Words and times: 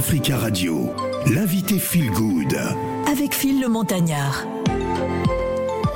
Africa 0.00 0.38
Radio, 0.38 0.88
l'invité 1.26 1.78
Feel 1.78 2.10
Good. 2.12 2.56
Avec 3.06 3.34
Phil 3.34 3.60
le 3.60 3.68
Montagnard. 3.68 4.46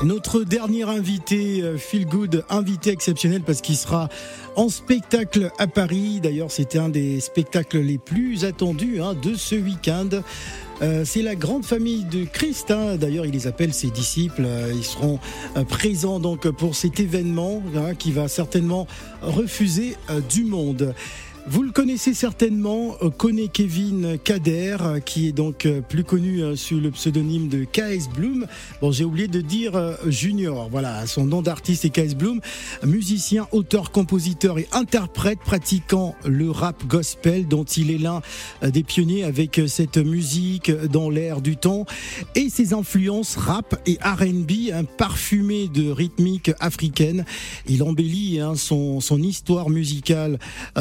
Notre 0.03 0.45
dernier 0.45 0.83
invité, 0.83 1.63
euh, 1.63 1.79
Feel 1.79 2.05
Good, 2.05 2.45
invité 2.51 2.91
exceptionnel 2.91 3.41
parce 3.41 3.63
qu'il 3.63 3.77
sera 3.77 4.11
en 4.57 4.69
spectacle 4.69 5.51
à 5.59 5.67
Paris. 5.67 6.21
D'ailleurs, 6.23 6.51
c'était 6.51 6.77
un 6.77 6.91
des 6.91 7.19
spectacles 7.21 7.79
les 7.79 7.97
plus 7.97 8.45
attendus 8.45 9.00
hein, 9.00 9.14
de 9.14 9.32
ce 9.32 9.54
week-end. 9.54 10.11
Euh, 10.82 11.07
c'est 11.07 11.23
la 11.23 11.34
grande 11.34 11.64
famille 11.64 12.05
de 12.05 12.27
Christ. 12.27 12.71
hein. 12.73 12.96
D'ailleurs, 12.96 13.25
il 13.25 13.32
les 13.32 13.46
appelle 13.46 13.73
ses 13.73 13.89
disciples. 13.89 14.45
Euh, 14.45 14.71
Ils 14.77 14.84
seront 14.84 15.18
euh, 15.57 15.64
présents 15.64 16.21
donc 16.21 16.46
pour 16.50 16.75
cet 16.75 17.00
événement 17.00 17.62
hein, 17.75 17.95
qui 17.95 18.12
va 18.12 18.29
certainement 18.29 18.86
refuser 19.23 19.96
euh, 20.11 20.21
du 20.21 20.45
monde. 20.45 20.95
Vous 21.46 21.62
le 21.62 21.72
connaissez 21.72 22.14
certainement, 22.14 22.96
euh, 23.02 23.10
connaît 23.10 23.48
Kevin 23.48 24.16
Kader, 24.24 24.78
euh, 24.80 25.00
qui 25.00 25.28
est 25.28 25.32
donc 25.32 25.66
euh, 25.66 25.82
plus 25.82 26.02
connu 26.02 26.41
sous 26.56 26.80
le 26.80 26.91
pseudonyme 26.91 27.48
de 27.48 27.64
KS 27.64 28.09
Bloom. 28.14 28.46
Bon, 28.80 28.91
j'ai 28.92 29.05
oublié 29.05 29.28
de 29.28 29.42
dire 29.42 29.72
Junior. 30.06 30.70
Voilà, 30.70 31.06
son 31.06 31.27
nom 31.27 31.42
d'artiste 31.42 31.84
est 31.84 31.91
KS 31.91 32.14
Bloom, 32.14 32.41
musicien, 32.83 33.46
auteur, 33.52 33.91
compositeur 33.91 34.59
et 34.59 34.66
interprète 34.72 35.38
pratiquant 35.41 36.14
le 36.24 36.50
rap 36.50 36.86
gospel, 36.86 37.47
dont 37.47 37.64
il 37.64 37.91
est 37.91 37.98
l'un 37.98 38.22
des 38.62 38.83
pionniers 38.83 39.24
avec 39.24 39.61
cette 39.66 39.98
musique 39.98 40.70
dans 40.70 41.11
l'air 41.11 41.42
du 41.42 41.58
temps 41.58 41.84
et 42.34 42.48
ses 42.48 42.72
influences 42.72 43.36
rap 43.36 43.80
et 43.86 43.98
R&B, 44.02 44.72
hein, 44.72 44.84
parfumées 44.84 45.69
de 45.69 45.91
rythmique 45.91 46.52
africaine. 46.61 47.27
Il 47.66 47.83
embellit 47.83 48.41
hein, 48.41 48.55
son, 48.56 49.00
histoire 49.19 49.69
musicale 49.69 50.38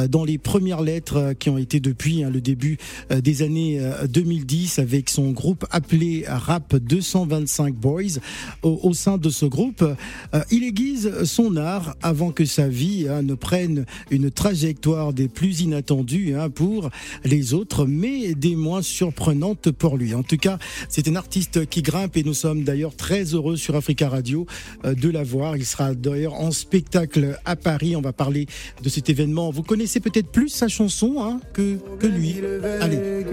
dans 0.10 0.24
les 0.24 0.38
premières 0.54 0.82
lettres 0.84 1.18
euh, 1.18 1.34
qui 1.34 1.50
ont 1.50 1.58
été 1.58 1.80
depuis 1.80 2.24
hein, 2.24 2.30
le 2.30 2.40
début 2.40 2.78
euh, 3.12 3.22
des 3.22 3.42
années 3.42 3.80
euh, 3.80 4.06
2010 4.06 4.78
avec 4.78 5.10
son 5.10 5.32
groupe 5.32 5.66
appelé 5.72 6.26
Rap 6.28 6.76
225 6.76 7.74
Boys. 7.74 8.20
Au, 8.62 8.94
sein 8.94 9.18
de 9.18 9.30
ce 9.30 9.46
groupe, 9.46 9.82
euh, 9.82 10.42
il 10.52 10.64
aiguise 10.64 11.24
son 11.24 11.58
art 11.58 11.96
avant 12.02 12.32
que 12.32 12.46
sa 12.46 12.68
vie 12.68 13.08
hein, 13.10 13.22
ne 13.22 13.34
prenne 13.34 13.86
une 14.12 14.30
trajectoire 14.30 15.12
des 15.14 15.28
plus 15.28 15.62
inattendues 15.62 16.36
hein, 16.36 16.50
pour 16.50 16.90
les 17.24 17.54
autres, 17.54 17.86
mais 17.86 18.36
des 18.36 18.56
moins 18.56 18.82
surprenantes 18.82 19.72
pour 19.72 19.98
lui. 19.98 20.14
En 20.14 20.24
tout 20.24 20.38
cas, 20.38 20.60
c'est 20.88 21.08
un 21.08 21.16
artiste 21.16 21.66
qui 21.66 21.82
grimpe 21.82 22.16
et 22.16 22.24
nous 22.24 22.34
sommes 22.34 22.64
d'ailleurs 22.64 22.96
très 22.96 23.24
heureux 23.34 23.58
sur 23.58 23.76
Africa 23.76 24.10
Radio 24.10 24.46
euh, 24.86 24.94
de 24.94 25.10
l'avoir. 25.10 25.58
Il 25.58 25.66
sera 25.66 25.94
d'ailleurs 25.94 26.36
en 26.36 26.52
spectacle 26.52 27.40
à 27.46 27.56
Paris. 27.56 27.96
On 27.96 28.02
va 28.02 28.14
parler 28.14 28.46
de 28.82 28.90
cet 28.90 29.10
événement. 29.10 29.50
Vous 29.52 29.64
connaissez 29.64 30.00
peut-être 30.00 30.28
plus 30.28 30.43
sa 30.50 30.68
chanson 30.68 31.16
hein, 31.20 31.40
que, 31.54 31.78
lui. 32.08 32.42
Allez. 32.82 33.26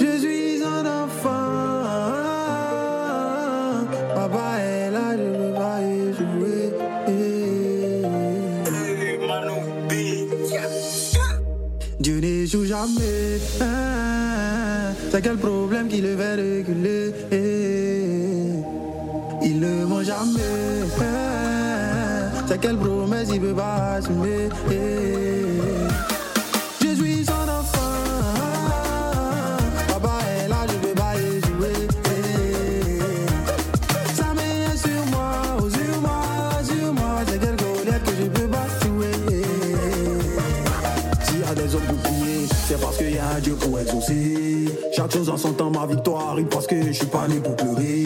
Je 0.00 0.18
suis 0.18 0.62
un 0.62 0.84
enfant. 1.04 1.30
Papa 4.14 4.58
est 4.60 4.90
là, 4.90 5.16
je 5.16 5.22
veux 5.22 5.54
pas 5.54 5.80
y 5.82 6.12
jouer. 6.14 6.72
Dieu 12.00 12.18
n'échoue 12.20 12.64
jamais. 12.64 13.38
C'est 15.10 15.22
quel 15.22 15.36
problème 15.36 15.88
qui 15.88 16.00
le 16.00 16.16
fait 16.16 16.34
reculer. 16.34 17.12
Il 19.42 19.60
ne 19.60 19.84
ment 19.86 20.02
jamais. 20.02 20.65
C'est 22.48 22.60
quelle 22.60 22.76
promesse 22.76 23.28
il 23.32 23.40
peut 23.40 23.54
pas 23.54 23.94
assumer. 23.94 24.48
Je 26.80 26.94
suis 26.94 27.24
son 27.24 27.32
enfant. 27.32 27.80
Papa 29.88 30.18
est 30.44 30.48
là, 30.48 30.64
je 30.68 30.74
peux 30.74 30.94
pas 30.94 31.14
jouer. 31.16 31.88
Main 34.36 34.72
est 34.72 34.76
sur 34.76 35.06
moi, 35.10 35.30
oh, 35.58 35.68
sur 35.68 36.00
moi, 36.00 36.22
sur 36.62 36.92
moi. 36.92 37.14
C'est 37.26 37.40
quelle 37.40 37.56
colère 37.56 38.02
que 38.04 38.10
je 38.20 38.28
peux 38.28 38.48
pas 38.48 38.66
jouer. 38.84 39.42
S'il 41.24 41.40
y 41.40 41.44
a 41.44 41.54
des 41.54 41.74
hommes 41.74 41.82
pour 41.82 41.96
prier, 41.98 42.46
c'est 42.68 42.80
parce 42.80 42.96
qu'il 42.96 43.14
y 43.14 43.18
a 43.18 43.28
un 43.36 43.40
Dieu 43.40 43.54
pour 43.54 43.78
exaucer. 43.80 44.66
Chaque 44.94 45.12
chose 45.12 45.28
en 45.28 45.36
son 45.36 45.52
temps, 45.52 45.70
ma 45.70 45.86
victoire 45.86 46.36
parce 46.50 46.66
que 46.66 46.80
je 46.86 46.92
suis 46.92 47.06
pas 47.06 47.26
né 47.28 47.36
pour 47.36 47.56
pleurer. 47.56 48.04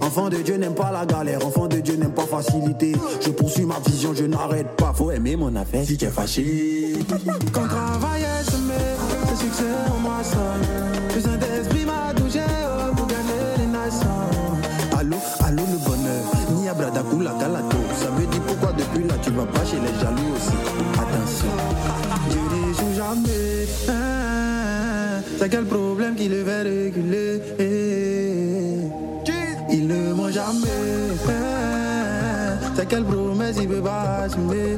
Enfant 0.00 0.28
de 0.28 0.36
Dieu 0.36 0.56
n'aime 0.56 0.74
pas 0.74 0.90
la 0.92 1.04
galère, 1.04 1.44
enfant 1.44 1.66
de 1.66 1.75
Dieu 1.86 1.94
n'aime 1.94 2.10
pas 2.10 2.26
facilité. 2.26 2.94
Je 3.24 3.30
poursuis 3.30 3.64
ma 3.64 3.78
vision, 3.86 4.12
je 4.12 4.24
n'arrête 4.24 4.74
pas. 4.76 4.92
Faut 4.92 5.12
aimer 5.12 5.36
mon 5.36 5.54
affaire 5.54 5.84
si 5.86 5.96
tu 5.96 6.04
es 6.04 6.08
fâché. 6.08 6.94
Quand 7.52 7.68
travail 7.68 8.22
est 8.22 8.50
semé, 8.50 8.74
le 9.30 9.36
succès 9.36 9.62
en 9.88 10.00
moi 10.00 10.18
sonne. 10.24 10.66
Le 11.14 11.20
Saint-Esprit 11.20 11.84
m'a 11.84 12.12
touché 12.12 12.40
oh, 12.42 12.92
pour 12.96 13.06
gagner 13.06 13.40
les 13.58 13.66
nations. 13.68 14.08
Allô, 14.98 15.16
allô 15.44 15.62
le 15.62 15.78
bonheur, 15.88 16.24
ni 16.56 16.68
Abradakou 16.68 17.20
la 17.20 17.34
galato. 17.34 17.76
Ça 18.02 18.10
me 18.10 18.26
dit 18.32 18.40
pourquoi 18.44 18.72
depuis 18.72 19.04
là 19.06 19.14
tu 19.22 19.30
vas 19.30 19.46
pas 19.46 19.64
chez 19.64 19.76
les 19.76 19.94
jaloux 20.00 20.34
aussi. 20.34 20.56
Attention, 20.94 21.54
Dieu 22.30 22.40
n'échoue 22.50 22.94
jamais. 22.96 23.68
Hein, 23.88 25.22
C'est 25.38 25.48
quel 25.48 25.66
problème 25.66 26.16
qui 26.16 26.28
le 26.28 26.44
fait 26.44 26.62
reculer? 26.62 27.42
Il 29.70 29.86
ne 29.86 30.14
ment 30.14 30.30
jamais. 30.30 31.45
Quelle 32.88 33.04
promesse 33.04 33.56
il 33.60 33.68
peut 33.68 33.82
pas 33.82 34.22
assumer? 34.24 34.76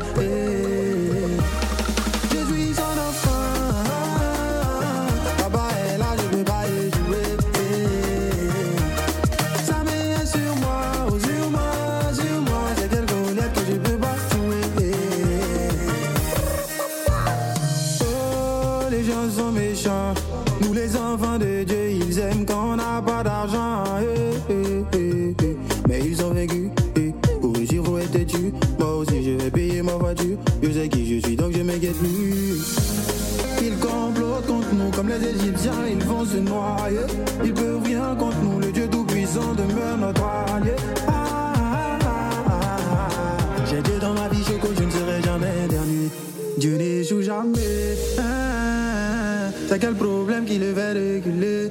C'est 49.69 49.79
quel 49.79 49.95
problème 49.95 50.47
qui 50.47 50.59
le 50.59 50.75
fait 50.75 50.93
reculer? 50.95 51.71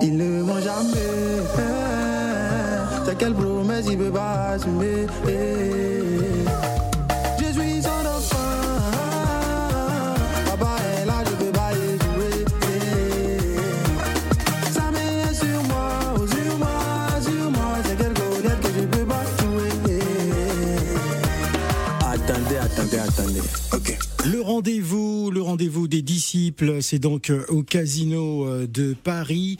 Il 0.00 0.16
ne 0.16 0.42
ment 0.42 0.60
jamais. 0.60 1.42
C'est 3.04 3.18
quelle 3.18 3.34
promesse 3.34 3.84
il 3.90 3.98
peut 3.98 4.10
pas 4.10 4.52
assumer? 4.54 5.06
Je 7.38 7.44
suis 7.52 7.82
son 7.82 8.06
enfant. 8.16 8.36
Papa 10.46 10.76
est 11.02 11.04
là, 11.04 11.22
je 11.26 11.32
peux 11.44 11.52
pas 11.52 11.70
y 11.74 11.76
jouer. 12.02 12.36
Main 14.94 15.16
est 15.28 15.34
sur 15.34 15.60
moi, 15.64 15.88
oh, 16.16 16.26
sur 16.26 16.52
moi, 16.58 16.78
sur 17.20 17.46
moi. 17.50 17.70
C'est 17.84 17.96
quelle 17.98 18.14
colère 18.14 18.58
que 18.62 18.68
je 18.68 18.84
peux 18.86 19.04
pas 19.04 19.24
jouer. 19.38 19.72
Attendez, 22.00 22.56
attendez, 22.56 23.00
attendez. 23.06 23.46
Ok. 23.74 23.88
Le 24.30 24.40
rendez-vous, 24.42 25.07
rendez-vous 25.48 25.88
des 25.88 26.02
disciples, 26.02 26.82
c'est 26.82 26.98
donc 26.98 27.30
euh, 27.30 27.42
au 27.48 27.62
casino 27.62 28.46
euh, 28.46 28.66
de 28.66 28.94
Paris. 29.02 29.56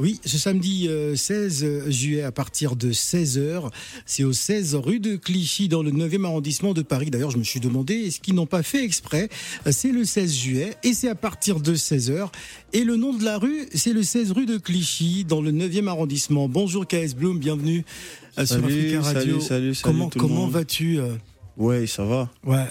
Oui, 0.00 0.20
ce 0.24 0.36
samedi 0.36 0.88
euh, 0.88 1.14
16 1.14 1.88
juillet 1.90 2.22
à 2.22 2.32
partir 2.32 2.74
de 2.74 2.90
16h, 2.90 3.70
c'est 4.04 4.24
au 4.24 4.32
16 4.32 4.74
rue 4.74 4.98
de 4.98 5.14
Clichy 5.14 5.68
dans 5.68 5.84
le 5.84 5.92
9e 5.92 6.24
arrondissement 6.24 6.74
de 6.74 6.82
Paris. 6.82 7.10
D'ailleurs, 7.10 7.30
je 7.30 7.38
me 7.38 7.44
suis 7.44 7.60
demandé 7.60 7.94
est-ce 7.94 8.18
qu'ils 8.18 8.34
n'ont 8.34 8.46
pas 8.46 8.64
fait 8.64 8.82
exprès? 8.84 9.28
C'est 9.70 9.92
le 9.92 10.04
16 10.04 10.34
juillet 10.34 10.76
et 10.82 10.92
c'est 10.92 11.08
à 11.08 11.14
partir 11.14 11.60
de 11.60 11.72
16h 11.72 12.30
et 12.72 12.82
le 12.82 12.96
nom 12.96 13.14
de 13.14 13.24
la 13.24 13.38
rue, 13.38 13.68
c'est 13.72 13.92
le 13.92 14.02
16 14.02 14.32
rue 14.32 14.46
de 14.46 14.58
Clichy 14.58 15.24
dans 15.24 15.40
le 15.40 15.52
9e 15.52 15.86
arrondissement. 15.86 16.48
Bonjour 16.48 16.84
KS 16.84 17.14
Bloom, 17.16 17.38
bienvenue 17.38 17.84
euh, 18.38 18.44
sur 18.44 18.56
Salut, 18.56 18.64
Africa 18.64 19.00
Radio. 19.02 19.20
salut, 19.20 19.40
salut, 19.40 19.74
salut 19.76 19.94
comment 19.94 20.10
comment 20.10 20.48
vas-tu 20.48 20.98
euh? 20.98 21.14
Ouais, 21.56 21.86
ça 21.86 22.04
va. 22.04 22.28
Ouais. 22.44 22.66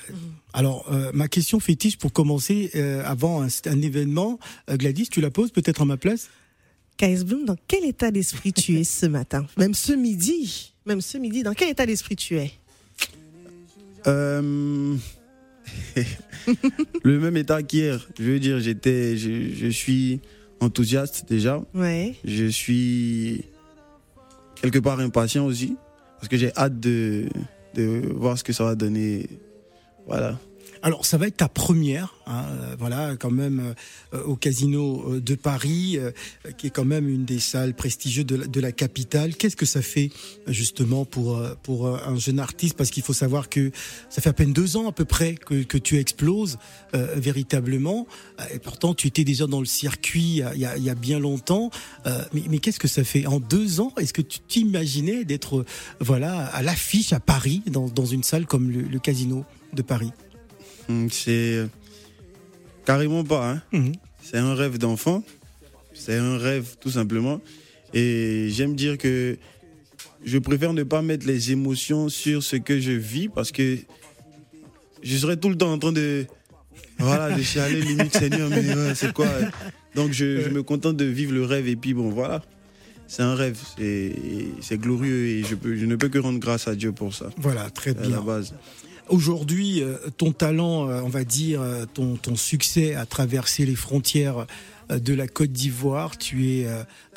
Alors, 0.57 0.92
euh, 0.92 1.12
ma 1.13 1.27
question 1.27 1.59
fétiche 1.59 2.00
pour 2.00 2.12
commencer, 2.12 2.71
euh, 2.74 3.04
avant 3.06 3.44
un, 3.44 3.48
un 3.65 3.81
événement, 3.83 4.39
euh, 4.71 4.75
Gladys, 4.75 5.07
tu 5.07 5.21
la 5.21 5.30
poses 5.30 5.51
peut-être 5.51 5.83
à 5.83 5.86
ma 5.86 5.98
place? 5.98 6.31
Bloom, 7.00 7.45
dans 7.45 7.57
quel 7.68 7.86
état 7.86 8.09
d'esprit 8.09 8.54
tu 8.54 8.80
es 8.80 8.83
ce 8.83 9.06
matin? 9.06 9.45
Même 9.57 9.75
ce 9.75 9.94
midi? 9.94 10.74
Même 10.88 11.00
ce 11.00 11.19
midi, 11.19 11.44
dans 11.44 11.54
quel 11.54 11.69
état 11.69 11.86
d'esprit 11.86 12.15
tu 12.15 12.39
es? 12.39 12.54
Euh, 14.07 14.95
le 17.04 17.19
même 17.19 17.38
état 17.38 17.62
qu'hier. 17.62 18.09
Je 18.18 18.24
veux 18.24 18.39
dire, 18.39 18.59
j'étais, 18.59 19.15
je, 19.15 19.54
je 19.54 19.68
suis 19.68 20.21
enthousiaste 20.59 21.25
déjà. 21.30 21.63
Ouais. 21.75 22.15
Je 22.25 22.45
suis 22.45 23.45
quelque 24.59 24.80
part 24.80 25.00
impatient 25.01 25.45
aussi 25.45 25.75
parce 26.18 26.30
que 26.30 26.38
j'ai 26.38 26.51
hâte 26.57 26.80
de, 26.80 27.30
de 27.75 28.12
voir 28.15 28.39
ce 28.39 28.44
que 28.44 28.54
ça 28.54 28.63
va 28.63 28.74
donner. 28.74 29.30
Voilà. 30.07 30.39
Alors 30.81 31.06
ça 31.06 31.18
va 31.18 31.27
être 31.27 31.38
ta 31.38 31.50
première, 31.50 32.15
hein, 32.27 32.45
euh, 32.50 32.75
voilà, 32.77 33.15
quand 33.18 33.31
même 33.31 33.74
euh, 34.13 34.24
au 34.24 34.35
Casino 34.35 35.13
euh, 35.13 35.19
de 35.21 35.35
Paris, 35.35 35.97
euh, 35.97 36.12
qui 36.57 36.68
est 36.68 36.69
quand 36.69 36.85
même 36.85 37.09
une 37.09 37.25
des 37.25 37.39
salles 37.39 37.74
prestigieuses 37.74 38.25
de 38.25 38.59
la, 38.59 38.71
capitale. 38.71 39.35
Qu'est-ce 39.35 39.56
que 39.56 39.65
ça 39.65 39.81
fait 39.81 40.12
justement 40.47 41.06
pour 41.06 41.38
euh, 41.38 41.56
pour 41.63 41.88
un 41.88 42.18
jeune 42.18 42.39
artiste? 42.39 42.75
Parce 42.77 42.89
qu'il 42.91 43.03
faut 43.03 43.13
savoir 43.13 43.50
que 43.50 43.71
ça 44.09 44.21
fait 44.21 44.29
à 44.29 44.33
peine 44.33 44.53
deux 44.53 44.77
ans 44.77 44.88
à 44.88 44.91
peu 44.91 45.06
près 45.06 45.35
que, 45.35 45.63
que 45.63 45.77
tu 45.77 45.97
exploses 45.97 46.57
euh, 46.94 47.15
véritablement, 47.15 48.07
et 48.53 48.59
pourtant 48.59 48.94
tu 48.94 49.07
étais 49.07 49.23
déjà 49.23 49.47
dans 49.47 49.59
le 49.59 49.65
circuit 49.65 50.41
il 50.53 50.59
y 50.59 50.65
a, 50.65 50.77
il 50.77 50.83
y 50.83 50.89
a- 50.89 50.95
bien 50.95 51.19
longtemps. 51.19 51.69
Mais 52.33 52.44
mais 52.50 52.59
qu'est-ce 52.59 52.80
que 52.80 52.88
ça 52.88 53.03
fait? 53.03 53.25
En 53.27 53.39
deux 53.39 53.80
ans 53.80 53.94
Est-ce 54.00 54.13
que 54.13 54.21
tu 54.21 54.39
t'imaginais 54.39 55.25
d'être 55.25 55.65
voilà 56.00 56.45
à 56.47 56.62
l'affiche 56.62 57.13
à 57.13 57.19
Paris 57.19 57.62
dans, 57.68 57.88
dans 57.88 58.06
une 58.06 58.23
salle 58.23 58.45
comme 58.45 58.69
le, 58.71 58.81
le 58.81 59.00
Casino 59.00 59.45
de 59.73 59.81
Paris? 59.81 60.12
C'est 61.12 61.68
carrément 62.86 63.24
pas. 63.24 63.51
Hein. 63.51 63.62
Mhm. 63.72 63.94
C'est 64.24 64.38
un 64.38 64.54
rêve 64.56 64.78
d'enfant. 64.78 65.24
C'est 65.94 66.16
un 66.18 66.38
rêve 66.38 66.75
tout 66.80 66.92
simplement. 66.92 67.42
Et 67.94 68.50
j'aime 68.51 68.75
dire 68.75 68.98
que 68.98 69.38
je 70.25 70.38
préfère 70.38 70.74
ne 70.74 70.84
pas 70.84 71.01
mettre 71.01 71.25
les 71.25 71.51
émotions 71.51 72.10
sur 72.10 72.44
ce 72.44 72.56
que 72.57 72.80
je 72.80 72.92
vis 72.92 73.30
parce 73.30 73.51
que 73.51 73.78
je 75.04 75.18
serais 75.18 75.38
tout 75.38 75.50
le 75.50 75.57
temps 75.57 75.72
en 75.72 75.78
train 75.80 75.92
de 75.94 76.25
voilà 77.00 77.36
de 77.36 77.42
chialer 77.42 77.81
limite 77.81 78.13
Seigneur 78.18 78.50
mais 78.50 78.68
ouais, 78.75 78.95
c'est 78.95 79.13
quoi? 79.13 79.28
Donc 79.95 80.12
je, 80.12 80.42
je 80.42 80.50
me 80.50 80.63
contente 80.63 80.98
de 80.98 81.06
vivre 81.06 81.33
le 81.33 81.45
rêve 81.45 81.68
et 81.68 81.75
puis 81.75 81.94
bon 81.94 82.10
voilà 82.10 82.44
c'est 83.07 83.22
un 83.22 83.36
rêve 83.36 83.57
c'est 83.78 84.78
glorieux 84.78 85.28
et 85.28 85.44
je 85.44 85.56
peux 85.56 85.78
je 85.78 85.86
ne 85.86 85.95
peux 85.95 86.10
que 86.10 86.18
rendre 86.19 86.40
grâce 86.40 86.68
à 86.68 86.75
Dieu 86.75 86.92
pour 86.92 87.13
ça 87.13 87.30
Voilà, 87.38 87.69
très 87.69 87.92
à 87.92 88.01
la 88.01 88.07
bien. 88.07 88.22
base 88.22 88.54
Aujourd'hui, 89.09 89.81
euh, 89.81 89.95
ton 90.18 90.33
talent, 90.33 90.89
euh, 90.89 91.01
on 91.01 91.07
va 91.07 91.24
dire, 91.24 91.62
euh, 91.62 91.86
ton, 91.86 92.18
succès 92.36 92.94
a 92.94 93.06
traversé 93.06 93.65
les 93.65 93.75
frontières 93.75 94.45
de 94.89 95.13
la 95.13 95.27
Côte 95.27 95.51
d'Ivoire. 95.51 96.18
Tu 96.18 96.50
es 96.50 96.68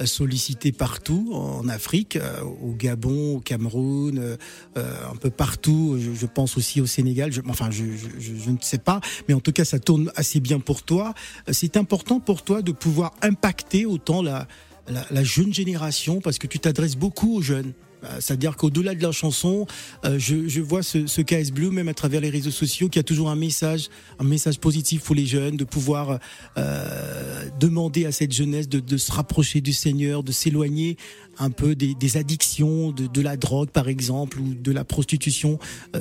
sollicité 0.05 0.73
partout 0.73 1.31
en 1.35 1.69
Afrique, 1.69 2.19
au 2.63 2.73
Gabon, 2.73 3.37
au 3.37 3.41
Cameroun, 3.41 4.37
un 4.77 5.17
peu 5.21 5.31
partout. 5.31 5.99
Je, 5.99 6.27
pense 6.27 6.57
aussi 6.57 6.81
au 6.81 6.87
Sénégal. 6.87 7.33
Je, 7.33 7.43
enfin, 7.49 7.71
je, 7.71 7.85
je, 7.85 8.35
je- 8.35 8.51
ne 8.51 8.57
sais 8.61 8.79
pas, 8.79 9.01
mais 9.29 9.35
en 9.35 9.41
tout 9.41 9.53
cas, 9.53 9.65
ça 9.65 9.79
tourne 9.79 10.11
assez 10.17 10.41
bien 10.41 10.59
pour 10.59 10.83
toi. 10.83 11.15
C'est 11.53 11.77
important 11.77 12.19
pour 12.19 12.43
toi 12.43 12.63
de 12.63 12.73
pouvoir 12.73 13.13
impacter 13.23 13.85
autant 13.87 14.23
la, 14.23 14.49
la, 14.89 15.05
la 15.11 15.23
jeune 15.23 15.53
génération 15.53 16.21
parce 16.21 16.39
que 16.39 16.47
tu 16.47 16.59
t'adresses 16.59 16.97
beaucoup 16.97 17.37
aux 17.37 17.43
jeunes. 17.43 17.73
Euh, 18.05 18.17
C'est-à-dire 18.21 18.57
qu'au-delà 18.57 18.95
de 18.95 19.03
la 19.03 19.13
chanson, 19.13 19.67
euh, 20.05 20.19
je, 20.19 20.61
vois 20.61 20.83
ce, 20.83 21.07
ce 21.07 21.21
KS 21.21 21.51
Blue, 21.53 21.71
même 21.71 21.89
à 21.89 21.95
travers 21.95 22.21
les 22.21 22.31
réseaux 22.31 22.51
sociaux, 22.51 22.89
qui 22.89 22.99
a 22.99 23.03
toujours 23.03 23.31
un 23.31 23.37
message, 23.37 23.89
un 24.19 24.25
message 24.25 24.59
positif 24.59 25.03
pour 25.03 25.15
les 25.15 25.27
jeunes, 25.27 25.57
de 25.57 25.65
pouvoir 25.65 26.19
euh, 26.57 27.45
demander 27.59 28.07
à 28.07 28.13
cette 28.13 28.33
jeunesse 28.33 28.69
de, 28.69 28.97
se 28.97 29.13
rapprocher 29.13 29.61
du 29.61 29.73
Seigneur, 29.73 30.23
de 30.23 30.33
s'éloigner 30.33 30.97
un 31.39 31.51
peu 31.51 31.75
des, 31.75 32.17
addictions, 32.17 32.93
de, 32.93 33.21
la 33.21 33.37
drogue 33.37 33.71
par 33.71 33.89
exemple, 33.89 34.39
ou 34.41 34.55
de 34.55 34.73
la 34.73 34.85
prostitution. 34.85 35.59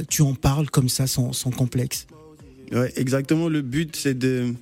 Tu 0.10 0.22
en 0.22 0.34
parles 0.34 0.69
comme 0.69 0.90
ça, 0.90 1.07
sans, 1.07 1.31
complexe. 1.56 2.07
Ouais, 2.72 2.92
exactement. 2.96 3.48
Le 3.48 3.62
but, 3.62 3.96
c'est 3.96 4.18
de 4.18 4.54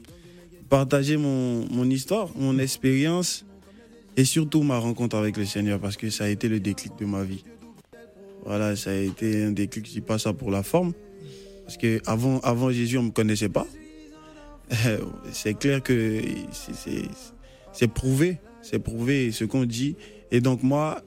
partager 0.69 1.17
mon 1.17 1.89
histoire, 1.89 2.29
mon 2.37 2.59
expérience 2.59 3.45
et 4.17 4.25
surtout 4.25 4.63
ma 4.63 4.79
rencontre 4.79 5.15
avec 5.15 5.37
le 5.37 5.45
Seigneur 5.45 5.79
parce 5.79 5.95
que 5.95 6.09
ça 6.09 6.25
a 6.25 6.27
été 6.27 6.49
le 6.49 6.59
déclic 6.59 6.93
de 6.99 7.05
ma 7.05 7.23
vie. 7.23 7.43
Voilà, 8.43 8.75
ça 8.75 8.89
a 8.89 8.95
été 8.95 9.43
un 9.43 9.51
déclic, 9.51 9.85
je 9.85 9.91
dis 9.91 10.01
pas 10.01 10.17
ça 10.17 10.33
pour 10.33 10.49
la 10.49 10.63
forme. 10.63 10.93
Parce 11.63 11.77
que 11.77 12.01
avant, 12.05 12.39
avant 12.39 12.71
Jésus, 12.71 12.97
on 12.97 13.03
me 13.03 13.11
connaissait 13.11 13.49
pas. 13.49 13.67
C'est 15.31 15.53
clair 15.53 15.81
que 15.81 16.21
c'est 17.71 17.87
prouvé, 17.87 18.39
c'est 18.61 18.79
prouvé 18.79 19.31
ce 19.31 19.45
qu'on 19.45 19.65
dit. 19.65 19.95
Et 20.31 20.41
donc 20.41 20.63
moi, 20.63 21.01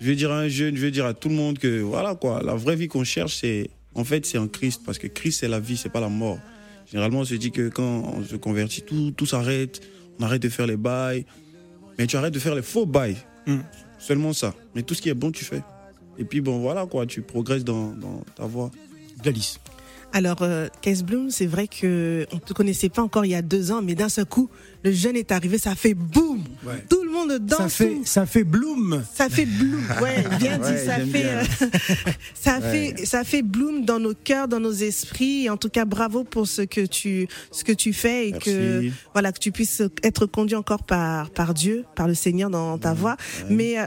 je 0.00 0.06
veux 0.08 0.16
dire 0.16 0.32
à 0.32 0.40
un 0.40 0.48
jeune, 0.48 0.76
je 0.76 0.82
veux 0.82 0.90
dire 0.90 1.06
à 1.06 1.14
tout 1.14 1.28
le 1.28 1.34
monde 1.34 1.58
que 1.58 1.80
voilà 1.80 2.16
quoi, 2.16 2.42
la 2.42 2.54
vraie 2.54 2.76
vie 2.76 2.88
qu'on 2.88 3.04
cherche, 3.04 3.36
c'est 3.36 3.70
en 3.94 4.04
fait 4.04 4.26
c'est 4.26 4.36
en 4.36 4.48
Christ 4.48 4.82
parce 4.84 4.98
que 4.98 5.06
Christ 5.06 5.40
c'est 5.40 5.48
la 5.48 5.60
vie, 5.60 5.76
c'est 5.76 5.88
pas 5.88 6.00
la 6.00 6.08
mort. 6.08 6.38
Généralement, 6.90 7.20
on 7.20 7.24
se 7.24 7.34
dit 7.34 7.50
que 7.50 7.68
quand 7.68 8.12
on 8.16 8.24
se 8.24 8.36
convertit, 8.36 8.82
tout, 8.82 9.12
tout 9.12 9.26
s'arrête, 9.26 9.80
on 10.18 10.24
arrête 10.24 10.42
de 10.42 10.48
faire 10.48 10.66
les 10.66 10.76
bails, 10.76 11.24
mais 11.98 12.06
tu 12.06 12.16
arrêtes 12.16 12.34
de 12.34 12.38
faire 12.38 12.54
les 12.54 12.62
faux 12.62 12.86
bails. 12.86 13.16
Mm. 13.46 13.58
Seulement 13.98 14.32
ça. 14.32 14.54
Mais 14.74 14.82
tout 14.82 14.94
ce 14.94 15.02
qui 15.02 15.08
est 15.08 15.14
bon, 15.14 15.32
tu 15.32 15.44
fais. 15.44 15.62
Et 16.18 16.24
puis 16.24 16.40
bon, 16.40 16.58
voilà 16.58 16.86
quoi, 16.86 17.06
tu 17.06 17.22
progresses 17.22 17.64
dans, 17.64 17.92
dans 17.92 18.22
ta 18.34 18.44
voie. 18.44 18.70
Gladys. 19.22 19.58
Alors, 20.12 20.38
euh, 20.40 20.68
Case 20.80 21.02
Bloom, 21.02 21.30
c'est 21.30 21.46
vrai 21.46 21.68
que 21.68 22.26
on 22.32 22.38
te 22.38 22.54
connaissait 22.54 22.88
pas 22.88 23.02
encore 23.02 23.26
il 23.26 23.30
y 23.30 23.34
a 23.34 23.42
deux 23.42 23.70
ans, 23.72 23.82
mais 23.82 23.94
d'un 23.94 24.08
seul 24.08 24.24
coup, 24.24 24.48
le 24.82 24.90
jeune 24.90 25.16
est 25.16 25.30
arrivé, 25.32 25.58
ça 25.58 25.74
fait 25.74 25.92
boum. 25.94 26.42
Ouais. 26.64 26.82
Tout 26.88 27.02
le 27.04 27.10
monde 27.10 27.38
danse. 27.38 27.58
Ça 27.58 27.68
fait, 27.68 27.96
ça 28.04 28.24
fait 28.26 28.42
bloom. 28.44 29.04
Ça 29.14 29.28
fait 29.28 29.44
bloom, 29.44 29.84
ouais, 30.02 30.24
bien 30.38 30.56
dit, 30.58 30.64
Ouais, 30.64 30.78
ça 30.86 30.94
fait, 30.96 31.04
bien. 31.04 31.38
euh, 31.38 31.44
ça 32.34 32.58
Ouais. 32.58 32.94
fait, 32.96 33.04
ça 33.06 33.22
fait 33.22 33.42
bloom 33.42 33.84
dans 33.84 34.00
nos 34.00 34.14
cœurs, 34.14 34.48
dans 34.48 34.60
nos 34.60 34.72
esprits. 34.72 35.44
Et 35.44 35.50
en 35.50 35.58
tout 35.58 35.68
cas, 35.68 35.84
bravo 35.84 36.24
pour 36.24 36.48
ce 36.48 36.62
que 36.62 36.86
tu, 36.86 37.28
ce 37.52 37.62
que 37.62 37.72
tu 37.72 37.92
fais 37.92 38.28
et 38.28 38.32
Merci. 38.32 38.50
que, 38.50 38.90
voilà, 39.12 39.30
que 39.30 39.38
tu 39.38 39.52
puisses 39.52 39.82
être 40.02 40.24
conduit 40.24 40.56
encore 40.56 40.84
par, 40.84 41.28
par 41.30 41.52
Dieu, 41.52 41.84
par 41.94 42.08
le 42.08 42.14
Seigneur 42.14 42.48
dans 42.48 42.78
ta 42.78 42.94
voie. 42.94 43.16
Mais 43.50 43.78
euh, 43.78 43.84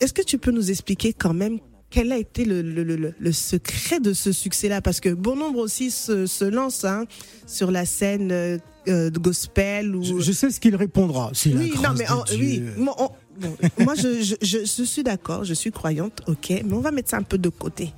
est-ce 0.00 0.12
que 0.12 0.22
tu 0.22 0.36
peux 0.38 0.50
nous 0.50 0.70
expliquer 0.72 1.12
quand 1.12 1.32
même 1.32 1.58
quel 1.94 2.10
a 2.10 2.18
été 2.18 2.44
le, 2.44 2.60
le, 2.60 2.82
le, 2.82 2.96
le- 2.96 3.14
le 3.16 3.32
secret 3.32 4.00
de 4.00 4.12
ce 4.12 4.32
succès-là? 4.32 4.82
Parce 4.82 4.98
que 4.98 5.10
bon 5.10 5.36
nombre 5.36 5.60
aussi 5.60 5.92
se, 5.92 6.26
se 6.26 6.44
lancent 6.44 6.84
hein, 6.84 7.04
sur 7.46 7.70
la 7.70 7.86
scène 7.86 8.32
euh, 8.32 8.58
euh, 8.88 9.10
de 9.10 9.18
gospel 9.20 9.94
ou 9.94 10.02
Je, 10.02 10.18
je 10.18 10.32
sais 10.32 10.50
ce 10.50 10.58
qu'il 10.58 10.74
répondra. 10.74 11.30
La 11.46 11.52
oui, 11.56 11.68
grâce 11.70 11.82
non, 11.84 11.94
mais 11.96 12.04
de 12.06 12.10
en- 12.10 12.24
Dieu. 12.24 12.36
oui, 12.40 12.62
moi, 12.78 12.96
on- 12.98 13.10
bon, 13.38 13.56
moi 13.84 13.94
je, 13.94 14.22
je, 14.22 14.34
je, 14.42 14.58
je 14.64 14.82
suis 14.82 15.04
d'accord, 15.04 15.44
je 15.44 15.54
suis 15.54 15.70
croyante, 15.70 16.20
ok, 16.26 16.50
mais 16.64 16.72
on 16.72 16.80
va 16.80 16.90
mettre 16.90 17.10
ça 17.10 17.16
un 17.18 17.22
peu 17.22 17.38
de 17.38 17.48
côté, 17.48 17.92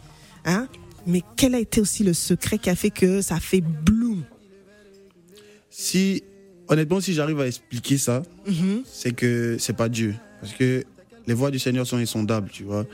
hein. 0.45 0.69
Mais 1.07 1.23
quel 1.37 1.55
a 1.55 1.61
été 1.61 1.81
aussi 1.81 2.03
le 2.05 2.13
secret 2.13 2.59
qui 2.59 2.69
a 2.69 2.75
fait 2.77 2.91
que 2.91 3.23
ça 3.23 3.41
fait 3.41 3.63
bloom? 3.63 4.25
Si, 5.71 6.23
honnêtement, 6.69 7.01
si 7.01 7.15
j'arrive 7.15 7.41
à 7.41 7.47
expliquer 7.47 7.97
ça, 7.97 8.23
Mhm. 8.47 8.83
c'est 8.91 9.13
que 9.13 9.57
c'est 9.59 9.73
pas 9.77 9.89
Dieu. 9.89 10.15
Parce 10.41 10.53
que 10.53 10.85
les 11.27 11.35
voies 11.35 11.51
du 11.51 11.59
Seigneur 11.59 11.87
sont 11.87 11.97
insondables, 11.97 12.51
tu 12.53 12.65
vois. 12.65 12.85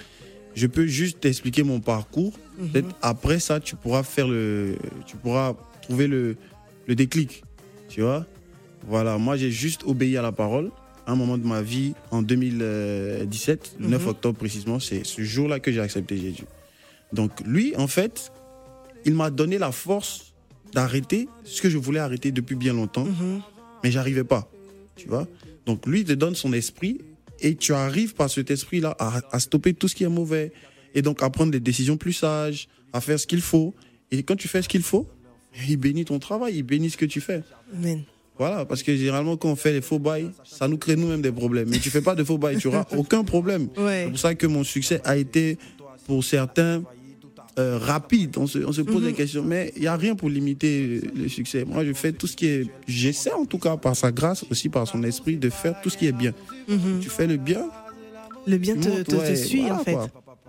Je 0.54 0.66
peux 0.66 0.87
juste 0.87 1.21
t'expliquer 1.21 1.62
mon 1.62 1.80
parcours. 1.80 2.32
Peut-être 2.73 2.94
après 3.02 3.40
ça, 3.40 3.59
tu 3.61 3.75
pourras 3.76 4.02
faire 4.02 4.28
le, 4.28 4.76
tu 5.06 5.16
pourras 5.16 5.54
trouver 5.82 6.06
le, 6.06 6.37
le 6.87 6.94
déclic, 6.94 7.42
tu 7.88 8.02
vois? 8.02 8.26
Voilà, 8.87 9.16
moi 9.18 9.37
j'ai 9.37 9.50
juste 9.50 9.82
obéi 9.85 10.16
à 10.16 10.23
la 10.23 10.32
parole. 10.32 10.71
À 11.06 11.12
un 11.12 11.16
moment 11.16 11.37
de 11.38 11.47
ma 11.47 11.62
vie, 11.62 11.94
en 12.12 12.23
2017, 12.23 13.76
le 13.80 13.88
9 13.88 14.02
Mhm. 14.02 14.09
octobre 14.09 14.38
précisément, 14.38 14.78
c'est 14.78 15.04
ce 15.04 15.23
jour-là 15.23 15.59
que 15.61 15.73
j'ai 15.73 15.80
accepté 15.80 16.16
Jésus. 16.16 16.44
Donc 17.12 17.30
lui, 17.44 17.75
en 17.76 17.87
fait, 17.88 18.30
il 19.04 19.14
m'a 19.14 19.30
donné 19.30 19.59
la 19.59 19.73
force 19.73 20.32
d'arrêter 20.73 21.28
ce 21.44 21.61
que 21.61 21.68
je 21.68 21.78
voulais 21.78 21.99
arrêter 22.00 22.30
depuis 22.32 22.54
bien 22.56 22.73
longtemps 22.73 23.04
Mhm. 23.04 23.40
mais 23.82 23.90
j'arrivais 23.90 24.25
pas. 24.25 24.49
Tu 24.97 25.09
vois? 25.09 25.26
Donc 25.66 25.87
lui 25.87 26.00
il 26.00 26.04
te 26.06 26.12
donne 26.12 26.35
son 26.35 26.52
esprit 26.52 27.00
et 27.43 27.55
tu 27.57 27.75
arrives 27.75 28.15
par 28.15 28.31
cet 28.31 28.51
esprit-là 28.51 28.97
à, 28.99 29.21
à 29.31 29.41
stopper 29.41 29.75
tout 29.75 29.89
ce 29.89 29.95
qui 29.95 30.05
est 30.05 30.09
mauvais 30.09 30.53
et 30.95 31.03
donc 31.03 31.23
à 31.23 31.31
prendre 31.31 31.53
des 31.53 31.61
décisions 31.61 31.97
plus 31.97 32.13
sages, 32.13 32.69
à 32.93 33.01
faire 33.01 33.19
ce 33.19 33.27
qu'il 33.27 33.41
faut. 33.41 33.75
Et 34.11 34.23
quand 34.23 34.37
tu 34.37 34.49
fais 34.49 34.63
ce 34.63 34.69
qu'il 34.69 34.83
faut, 34.83 35.07
il 35.69 35.77
bénit 35.77 36.05
ton 36.05 36.19
travail, 36.19 36.57
il 36.57 36.63
bénit 36.63 36.91
ce 36.91 36.97
que 36.97 37.05
tu 37.05 37.21
fais. 37.21 37.43
Amen. 37.75 38.03
Voilà, 38.39 38.65
parce 38.65 38.83
que 38.83 38.97
généralement 38.97 39.37
quand 39.37 39.51
on 39.51 39.57
fait 39.57 39.73
les 39.73 39.83
faux 39.83 39.99
bails, 39.99 40.31
ça 40.45 40.67
nous 40.67 40.79
crée 40.79 40.97
nous-mêmes 40.97 41.23
des 41.23 41.33
problèmes. 41.33 41.69
Mais 41.69 41.79
tu 41.79 41.91
fais 41.91 42.01
pas 42.01 42.15
de 42.15 42.25
faux 42.25 42.39
bails, 42.39 42.59
tu 42.59 42.69
auras 42.69 42.87
aucun 42.97 43.25
problème. 43.25 43.69
Ouais. 43.77 44.05
C'est 44.05 44.11
pour 44.11 44.19
ça 44.19 44.35
que 44.35 44.47
mon 44.47 44.65
succès 44.65 45.01
a 45.05 45.17
été, 45.17 45.59
pour 46.07 46.25
certains, 46.25 46.83
euh, 47.59 47.78
rapide. 47.78 48.37
On 48.38 48.47
se, 48.47 48.59
on 48.59 48.73
se 48.73 48.80
pose 48.82 49.04
des 49.04 49.12
questions, 49.12 49.42
mais 49.44 49.73
il 49.76 49.82
n'y 49.82 49.88
a 49.88 49.97
rien 49.97 50.14
pour 50.14 50.28
limiter 50.30 51.00
le 51.14 51.28
succès. 51.28 51.64
Moi, 51.64 51.85
je 51.85 51.92
fais 51.92 52.12
tout 52.12 52.26
ce 52.26 52.37
qui 52.37 52.47
est. 52.47 52.66
J'essaie 52.87 53.32
en 53.32 53.44
tout 53.44 53.59
cas, 53.59 53.76
par 53.76 53.94
sa 53.97 54.11
grâce, 54.12 54.44
aussi 54.50 54.68
par 54.68 54.87
son 54.87 55.02
esprit, 55.02 55.37
de 55.37 55.50
faire 55.50 55.80
tout 55.82 55.90
ce 55.90 55.99
qui 55.99 56.06
est 56.06 56.12
bien. 56.12 56.32
Mhm. 56.68 57.00
Tu 57.00 57.09
fais 57.11 57.26
le 57.26 57.37
bien, 57.37 57.68
Le 58.47 58.56
bien 58.59 58.75
te, 58.76 58.88
montes, 58.88 59.04
te, 59.04 59.11
te 59.12 59.16
ouais, 59.16 59.37
suit 59.37 59.61
voilà, 59.61 59.75
en 59.75 59.85
fait. 59.85 59.92
quoi. 59.92 60.09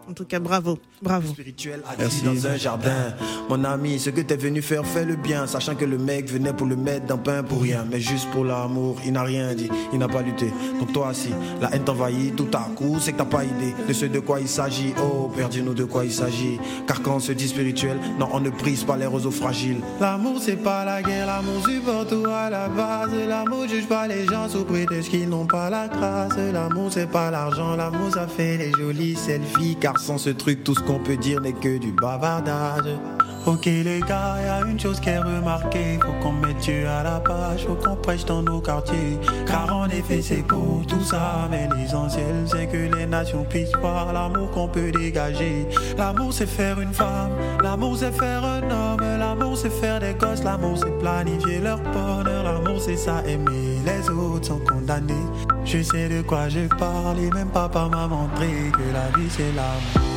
En 0.10 0.14
tout 0.14 0.26
cas, 0.26 0.40
bravo, 0.40 0.80
bravo. 1.04 1.28
spirituel 1.28 1.82
Merci. 2.00 2.26
assis 2.26 2.26
dans 2.26 2.48
un 2.48 2.58
jardin. 2.58 3.14
Mon 3.50 3.64
ami, 3.64 4.00
ce 4.00 4.10
que 4.10 4.22
t'es 4.22 4.38
venu 4.38 4.62
faire, 4.62 4.86
fais 4.86 5.06
le 5.06 5.16
bien, 5.16 5.46
sachant 5.48 5.76
que 5.76 5.86
le 5.86 5.98
mec 5.98 6.30
venait 6.30 6.54
pour 6.54 6.68
le 6.68 6.76
mettre 6.76 7.06
dans 7.08 7.18
pain 7.18 7.44
pour 7.44 7.62
rien, 7.62 7.86
mais 7.90 8.00
juste 8.00 8.30
pour 8.32 8.46
l'amour. 8.46 8.98
Il 9.06 9.14
n'a 9.14 9.24
rien 9.24 9.54
dit, 9.54 9.70
il 9.92 10.00
n'a 10.00 10.08
pas 10.08 10.22
lutté. 10.22 10.52
Donc 10.80 10.94
toi, 10.94 11.14
si 11.14 11.30
la 11.62 11.74
haine 11.76 11.84
t'envahit 11.84 12.36
tout 12.36 12.48
à 12.54 12.70
coup, 12.76 12.98
c'est 13.00 13.12
que 13.12 13.18
t'as 13.18 13.26
pas 13.26 13.44
idée 13.44 13.74
de 13.88 13.94
ce 13.94 14.06
de 14.06 14.20
quoi 14.20 14.40
il 14.40 14.48
s'agit. 14.48 14.94
Oh, 15.04 15.30
Père, 15.36 15.50
dis-nous 15.50 15.74
de 15.74 15.84
quoi 15.84 16.06
il 16.06 16.12
s'agit. 16.12 16.60
Car 16.88 17.02
quand 17.02 17.16
on 17.16 17.20
se 17.20 17.32
dit 17.32 17.48
spirituel, 17.48 17.98
non, 18.20 18.30
on 18.32 18.40
ne 18.40 18.50
brise 18.50 18.84
pas 18.84 18.98
les 18.98 19.06
roseaux 19.06 19.32
fragiles. 19.32 19.82
L'amour, 20.00 20.40
c'est 20.42 20.56
pas 20.56 20.86
la 20.86 21.02
guerre, 21.02 21.28
l'amour 21.28 21.68
supporte 21.68 22.10
tout 22.10 22.26
à 22.30 22.50
la 22.50 22.68
base. 22.70 23.10
L'amour 23.28 23.68
juge 23.68 23.88
pas 23.88 24.08
les 24.08 24.26
gens 24.26 24.48
sous 24.48 24.64
prétexte 24.64 25.10
qu'ils 25.10 25.28
n'ont 25.30 25.46
pas 25.46 25.70
la 25.70 25.88
grâce. 25.88 26.38
L'amour, 26.38 26.90
c'est 26.92 27.10
pas 27.10 27.32
l'argent, 27.32 27.76
l'amour, 27.76 28.14
ça 28.14 28.28
fait 28.28 28.58
les 28.58 28.72
jolies 28.72 29.16
selfies. 29.16 29.76
Car 29.80 30.00
sans 30.00 30.18
ce 30.18 30.30
truc, 30.30 30.64
tout 30.64 30.76
ce 30.76 30.80
qu'on 30.82 30.93
peut 31.00 31.18
dire 31.18 31.42
n'est 31.42 31.54
que 31.54 31.78
du 31.78 31.92
bavardage. 31.92 32.98
Ok 33.46 33.66
les 33.66 34.00
gars, 34.00 34.38
y 34.42 34.48
a 34.48 34.66
une 34.66 34.80
chose 34.80 35.02
qui 35.02 35.10
est 35.10 35.20
remarquée. 35.20 36.00
Faut 36.02 36.14
qu'on 36.22 36.32
mette 36.32 36.58
Dieu 36.58 36.88
à 36.88 37.04
la 37.04 37.20
page, 37.20 37.66
faut 37.68 37.76
qu'on 37.76 37.96
prêche 37.98 38.24
dans 38.24 38.42
nos 38.42 38.62
quartiers. 38.62 39.20
Car 39.46 39.76
en 39.76 39.88
effet 39.90 40.22
c'est 40.22 40.44
beau 40.48 40.82
tout 40.88 41.04
ça. 41.04 41.50
Mais 41.52 41.68
l'essentiel 41.76 42.46
c'est 42.46 42.68
que 42.68 42.96
les 42.96 43.06
nations 43.06 43.44
puissent 43.44 43.76
voir 43.82 44.14
l'amour 44.14 44.50
qu'on 44.52 44.70
peut 44.70 44.92
dégager. 44.92 45.68
L'amour 45.98 46.32
c'est 46.32 46.48
faire 46.48 46.80
une 46.80 46.94
femme, 46.94 47.32
l'amour 47.62 47.98
c'est 47.98 48.14
faire 48.14 48.46
un 48.46 48.64
homme. 48.64 49.02
L'amour 49.20 49.58
c'est 49.58 49.70
faire 49.70 50.00
des 50.00 50.14
gosses, 50.14 50.44
l'amour 50.44 50.78
c'est 50.78 50.98
planifier 51.00 51.60
leur 51.60 51.80
bonheur. 51.80 52.44
L'amour 52.44 52.80
c'est 52.80 52.98
ça 52.98 53.24
aimer, 53.28 53.80
les 53.86 54.10
autres 54.10 54.48
sont 54.48 54.60
condamnés 54.60 55.14
Je 55.66 55.82
sais 55.82 56.08
de 56.08 56.22
quoi 56.22 56.50
je 56.50 56.68
parle 56.78 57.20
et 57.20 57.30
même 57.32 57.50
papa 57.50 57.90
m'a 57.90 58.08
montré 58.08 58.48
Que 58.72 58.94
la 58.94 59.18
vie 59.18 59.30
c'est 59.30 59.52
l'amour, 59.54 59.82
la 59.96 60.13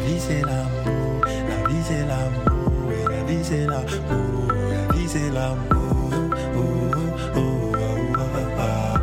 vie 0.00 0.20
c'est 0.20 0.42
l'amour 0.42 1.20
La 1.24 1.68
vie 1.68 1.82
c'est 1.84 2.06
l'amour, 2.06 2.92
la 3.08 3.22
vie 3.24 3.44
c'est 3.44 3.66
l'amour, 3.66 4.48
la 4.48 4.94
vie 4.94 5.08
c'est 5.08 5.30
l'amour. 5.30 6.10
Oh, 6.56 6.60
oh, 6.60 7.36
oh, 7.36 7.40
oh, 7.76 7.80
oh, 8.16 8.30
oh. 8.58 9.00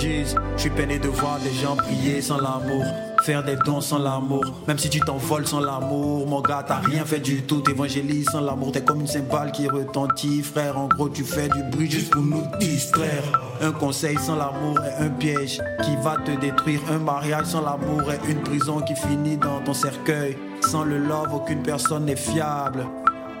Je 0.00 0.62
suis 0.62 0.70
peiné 0.70 0.98
de 0.98 1.08
voir 1.08 1.38
des 1.38 1.52
gens 1.52 1.76
prier 1.76 2.20
sans 2.20 2.38
l'amour. 2.38 2.84
Faire 3.22 3.44
des 3.44 3.56
dons 3.56 3.80
sans 3.80 3.98
l'amour, 3.98 4.44
même 4.66 4.78
si 4.78 4.88
tu 4.88 5.00
t'envoles 5.00 5.46
sans 5.46 5.60
l'amour, 5.60 6.26
mon 6.26 6.40
gars, 6.40 6.64
t'as 6.66 6.78
rien 6.78 7.04
fait 7.04 7.20
du 7.20 7.42
tout, 7.42 7.60
t'évangélises 7.60 8.26
sans 8.30 8.40
l'amour, 8.40 8.72
t'es 8.72 8.80
comme 8.80 9.00
une 9.00 9.06
cymbale 9.06 9.52
qui 9.52 9.68
retentit, 9.68 10.42
frère. 10.42 10.78
En 10.78 10.88
gros, 10.88 11.08
tu 11.08 11.24
fais 11.24 11.48
du 11.48 11.62
bruit 11.64 11.90
juste 11.90 12.10
pour 12.10 12.22
nous 12.22 12.42
distraire. 12.58 13.22
Un 13.60 13.72
conseil 13.72 14.16
sans 14.18 14.36
l'amour 14.36 14.78
est 14.84 15.02
un 15.02 15.08
piège 15.08 15.60
qui 15.82 15.96
va 16.02 16.16
te 16.16 16.30
détruire. 16.30 16.80
Un 16.90 16.98
mariage 16.98 17.46
sans 17.46 17.62
l'amour 17.62 18.12
est 18.12 18.30
une 18.30 18.40
prison 18.42 18.80
qui 18.80 18.94
finit 18.94 19.36
dans 19.36 19.60
ton 19.60 19.74
cercueil. 19.74 20.36
Sans 20.60 20.84
le 20.84 20.98
love, 20.98 21.34
aucune 21.34 21.62
personne 21.62 22.04
n'est 22.04 22.16
fiable. 22.16 22.86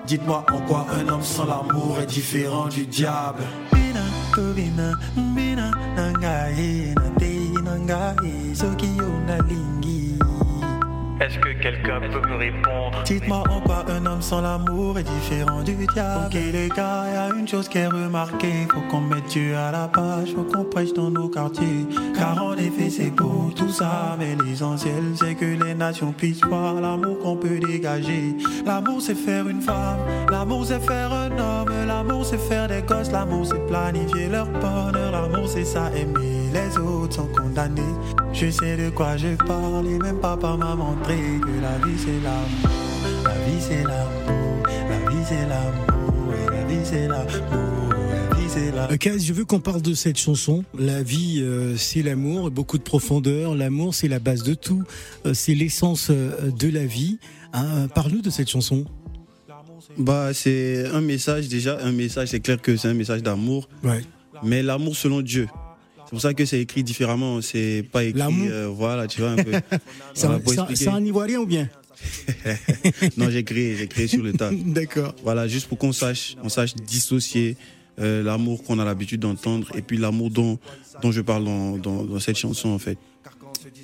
Dites-moi 0.06 0.44
en 0.52 0.60
quoi 0.66 0.86
un 0.98 1.08
homme 1.08 1.22
sans 1.22 1.46
l'amour 1.46 1.98
est 2.02 2.06
différent 2.06 2.66
du 2.66 2.86
diable. 2.86 3.42
Est-ce 11.28 11.38
que 11.40 11.52
quelqu'un 11.60 12.00
peut 12.00 12.26
me 12.26 12.36
répondre? 12.36 13.02
Dites-moi 13.04 13.44
en 13.50 13.60
quoi 13.60 13.84
un 13.90 14.06
homme 14.06 14.22
sans 14.22 14.40
l'amour 14.40 14.98
est 14.98 15.02
différent 15.02 15.62
du 15.62 15.74
diable. 15.92 16.24
Ok 16.26 16.32
les 16.32 16.68
gars, 16.70 17.04
y 17.12 17.16
a 17.16 17.36
une 17.38 17.46
chose 17.46 17.68
qui 17.68 17.76
est 17.76 17.86
remarquée. 17.86 18.66
Faut 18.72 18.80
qu'on 18.90 19.02
mette 19.02 19.26
Dieu 19.26 19.54
à 19.54 19.70
la 19.70 19.88
page, 19.88 20.32
faut 20.34 20.44
qu'on 20.44 20.64
prêche 20.64 20.94
dans 20.94 21.10
nos 21.10 21.28
quartiers. 21.28 21.86
Car 22.16 22.42
en 22.42 22.54
effet 22.54 22.88
c'est 22.88 23.10
beau 23.10 23.50
tout 23.54 23.68
ça, 23.68 24.16
mais 24.18 24.36
l'essentiel 24.42 25.04
c'est 25.16 25.34
que 25.34 25.44
les 25.44 25.74
nations 25.74 26.12
puissent 26.12 26.42
voir 26.44 26.80
l'amour 26.80 27.18
qu'on 27.18 27.36
peut 27.36 27.58
dégager. 27.58 28.34
L'amour 28.64 29.02
c'est 29.02 29.14
faire 29.14 29.48
une 29.48 29.60
femme, 29.60 29.98
l'amour 30.30 30.64
c'est 30.64 30.80
faire 30.80 31.12
un 31.12 31.30
homme, 31.32 31.86
l'amour 31.86 32.24
c'est 32.24 32.38
faire 32.38 32.68
des 32.68 32.80
gosses, 32.80 33.12
l'amour 33.12 33.44
c'est 33.44 33.66
planifier 33.66 34.28
leur 34.30 34.46
bonheur, 34.46 35.12
l'amour 35.12 35.46
c'est 35.46 35.66
ça 35.66 35.90
aimer. 35.94 36.48
Les 36.54 36.78
autres 36.78 37.16
sont 37.16 37.28
condamnés. 37.36 37.82
Je 38.40 38.50
sais 38.50 38.76
de 38.76 38.90
quoi 38.90 39.16
je 39.16 39.34
parle 39.34 39.86
et 39.88 39.98
même 39.98 40.20
papa 40.20 40.56
m'a 40.56 40.74
montré 40.76 41.16
que 41.16 41.60
la 41.60 41.78
vie 41.84 41.98
c'est 41.98 42.20
l'amour, 42.22 43.24
la 43.24 43.34
vie 43.34 43.60
c'est 43.60 43.82
l'amour, 43.82 44.62
la 44.88 45.10
vie 45.10 45.24
c'est 45.28 45.46
l'amour, 45.48 46.34
et 46.34 46.50
la 46.50 46.64
vie 46.64 46.84
c'est 46.84 47.08
l'amour, 47.08 47.90
la 47.90 48.36
vie 48.36 48.48
c'est 48.48 48.70
l'amour. 48.70 48.92
Euh, 48.92 48.96
Kaz, 48.96 49.24
je 49.24 49.32
veux 49.32 49.44
qu'on 49.44 49.58
parle 49.60 49.82
de 49.82 49.92
cette 49.94 50.18
chanson. 50.18 50.64
La 50.78 51.02
vie, 51.02 51.40
euh, 51.42 51.76
c'est 51.76 52.02
l'amour, 52.02 52.50
beaucoup 52.52 52.78
de 52.78 52.82
profondeur. 52.84 53.54
L'amour, 53.56 53.94
c'est 53.94 54.08
la 54.08 54.20
base 54.20 54.42
de 54.44 54.54
tout. 54.54 54.84
Euh, 55.26 55.34
c'est 55.34 55.54
l'essence 55.54 56.08
euh, 56.10 56.50
de 56.56 56.68
la 56.68 56.86
vie. 56.86 57.18
Hein, 57.52 57.88
Parle-nous 57.94 58.22
de 58.22 58.30
cette 58.30 58.48
chanson. 58.48 58.84
Bah, 59.98 60.30
c'est 60.32 60.86
un 60.92 61.00
message 61.00 61.48
déjà, 61.48 61.78
un 61.82 61.92
message, 61.92 62.28
c'est 62.28 62.40
clair 62.40 62.60
que 62.62 62.76
c'est 62.76 62.88
un 62.88 62.94
message 62.94 63.22
d'amour, 63.22 63.68
Ouais. 63.82 64.02
mais 64.44 64.62
l'amour 64.62 64.94
selon 64.96 65.22
Dieu. 65.22 65.48
C'est 66.08 66.12
pour 66.12 66.22
ça 66.22 66.32
que 66.32 66.46
c'est 66.46 66.58
écrit 66.62 66.82
différemment, 66.82 67.42
c'est 67.42 67.84
pas 67.92 68.02
écrit, 68.02 68.18
L'amour. 68.18 68.48
euh, 68.50 68.66
voilà, 68.66 69.06
tu 69.06 69.20
vois 69.20 69.32
un 69.32 69.36
peu. 69.36 69.52
C'est 70.14 70.26
Voilà, 70.26 70.94
un, 70.94 71.04
Ivoirien 71.04 71.38
ou 71.40 71.44
bien? 71.44 71.68
Non, 73.18 73.28
j'ai 73.28 73.44
créé, 73.44 73.76
j'ai 73.76 73.88
créé 73.88 74.06
sur 74.06 74.22
le 74.22 74.32
tas. 74.32 74.50
D'accord. 74.64 75.14
Voilà, 75.22 75.46
juste 75.46 75.66
pour 75.68 75.76
qu'on 75.76 75.92
sache, 75.92 76.34
on 76.42 76.48
sache 76.48 76.74
dissocier 76.74 77.58
euh, 78.00 78.22
l'amour 78.22 78.62
qu'on 78.64 78.78
a 78.78 78.86
l'habitude 78.86 79.20
d'entendre 79.20 79.68
et 79.76 79.82
puis 79.82 79.98
l'amour 79.98 80.30
dont, 80.30 80.58
dont 81.02 81.12
je 81.12 81.20
parle 81.20 81.44
dans, 81.44 81.76
dans, 81.76 82.04
dans 82.04 82.20
cette 82.20 82.38
chanson 82.38 82.70
en 82.70 82.78
fait. 82.78 82.96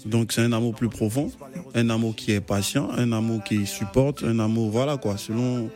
Donc 0.06 0.32
c'est 0.32 0.40
un 0.40 0.52
amour 0.52 0.74
plus 0.74 0.88
profond, 0.88 1.30
un 1.74 1.90
amour 1.90 2.16
qui 2.16 2.32
est 2.32 2.40
patient, 2.40 2.88
un 2.96 3.12
amour 3.12 3.44
qui 3.44 3.66
supporte, 3.66 4.22
un 4.24 4.38
amour, 4.38 4.70
voilà 4.70 4.96
quoi, 4.96 5.18
selon 5.18 5.68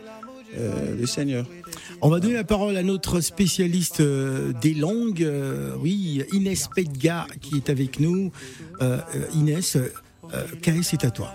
euh, 0.58 0.96
le 0.98 1.06
Seigneur. 1.06 1.46
On 2.02 2.10
va 2.10 2.20
donner 2.20 2.34
la 2.34 2.44
parole 2.44 2.76
à 2.76 2.82
notre 2.82 3.20
spécialiste 3.20 4.00
euh, 4.00 4.52
des 4.60 4.74
langues, 4.74 5.22
euh, 5.22 5.74
oui, 5.80 6.22
Inès 6.32 6.68
Pedga, 6.74 7.26
qui 7.40 7.56
est 7.56 7.70
avec 7.70 8.00
nous. 8.00 8.32
Inès, 9.34 9.76
Kaes, 10.62 10.82
c'est 10.82 11.04
à 11.04 11.10
toi. 11.10 11.34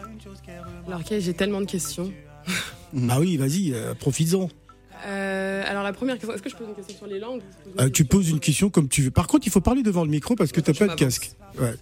Alors, 0.87 1.03
Kay, 1.03 1.21
j'ai 1.21 1.33
tellement 1.33 1.61
de 1.61 1.65
questions. 1.65 2.11
Ah 3.09 3.19
oui, 3.19 3.37
vas-y, 3.37 3.73
euh, 3.73 3.95
profites-en. 3.95 4.49
Euh, 5.07 5.63
alors, 5.65 5.81
la 5.81 5.93
première 5.93 6.15
question, 6.15 6.33
est-ce 6.33 6.43
que 6.43 6.49
je 6.49 6.55
pose 6.55 6.67
une 6.67 6.75
question 6.75 6.95
sur 6.95 7.07
les 7.07 7.19
langues? 7.19 7.41
Euh, 7.79 7.89
tu 7.89 8.05
poses 8.05 8.29
une 8.29 8.39
question 8.39 8.69
comme 8.69 8.87
tu 8.87 9.01
veux. 9.01 9.11
Par 9.11 9.25
contre, 9.25 9.47
il 9.47 9.49
faut 9.49 9.61
parler 9.61 9.81
devant 9.81 10.03
le 10.03 10.11
micro 10.11 10.35
parce 10.35 10.51
que 10.51 10.61
t'as 10.61 10.73
Je 10.73 10.79
pas 10.79 10.87
de 10.87 10.95
casque. 10.95 11.31
Ouais. 11.59 11.73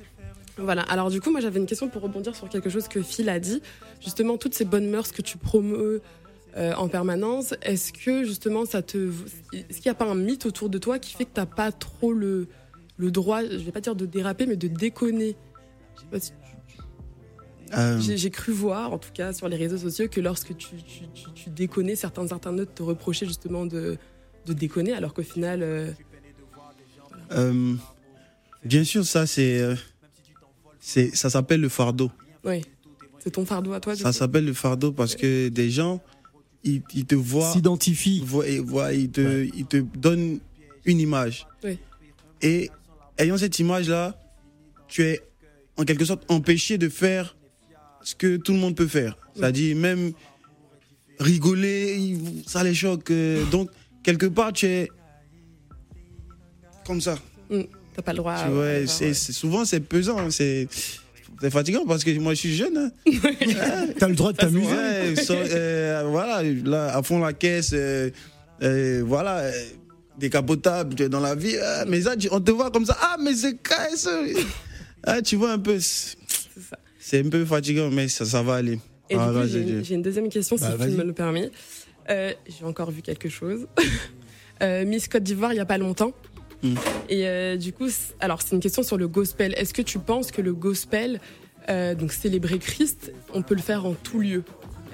Voilà, 0.58 0.84
alors 0.84 1.10
du 1.10 1.20
coup, 1.22 1.32
moi 1.32 1.42
j'avais 1.42 1.60
une 1.60 1.66
question 1.66 1.90
pour 1.90 2.02
rebondir 2.02 2.36
sur 2.36 2.48
quelque 2.48 2.70
chose 2.70 2.88
que 2.88 3.02
Phil 3.02 3.30
a 3.30 3.40
dit. 3.40 3.62
Justement, 4.02 4.38
toutes 4.38 4.54
ces 4.54 4.66
bonnes 4.66 4.90
mœurs 4.90 5.12
que 5.12 5.22
tu 5.22 5.38
promeus 5.38 6.02
euh, 6.58 6.74
en 6.76 6.88
permanence, 6.90 7.54
est-ce 7.62 7.94
que 7.94 8.24
justement 8.26 8.66
ça 8.66 8.82
te. 8.82 9.10
Est-ce 9.54 9.78
qu'il 9.82 9.86
n'y 9.90 9.92
a 9.92 9.96
pas 9.96 10.06
un 10.10 10.16
mythe 10.16 10.46
autour 10.46 10.70
de 10.70 10.78
toi 10.78 11.00
qui 11.00 11.14
fait 11.16 11.26
que 11.26 11.34
tu 11.34 11.40
n'as 11.40 11.46
pas 11.46 11.72
trop 11.72 12.12
le, 12.14 12.48
le 12.98 13.12
droit, 13.12 13.42
je 13.44 13.58
vais 13.58 13.72
pas 13.72 13.82
dire 13.82 13.96
de 13.96 14.06
déraper, 14.06 14.46
mais 14.48 14.58
de 14.58 14.68
déconner? 14.68 15.36
Euh, 17.78 18.00
J'ai 18.02 18.30
cru 18.32 18.52
voir, 18.52 18.92
en 18.92 18.98
tout 18.98 19.12
cas 19.14 19.32
sur 19.32 19.48
les 19.48 19.56
réseaux 19.56 19.78
sociaux, 19.78 20.08
que 20.10 20.20
lorsque 20.20 20.56
tu, 20.58 20.76
tu, 20.84 21.08
tu, 21.14 21.32
tu 21.34 21.50
déconnais, 21.50 21.96
certains 21.96 22.34
internautes 22.34 22.76
te 22.76 22.84
reprochaient 22.84 23.26
justement 23.26 23.66
de, 23.66 23.98
de 24.46 24.54
déconner, 24.54 24.92
alors 24.94 25.14
qu'au 25.14 25.24
final. 25.24 25.62
euh, 27.32 27.74
bien 28.66 28.84
sûr, 28.84 29.06
ça 29.06 29.26
c'est, 29.26 29.64
ça 30.82 31.30
s'appelle 31.30 31.62
le 31.62 31.70
fardeau. 31.70 32.12
oui, 32.44 32.62
c'est 33.20 33.32
ton 33.32 33.46
fardeau 33.46 33.72
à 33.72 33.80
toi. 33.80 33.96
Ça 33.96 34.12
s'appelle 34.12 34.46
le 34.46 34.54
fardeau 34.54 34.92
parce 34.92 35.16
que 35.16 35.48
des 35.48 35.70
gens, 35.70 36.02
ils, 36.64 36.82
ils 36.94 37.06
te 37.06 37.16
voient, 37.16 37.52
S'identifie. 37.54 38.18
ils 38.18 38.26
voient- 38.26 38.94
ils 38.94 39.10
te, 39.10 39.48
ils 39.56 39.66
te 39.66 39.78
donnent 39.78 40.40
une 40.86 41.00
image. 41.00 41.48
Oui. 41.64 41.78
Et 42.42 42.70
ayant 43.18 43.38
cette 43.38 43.58
image-là, 43.60 44.20
tu 44.88 45.04
es 45.04 45.22
en 45.78 45.84
quelque 45.86 46.06
sorte 46.06 46.30
empêché 46.30 46.78
de 46.78 46.90
faire 46.90 47.36
ce 48.04 48.16
que 48.16 48.38
tout 48.38 48.54
le 48.54 48.60
monde 48.60 48.76
peut 48.76 48.88
faire. 48.88 49.18
C'est-à-dire 49.36 49.76
même 49.76 50.12
rigoler, 51.20 52.18
ça 52.48 52.64
les 52.64 52.74
choque. 52.74 53.12
euh, 53.12 53.46
Donc, 53.52 53.70
quelque 54.04 54.26
part, 54.26 54.54
tu 54.54 54.66
es 54.66 54.90
comme 56.86 57.02
ça. 57.02 57.18
T'as 57.94 58.02
pas 58.02 58.12
le 58.14 58.18
droit. 58.18 58.36
Tu 58.38 58.44
à- 58.46 58.50
vois, 58.50 58.66
à- 58.68 58.88
c'est, 58.88 59.14
c'est- 59.14 59.32
souvent, 59.34 59.66
c'est 59.66 59.80
pesant. 59.82 60.30
C'est, 60.32 60.68
c'est 61.42 61.50
fatigant 61.50 61.86
parce 61.86 62.04
que 62.04 62.12
moi, 62.20 62.34
je 62.34 62.40
suis 62.40 62.56
jeune. 62.56 62.78
hein. 62.78 62.92
T'as 64.00 64.08
le 64.08 64.16
droit 64.16 64.32
de 64.32 64.38
t'amuser. 64.38 64.68
Ouais, 64.72 65.16
so- 65.24 65.34
euh, 65.34 66.04
voilà, 66.08 66.42
là, 66.44 66.96
à 66.96 67.04
fond 67.04 67.20
la 67.20 67.34
caisse, 67.34 67.72
euh, 67.74 68.10
euh, 68.64 69.04
voilà, 69.06 69.40
euh, 69.40 69.52
décapotable, 70.20 70.96
tu 70.96 71.04
es 71.04 71.10
dans 71.10 71.20
la 71.20 71.36
vie. 71.36 71.58
ah, 71.62 71.86
mais 71.88 72.02
ça, 72.02 72.16
tu- 72.16 72.30
on 72.32 72.40
te 72.40 72.52
voit 72.52 72.70
comme 72.72 72.86
ça. 72.86 72.98
Ah, 73.02 73.18
mais 73.20 73.34
c'est 73.34 73.58
caisse. 73.58 74.08
Ah, 75.04 75.22
tu 75.22 75.36
vois 75.36 75.52
un 75.54 75.60
peu. 75.60 75.78
C'est 77.00 77.26
un 77.26 77.30
peu 77.30 77.44
fatigant, 77.46 77.90
mais 77.90 78.08
ça, 78.08 78.24
ça 78.26 78.42
va 78.44 78.56
aller. 78.56 78.80
Et 79.10 79.16
Ah, 79.16 79.26
du 79.28 79.34
coup, 79.34 79.40
vas-y, 79.40 79.50
j'ai 79.50 79.60
une, 79.62 79.84
j'ai 79.84 79.96
une 79.96 80.02
deuxième 80.04 80.30
question, 80.30 80.56
si 80.58 80.64
Bah, 80.64 80.72
tu 80.74 80.78
vas-y. 80.78 80.92
me 80.96 81.04
le 81.04 81.14
permets. 81.14 81.50
Euh, 82.10 82.32
j'ai 82.48 82.66
encore 82.66 82.92
vu 82.92 83.02
quelque 83.02 83.30
chose. 83.30 83.68
Euh, 84.64 84.86
Miss 84.86 85.08
Côte 85.08 85.24
d'Ivoire, 85.24 85.52
il 85.54 85.56
n'y 85.56 85.60
a 85.60 85.66
pas 85.66 85.80
longtemps. 85.80 86.14
Mm. 86.64 86.76
Et 87.10 87.28
euh, 87.28 87.58
du 87.58 87.74
coup, 87.74 87.88
alors 88.20 88.42
c'est 88.42 88.56
une 88.56 88.62
question 88.62 88.84
sur 88.84 88.98
le 88.98 89.08
gospel. 89.08 89.54
Est-ce 89.58 89.74
que 89.74 89.82
tu 89.82 90.00
penses 90.00 90.32
que 90.32 90.42
le 90.42 90.54
gospel 90.54 91.20
Euh, 91.70 91.94
donc 91.94 92.12
célébrer 92.12 92.58
Christ, 92.58 93.12
on 93.36 93.44
peut 93.44 93.54
le 93.54 93.62
faire 93.62 93.86
en 93.86 93.94
tout 93.94 94.20
lieu? 94.20 94.44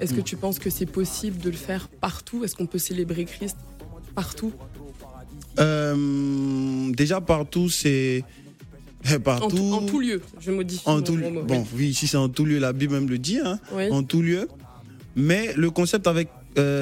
Est-ce 0.00 0.12
Mm. 0.12 0.16
que 0.16 0.20
tu 0.20 0.36
penses 0.36 0.58
que 0.58 0.68
c'est 0.68 0.84
possible 0.86 1.38
de 1.38 1.48
le 1.48 1.56
faire 1.56 1.88
partout? 1.88 2.44
Est-ce 2.44 2.54
qu'on 2.54 2.66
peut 2.66 2.78
célébrer 2.78 3.24
Christ 3.24 3.56
partout? 4.14 4.52
Euh, 5.58 6.90
déjà 6.92 7.20
partout, 7.20 7.68
c'est 7.68 8.22
eh, 9.10 9.14
en 9.16 9.20
partout. 9.20 9.56
tout, 9.56 9.72
en 9.72 9.80
tout 9.86 10.00
lieu, 10.00 10.20
je 10.40 10.50
modifie. 10.50 10.82
En 10.88 10.96
mon- 10.96 11.02
tout 11.02 11.16
mot. 11.16 11.42
Bon, 11.42 11.66
oui, 11.74 11.94
si 11.94 12.06
c'est 12.06 12.16
en 12.16 12.28
tout 12.28 12.44
lieu, 12.44 12.58
la 12.58 12.72
Bible 12.72 12.92
même 12.94 13.08
le 13.08 13.18
dit, 13.18 13.38
hein, 13.42 13.58
Oui. 13.72 13.90
en 13.90 14.02
tout 14.02 14.22
lieu. 14.22 14.48
Mais 15.16 15.52
le 15.56 15.70
concept 15.70 16.06
avec 16.06 16.28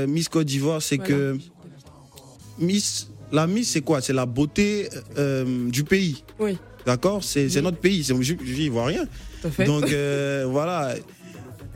Miss 0.08 0.28
Côte 0.28 0.46
d'Ivoire, 0.46 0.82
c'est 0.82 0.96
Voilà. 0.96 1.08
que 1.14 1.38
Miss, 2.58 3.08
la 3.32 3.46
Miss, 3.46 3.72
c'est 3.72 3.80
quoi? 3.80 4.00
C'est 4.00 4.12
la 4.12 4.26
beauté 4.26 4.88
euh, 5.18 5.68
du 5.70 5.84
pays. 5.84 6.24
Oui, 6.38 6.58
D'accord? 6.86 7.24
C'est 7.24 7.48
notre 7.60 7.78
pays. 7.78 8.04
Je, 8.04 8.14
n'y 8.14 8.68
vois 8.68 8.86
rien. 8.86 9.04
Donc 9.66 9.90
euh, 9.90 10.46
voilà, 10.50 10.94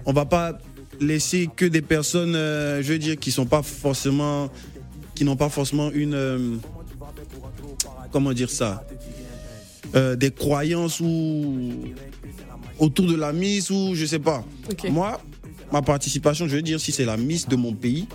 on 0.07 0.13
va 0.13 0.25
pas 0.25 0.57
laisser 1.01 1.49
que 1.55 1.65
des 1.65 1.83
personnes, 1.83 2.37
euh, 2.37 2.81
je 2.81 2.93
veux 2.93 2.99
dire, 2.99 3.19
qui 3.19 3.33
sont 3.33 3.47
pas 3.47 3.63
forcément, 3.63 4.51
qui 5.17 5.25
n'ont 5.25 5.37
pas 5.37 5.49
forcément 5.49 5.91
une, 5.91 6.15
euh, 6.15 6.57
comment 8.13 8.33
dire 8.33 8.51
ça, 8.51 8.85
Euh, 9.97 10.15
des 10.15 10.31
croyances 10.31 11.01
ou 11.01 11.69
autour 12.79 13.07
de 13.09 13.17
la 13.17 13.33
Miss 13.33 13.71
ou 13.71 13.97
je 13.97 14.07
sais 14.07 14.21
pas. 14.21 14.45
Moi, 14.89 15.21
ma 15.73 15.83
participation, 15.83 16.49
je 16.49 16.57
veux 16.57 16.63
dire, 16.63 16.81
si 16.81 16.93
c'est 16.93 17.05
la 17.05 17.17
Miss 17.17 17.49
de 17.49 17.57
mon 17.57 17.73
pays, 17.73 18.07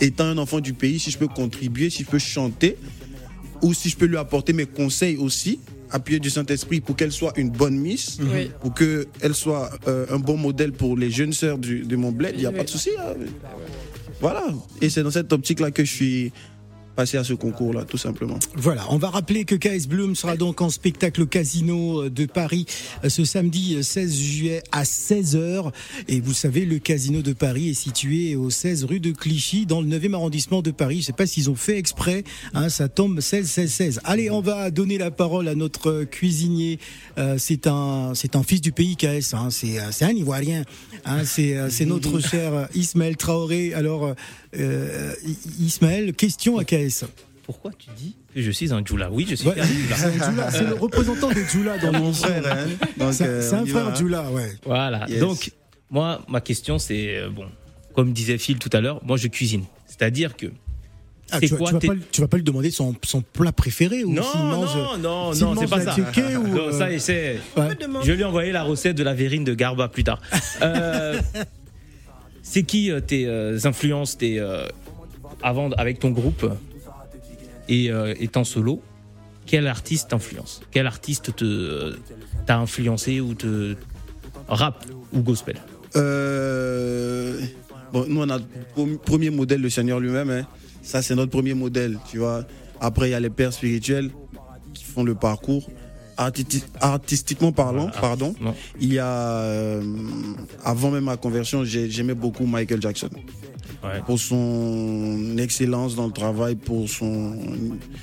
étant 0.00 0.24
un 0.24 0.38
enfant 0.38 0.60
du 0.60 0.72
pays, 0.72 0.98
si 0.98 1.10
je 1.10 1.18
peux 1.18 1.28
contribuer, 1.28 1.90
si 1.90 2.02
je 2.04 2.08
peux 2.08 2.18
chanter, 2.18 2.76
ou 3.62 3.72
si 3.72 3.88
je 3.88 3.96
peux 3.96 4.06
lui 4.06 4.16
apporter 4.16 4.52
mes 4.52 4.66
conseils 4.66 5.16
aussi, 5.16 5.60
appuyer 5.90 6.18
du 6.18 6.28
Saint-Esprit 6.30 6.80
pour 6.80 6.96
qu'elle 6.96 7.12
soit 7.12 7.32
une 7.36 7.50
bonne 7.50 7.76
Miss, 7.78 8.18
Oui. 8.20 8.50
pour 8.60 8.74
qu'elle 8.74 9.34
soit 9.34 9.70
euh, 9.86 10.06
un 10.10 10.18
bon 10.18 10.36
modèle 10.36 10.72
pour 10.72 10.96
les 10.96 11.10
jeunes 11.10 11.32
sœurs 11.32 11.58
du- 11.58 11.82
de 11.84 11.96
mon 11.96 12.10
bled, 12.10 12.32
il 12.34 12.40
n'y 12.40 12.46
a 12.46 12.50
Oui. 12.50 12.56
pas 12.56 12.64
de 12.64 12.68
souci. 12.70 12.90
hein. 12.98 13.14
Voilà. 14.20 14.42
Et 14.80 14.90
c'est 14.90 15.02
dans 15.02 15.10
cette 15.10 15.32
optique-là 15.32 15.70
que 15.70 15.84
je 15.84 15.92
suis 15.92 16.32
passé 16.94 17.16
à 17.16 17.24
ce 17.24 17.34
concours-là, 17.34 17.84
tout 17.84 17.98
simplement. 17.98 18.38
Voilà, 18.56 18.86
on 18.90 18.98
va 18.98 19.10
rappeler 19.10 19.44
que 19.44 19.54
KS 19.54 19.86
Bloom 19.88 20.14
sera 20.14 20.36
donc 20.36 20.60
en 20.60 20.70
spectacle 20.70 21.22
au 21.22 21.26
Casino 21.26 22.08
de 22.08 22.26
Paris 22.26 22.66
euh, 23.04 23.08
ce 23.08 23.24
samedi 23.24 23.76
euh, 23.76 23.82
16 23.82 24.16
juillet 24.16 24.62
à 24.72 24.84
16h. 24.84 25.72
Et 26.08 26.20
vous 26.20 26.32
savez, 26.32 26.64
le 26.64 26.78
Casino 26.78 27.22
de 27.22 27.32
Paris 27.32 27.70
est 27.70 27.74
situé 27.74 28.36
au 28.36 28.50
16 28.50 28.84
rue 28.84 29.00
de 29.00 29.12
Clichy, 29.12 29.66
dans 29.66 29.80
le 29.80 29.88
9e 29.88 30.14
arrondissement 30.14 30.62
de 30.62 30.70
Paris. 30.70 31.00
Je 31.00 31.06
sais 31.06 31.12
pas 31.12 31.26
s'ils 31.26 31.50
ont 31.50 31.54
fait 31.54 31.78
exprès, 31.78 32.24
hein, 32.54 32.68
ça 32.68 32.88
tombe 32.88 33.20
16, 33.20 33.46
16, 33.48 33.72
16. 33.72 34.00
Allez, 34.04 34.30
on 34.30 34.40
va 34.40 34.70
donner 34.70 34.98
la 34.98 35.10
parole 35.10 35.48
à 35.48 35.54
notre 35.54 35.90
euh, 35.90 36.04
cuisinier. 36.04 36.78
Euh, 37.18 37.36
c'est 37.38 37.66
un, 37.66 38.12
c'est 38.14 38.36
un 38.36 38.42
fils 38.42 38.60
du 38.60 38.72
pays 38.72 38.96
KS, 38.96 39.34
hein, 39.34 39.48
c'est, 39.50 39.78
euh, 39.78 39.90
c'est 39.90 40.04
un 40.04 40.10
Ivoirien. 40.10 40.62
Hein, 41.04 41.24
c'est, 41.24 41.56
euh, 41.56 41.68
c'est 41.70 41.84
notre 41.84 42.20
cher 42.28 42.54
euh, 42.54 42.64
Ismaël 42.74 43.16
Traoré. 43.16 43.74
Alors, 43.74 44.14
euh, 44.58 45.12
Ismaël, 45.60 46.12
question 46.14 46.58
à 46.58 46.64
KS. 46.64 47.04
Pourquoi 47.44 47.72
tu 47.78 47.88
dis 47.96 48.16
que 48.34 48.40
je 48.40 48.50
suis 48.50 48.72
un 48.72 48.82
Djoula? 48.84 49.10
Oui, 49.10 49.26
je 49.28 49.34
suis 49.34 49.46
Ouais, 49.48 49.54
un 49.60 49.64
Djoula. 50.30 50.50
c'est 50.50 50.64
le 50.64 50.74
représentant 50.74 51.30
des 51.30 51.44
Djoula 51.44 51.76
dans 51.78 51.92
Mon 51.92 52.12
frère, 52.12 52.42
hein. 52.46 53.12
C'est 53.12 53.24
euh, 53.26 53.42
c'est 53.42 53.54
un 53.56 53.66
frère 53.66 53.88
hein. 53.88 53.94
Djoula, 53.94 54.30
ouais. 54.30 54.50
Voilà. 54.64 55.04
Yes. 55.08 55.20
Donc, 55.20 55.50
moi, 55.90 56.22
ma 56.28 56.40
question, 56.40 56.78
c'est 56.78 57.16
euh, 57.18 57.28
bon, 57.28 57.44
comme 57.94 58.12
disait 58.12 58.38
Phil 58.38 58.58
tout 58.58 58.70
à 58.72 58.80
l'heure, 58.80 59.00
moi, 59.04 59.16
je 59.18 59.28
cuisine. 59.28 59.64
C'est-à-dire 59.86 60.36
que 60.36 60.46
Ah, 61.30 61.38
tu, 61.38 61.46
vas- 61.48 61.56
quoi 61.58 61.68
tu 61.68 61.86
vas 61.86 61.94
pas, 61.94 62.00
tu 62.10 62.20
vas 62.22 62.28
pas 62.28 62.36
lui 62.38 62.44
demander 62.44 62.70
son, 62.70 62.94
son 63.04 63.20
plat 63.20 63.52
préféré 63.52 64.04
ou 64.04 64.12
Non, 64.12 64.22
mange. 64.36 64.74
non, 64.76 64.98
non, 64.98 65.34
non, 65.34 65.54
c'est 65.60 65.68
pas 65.68 65.80
ça. 65.82 65.94
ou, 66.38 66.46
Non, 66.48 66.72
ça, 66.72 66.84
euh, 66.86 66.90
et 66.92 66.98
c'est. 66.98 67.38
ouais. 67.58 67.68
Je 68.02 68.10
vais 68.10 68.16
lui 68.16 68.24
envoyer 68.24 68.52
la 68.52 68.62
recette 68.62 68.96
de 68.96 69.02
la 69.02 69.12
verrine 69.14 69.44
de 69.44 69.52
Garba 69.54 69.88
plus 69.88 70.04
tard. 70.04 70.20
Euh, 70.62 71.20
c'est 72.44 72.62
qui 72.62 72.92
euh, 72.92 73.00
tes 73.00 73.26
euh, 73.26 73.58
influences, 73.64 74.18
tes 74.18 74.38
euh, 74.38 74.68
avant 75.42 75.70
avec 75.72 75.98
ton 75.98 76.10
groupe 76.10 76.46
et 77.68 77.90
étant 78.20 78.44
solo? 78.44 78.80
Quel 79.46 79.66
artiste 79.66 80.10
t'influence? 80.10 80.60
Quel 80.70 80.86
artiste 80.86 81.34
te 81.34 81.96
t'a 82.46 82.58
influencé 82.58 83.20
ou 83.20 83.34
te 83.34 83.74
rap 84.48 84.84
ou 85.12 85.20
gospel? 85.20 85.56
Nous, 85.94 86.00
on 88.20 88.30
a 88.30 88.38
premier 89.04 89.30
modèle, 89.30 89.62
le 89.62 89.70
Seigneur 89.70 89.98
lui-même. 89.98 90.30
hein. 90.30 90.46
Ça, 90.82 91.00
c'est 91.00 91.14
notre 91.14 91.30
premier 91.30 91.54
modèle, 91.54 91.98
tu 92.10 92.18
vois. 92.18 92.44
Après, 92.80 93.08
il 93.08 93.12
y 93.12 93.14
a 93.14 93.20
les 93.20 93.30
pères 93.30 93.52
spirituels 93.52 94.10
qui 94.74 94.84
font 94.84 95.04
le 95.04 95.14
parcours. 95.14 95.70
Arti- 96.16 96.62
artistiquement 96.80 97.50
parlant, 97.52 97.90
Ah, 97.94 98.00
pardon, 98.00 98.34
non. 98.40 98.54
il 98.80 98.92
y 98.92 98.98
a, 99.00 99.08
euh, 99.08 99.82
avant 100.64 100.90
même 100.90 101.04
ma 101.04 101.16
conversion, 101.16 101.64
j'ai- 101.64 101.90
j'aimais 101.90 102.14
beaucoup 102.14 102.46
Michael 102.46 102.80
Jackson. 102.80 103.10
Ouais. 103.82 104.00
Pour 104.06 104.18
son 104.18 105.36
excellence 105.38 105.94
dans 105.96 106.06
le 106.06 106.12
travail, 106.12 106.54
pour 106.54 106.88
son, 106.88 107.36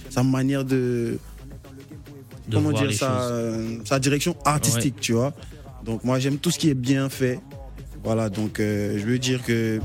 sa 0.10 0.24
manière 0.24 0.63
de, 0.65 1.17
de 2.47 2.54
comment 2.56 2.71
dire, 2.71 2.91
euh, 3.02 3.78
sa 3.86 4.00
direction 4.00 4.36
artistique, 4.45 4.95
tu 5.00 5.13
vois. 5.13 5.34
Donc 5.86 6.04
moi 6.04 6.19
j'aime 6.19 6.38
tout 6.38 6.52
ce 6.52 6.60
qui 6.60 6.69
est 6.69 6.74
bien 6.76 7.10
fait. 7.10 7.39
Voilà, 8.04 8.30
donc 8.30 8.60
euh, 8.60 8.97
je 9.00 9.06
veux 9.06 9.17
dire 9.19 9.41
que 9.43 9.80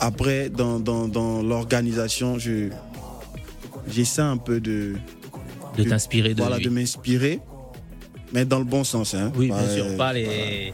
après, 0.00 0.48
dans, 0.50 0.80
dans, 0.80 1.06
dans 1.08 1.42
l'organisation, 1.42 2.38
je 2.38 2.68
j'essaie 3.88 4.22
un 4.22 4.36
peu 4.36 4.60
de, 4.60 4.94
de 5.76 5.84
t'inspirer 5.84 6.34
de 6.34 6.40
voilà, 6.42 6.58
lui. 6.58 6.64
de 6.64 6.70
m'inspirer, 6.70 7.40
mais 8.32 8.44
dans 8.44 8.58
le 8.58 8.64
bon 8.64 8.84
sens. 8.84 9.14
Hein, 9.14 9.32
Oui, 9.36 9.48
Pas, 9.48 9.62
bien 9.62 9.74
sûr, 9.74 9.84
euh, 9.86 9.96
pas 9.96 10.12
les 10.12 10.72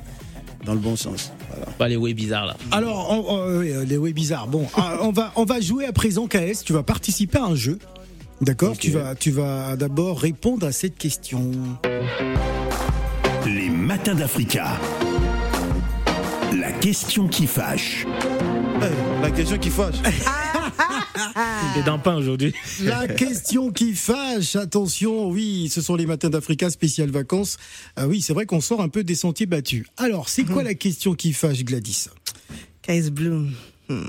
Dans 0.64 0.74
le 0.74 0.80
bon 0.80 0.94
sens. 0.96 1.32
Voilà. 1.48 1.66
pas 1.78 1.88
les 1.88 1.96
way 1.96 2.12
bizarres 2.14 2.46
là. 2.46 2.56
Alors, 2.70 3.08
on- 3.10 3.34
on- 3.34 3.62
euh, 3.62 3.84
les 3.84 3.96
ouais 3.96 4.12
bizarres. 4.12 4.46
Bon, 4.46 4.66
ah, 4.76 4.98
on 5.00 5.10
va 5.10 5.32
on 5.36 5.44
va 5.44 5.60
jouer 5.60 5.86
à 5.86 5.92
présent 5.92 6.26
KS. 6.26 6.62
Tu 6.64 6.72
vas 6.72 6.82
participer 6.82 7.38
à 7.38 7.44
un 7.44 7.54
jeu. 7.54 7.78
D'accord? 8.42 8.76
Tu 8.78 8.90
vas 8.90 9.14
tu 9.14 9.30
vas 9.30 9.76
d'abord 9.76 10.18
répondre 10.20 10.66
à 10.66 10.72
cette 10.72 10.96
question. 10.96 11.50
Les 13.46 13.68
matins 13.70 14.14
d'Africa. 14.14 14.78
La 16.58 16.72
question 16.72 17.26
qui 17.28 17.46
fâche. 17.46 18.06
Eh, 18.82 19.22
la 19.22 19.30
question 19.30 19.58
qui 19.58 19.70
fâche. 19.70 19.96
T'es 21.74 21.82
d'un 21.82 21.98
pain 21.98 22.16
aujourd'hui. 22.16 22.52
La 22.82 23.06
question 23.08 23.70
qui 23.70 23.94
fâche, 23.94 24.56
attention, 24.56 25.28
oui, 25.28 25.68
ce 25.70 25.80
sont 25.80 25.96
les 25.96 26.06
matins 26.06 26.30
d'Africa 26.30 26.70
spécial 26.70 27.10
vacances. 27.10 27.56
Ah 27.96 28.06
oui, 28.08 28.20
c'est 28.22 28.32
vrai 28.32 28.46
qu'on 28.46 28.60
sort 28.60 28.80
un 28.80 28.88
peu 28.88 29.04
des 29.04 29.14
sentiers 29.14 29.46
battus. 29.46 29.86
Alors, 29.96 30.28
c'est 30.28 30.44
quoi 30.44 30.62
la 30.62 30.74
question 30.74 31.14
qui 31.14 31.32
fâche, 31.32 31.64
Gladys? 31.64 32.06
Kais 32.82 33.10
Bloom. 33.10 33.52
Hmm. 33.88 34.02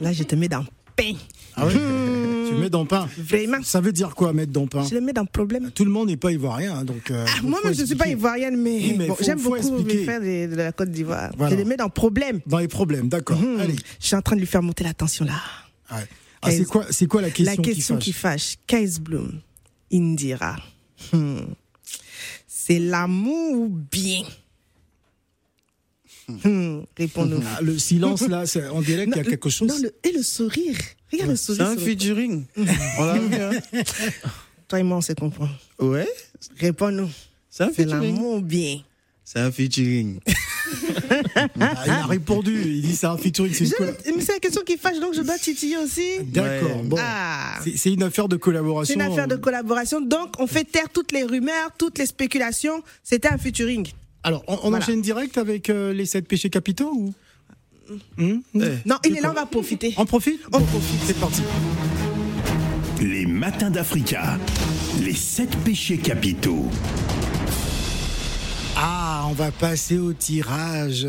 Là, 0.00 0.12
je 0.12 0.22
te 0.22 0.34
mets 0.34 0.48
dans 0.48 0.64
pain. 0.96 1.12
Ah 1.56 1.66
ouais 1.66 1.72
Tu 1.72 2.54
mets 2.56 2.68
dans 2.68 2.82
le 2.82 2.88
pain. 2.88 3.08
Vraiment. 3.16 3.58
Ça 3.62 3.80
veut 3.80 3.92
dire 3.92 4.14
quoi, 4.14 4.32
mettre 4.32 4.50
dans 4.52 4.62
le 4.62 4.68
pain? 4.68 4.84
Je 4.88 4.94
le 4.94 5.00
mets 5.00 5.12
dans 5.12 5.24
problème. 5.24 5.70
Tout 5.72 5.84
le 5.84 5.90
monde 5.90 6.08
n'est 6.08 6.16
pas 6.16 6.32
ivoirien, 6.32 6.74
hein, 6.78 6.84
donc. 6.84 7.10
euh, 7.10 7.24
Ah, 7.28 7.40
donc 7.40 7.50
Moi-même, 7.50 7.72
faut 7.72 7.76
je 7.76 7.82
ne 7.82 7.86
suis 7.86 7.94
pas 7.96 8.08
ivoirienne, 8.08 8.56
mais, 8.56 8.76
Oui, 8.76 8.94
mais 8.98 9.06
bon, 9.06 9.16
j'aime 9.20 9.40
beaucoup 9.40 9.56
expliquer. 9.56 9.96
mes 9.98 10.04
frères 10.04 10.20
de, 10.20 10.50
de 10.50 10.56
la 10.56 10.72
Côte 10.72 10.90
d'Ivoire. 10.90 11.30
Voilà. 11.36 11.52
Je 11.52 11.56
les 11.58 11.64
mets 11.64 11.76
dans 11.76 11.88
problème. 11.88 12.40
Dans 12.46 12.58
les 12.58 12.68
problèmes, 12.68 13.08
d'accord. 13.08 13.38
Hmm. 13.40 13.60
Allez. 13.60 13.76
Je 14.00 14.06
suis 14.06 14.16
en 14.16 14.22
train 14.22 14.34
de 14.36 14.40
lui 14.40 14.46
faire 14.48 14.62
monter 14.62 14.82
la 14.84 14.94
tension 14.94 15.24
là. 15.24 15.40
Ouais. 15.92 16.04
Ah, 16.44 16.50
c'est 16.50 16.64
quoi, 16.64 16.86
c'est 16.90 17.06
quoi 17.06 17.22
la 17.22 17.30
question, 17.30 17.62
la 17.62 17.62
question 17.62 17.96
qui 17.98 18.04
qui 18.06 18.12
fâche. 18.12 18.56
Kais 18.66 18.98
Bloom, 19.00 19.40
Indira. 19.92 20.56
Hmm. 21.12 21.40
C'est 22.46 22.78
l'amour 22.78 23.52
ou 23.62 23.68
bien? 23.90 24.22
Hmm. 26.26 26.80
Réponds-nous. 26.96 27.42
Ah, 27.46 27.60
Le 27.60 27.78
silence 27.78 28.22
là, 28.28 28.46
c'est- 28.46 28.68
on 28.68 28.80
dirait 28.80 29.06
qu'il 29.06 29.16
y 29.16 29.20
a 29.20 29.24
quelque 29.24 29.50
chose. 29.50 29.68
non, 29.68 29.78
le- 29.78 29.94
et 30.02 30.12
le 30.12 30.22
sourire. 30.22 30.76
Regarde 31.12 31.30
le 31.30 31.36
C'est 31.36 31.54
sourire. 31.54 31.66
un 31.66 31.72
sur 31.76 31.80
le- 31.80 31.86
featuring. 31.86 32.44
On 32.56 33.04
l'a 33.04 33.18
vu, 33.18 33.34
hein. 33.34 33.50
Toi 34.66 34.80
et 34.80 34.82
moi, 34.82 34.96
on 34.96 35.00
se 35.02 35.12
comprend. 35.12 35.48
Ouais, 35.78 36.08
Réponds-nous. 36.58 37.10
c'est 37.50 37.64
un 37.64 37.70
C'est 37.74 37.84
l'amour 37.84 38.36
ou 38.36 38.40
bien? 38.40 38.80
C'est 39.24 39.40
un 39.40 39.50
featuring. 39.50 40.20
Ah, 41.60 41.74
il 41.86 41.90
a 41.90 42.06
répondu. 42.06 42.62
Il 42.66 42.82
dit 42.82 42.96
c'est 42.96 43.06
un 43.06 43.16
featuring. 43.16 43.52
C'est 43.52 43.64
une 43.64 43.70
Je- 43.70 43.74
colla- 43.76 43.92
Mais 44.16 44.22
c'est 44.22 44.32
la 44.32 44.38
question 44.38 44.62
qui 44.66 44.76
fâche, 44.76 44.98
donc 45.00 45.14
je 45.14 45.20
dois 45.22 45.38
titiller 45.38 45.76
aussi. 45.76 46.02
D'accord. 46.24 46.76
Ouais. 46.76 46.82
Bon. 46.84 46.96
Ah. 47.00 47.58
C'est- 47.62 47.76
C'est 47.76 47.92
une 47.92 48.02
affaire 48.02 48.28
de 48.28 48.36
collaboration. 48.36 48.92
C'est 48.94 48.94
une 49.04 49.12
affaire 49.12 49.28
de 49.28 49.36
collaboration. 49.36 50.00
Donc, 50.00 50.34
on 50.38 50.46
fait 50.46 50.64
taire 50.64 50.88
toutes 50.92 51.12
les 51.12 51.22
rumeurs, 51.22 51.70
toutes 51.78 51.98
les 51.98 52.06
spéculations. 52.06 52.82
C'était 53.02 53.28
un 53.28 53.38
featuring. 53.38 53.86
Alors, 54.22 54.42
on, 54.48 54.54
on 54.54 54.56
Voilà. 54.70 54.78
enchaîne 54.78 55.02
direct 55.02 55.36
avec 55.38 55.70
euh, 55.70 55.92
les 55.92 56.06
sept 56.06 56.26
péchés 56.26 56.50
capitaux 56.50 56.92
ou? 56.94 57.14
Hmm? 58.16 58.38
Eh. 58.54 58.60
Non, 58.86 58.96
il 59.04 59.16
est 59.16 59.20
là, 59.20 59.30
on 59.30 59.34
va 59.34 59.46
profiter. 59.46 59.94
On 59.98 60.06
profite? 60.06 60.40
On 60.52 60.58
Bon, 60.58 60.64
profite. 60.64 61.00
C'est 61.06 61.18
parti. 61.20 61.42
Les 63.00 63.26
matins 63.26 63.70
d'Africa. 63.70 64.38
Les 65.02 65.14
sept 65.14 65.54
péchés 65.64 65.98
capitaux. 65.98 66.68
On 69.26 69.32
va 69.32 69.50
passer 69.50 69.98
au 69.98 70.12
tirage. 70.12 71.06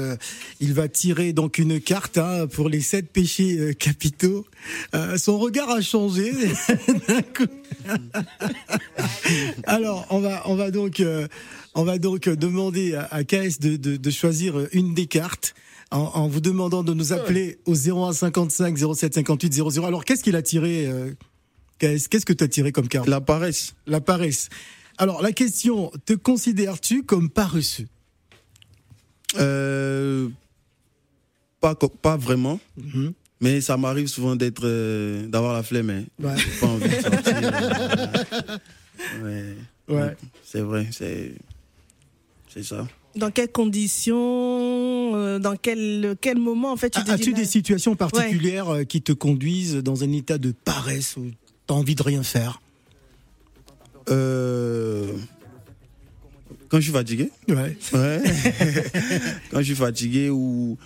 Il 0.62 0.73
va 0.73 0.88
tirer 0.88 1.34
donc 1.34 1.58
une 1.58 1.82
carte 1.82 2.17
hein, 2.17 2.47
pour 2.47 2.69
les 2.69 2.80
sept 2.80 3.12
péchés 3.12 3.58
euh, 3.60 3.73
capitaux. 3.73 4.45
Euh, 4.93 5.17
son 5.17 5.38
regard 5.38 5.69
a 5.69 5.82
changé. 5.82 6.32
d'un 7.08 7.21
coup. 7.21 7.45
Alors, 9.65 10.08
on 10.10 10.19
va, 10.19 10.43
on 10.45 10.56
va 10.56 10.71
donc, 10.71 11.01
euh, 11.01 11.28
on 11.73 11.84
va 11.84 11.97
donc 11.97 12.30
demander 12.30 12.95
à, 12.95 13.04
à 13.12 13.23
KS 13.23 13.60
de, 13.60 13.75
de, 13.75 13.97
de 13.97 14.10
choisir 14.12 14.65
une 14.71 14.93
des 14.93 15.08
cartes. 15.08 15.54
En, 15.91 15.99
en 15.99 16.28
vous 16.28 16.41
demandant 16.41 16.84
de 16.84 16.93
nous 16.93 17.13
appeler 17.13 17.60
au 17.65 17.75
0155 17.75 18.78
07 18.95 19.13
58 19.13 19.54
00. 19.54 19.86
Alors, 19.86 20.04
qu'est-ce 20.04 20.23
qu'il 20.23 20.36
a 20.36 20.41
tiré, 20.41 20.89
KS 21.80 22.08
Qu'est-ce 22.10 22.25
que 22.25 22.34
tu 22.34 22.43
as 22.43 22.47
tiré 22.47 22.71
comme 22.71 22.88
carte? 22.88 23.08
La 23.08 23.21
paresse. 23.21 23.75
La 23.86 24.01
paresse. 24.01 24.49
Alors, 24.97 25.21
la 25.21 25.32
question, 25.32 25.91
te 26.06 26.13
considères-tu 26.13 27.04
comme 27.04 27.30
paresseux? 27.30 27.86
Euh, 29.39 30.29
pas, 31.59 31.75
pas 31.75 32.17
vraiment. 32.17 32.59
Mhm. 32.77 33.13
Mais 33.41 33.59
ça 33.61 33.75
m'arrive 33.77 34.07
souvent 34.07 34.35
d'être, 34.35 34.61
euh, 34.65 35.27
d'avoir 35.27 35.53
la 35.53 35.61
flemme. 35.63 35.89
hein. 35.89 36.03
Ouais. 36.23 36.35
J'ai 36.37 36.59
Pas 36.59 36.67
envie 36.67 36.87
de 36.89 36.93
sortir. 37.01 37.41
euh, 37.41 38.57
ouais. 39.23 39.55
Ouais. 39.87 40.15
C'est 40.43 40.61
vrai, 40.61 40.87
c'est, 40.91 41.33
c'est 42.49 42.63
ça. 42.63 42.87
Dans 43.15 43.31
quelles 43.31 43.51
conditions, 43.51 45.15
euh, 45.15 45.39
dans 45.39 45.55
quel, 45.55 46.15
quel 46.19 46.37
moment 46.37 46.71
en 46.71 46.77
fait 46.77 46.89
tu 46.89 47.01
dis 47.03 47.11
As-tu 47.11 47.33
des 47.33 47.45
situations 47.45 47.95
particulières 47.95 48.85
qui 48.89 49.01
te 49.01 49.11
conduisent 49.13 49.75
dans 49.77 50.03
un 50.03 50.11
état 50.11 50.37
de 50.37 50.51
paresse 50.51 51.15
où 51.17 51.25
tu 51.67 51.73
as 51.73 51.77
envie 51.77 51.95
de 51.95 52.03
rien 52.03 52.23
faire? 52.23 52.61
Euh, 54.09 55.11
quand 56.75 56.81
je 56.81 56.89
suis 56.89 56.93
fatigué. 56.93 57.29
Ouais. 57.47 57.77
Ouais. 57.93 58.21
quand 59.49 59.59
je 59.59 59.63
suis 59.63 59.75
fatigué 59.75 60.29
ou, 60.29 60.77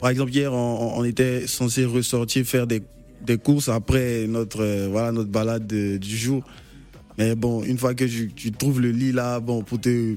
par 0.00 0.10
exemple, 0.10 0.32
hier, 0.32 0.52
on, 0.52 0.94
on 0.98 1.04
était 1.04 1.46
censé 1.46 1.84
ressortir 1.84 2.44
faire 2.44 2.66
des, 2.66 2.82
des 3.24 3.38
courses 3.38 3.68
après 3.68 4.26
notre, 4.26 4.60
euh, 4.60 4.88
voilà, 4.90 5.12
notre 5.12 5.30
balade 5.30 5.68
de- 5.68 5.98
du 5.98 6.16
jour. 6.16 6.42
Mais 7.16 7.36
bon, 7.36 7.62
une 7.62 7.78
fois 7.78 7.94
que 7.94 8.04
tu, 8.06 8.32
tu 8.34 8.50
trouves 8.50 8.80
le 8.80 8.90
lit 8.90 9.12
là, 9.12 9.38
bon, 9.38 9.62
pour 9.62 9.80
te, 9.80 10.16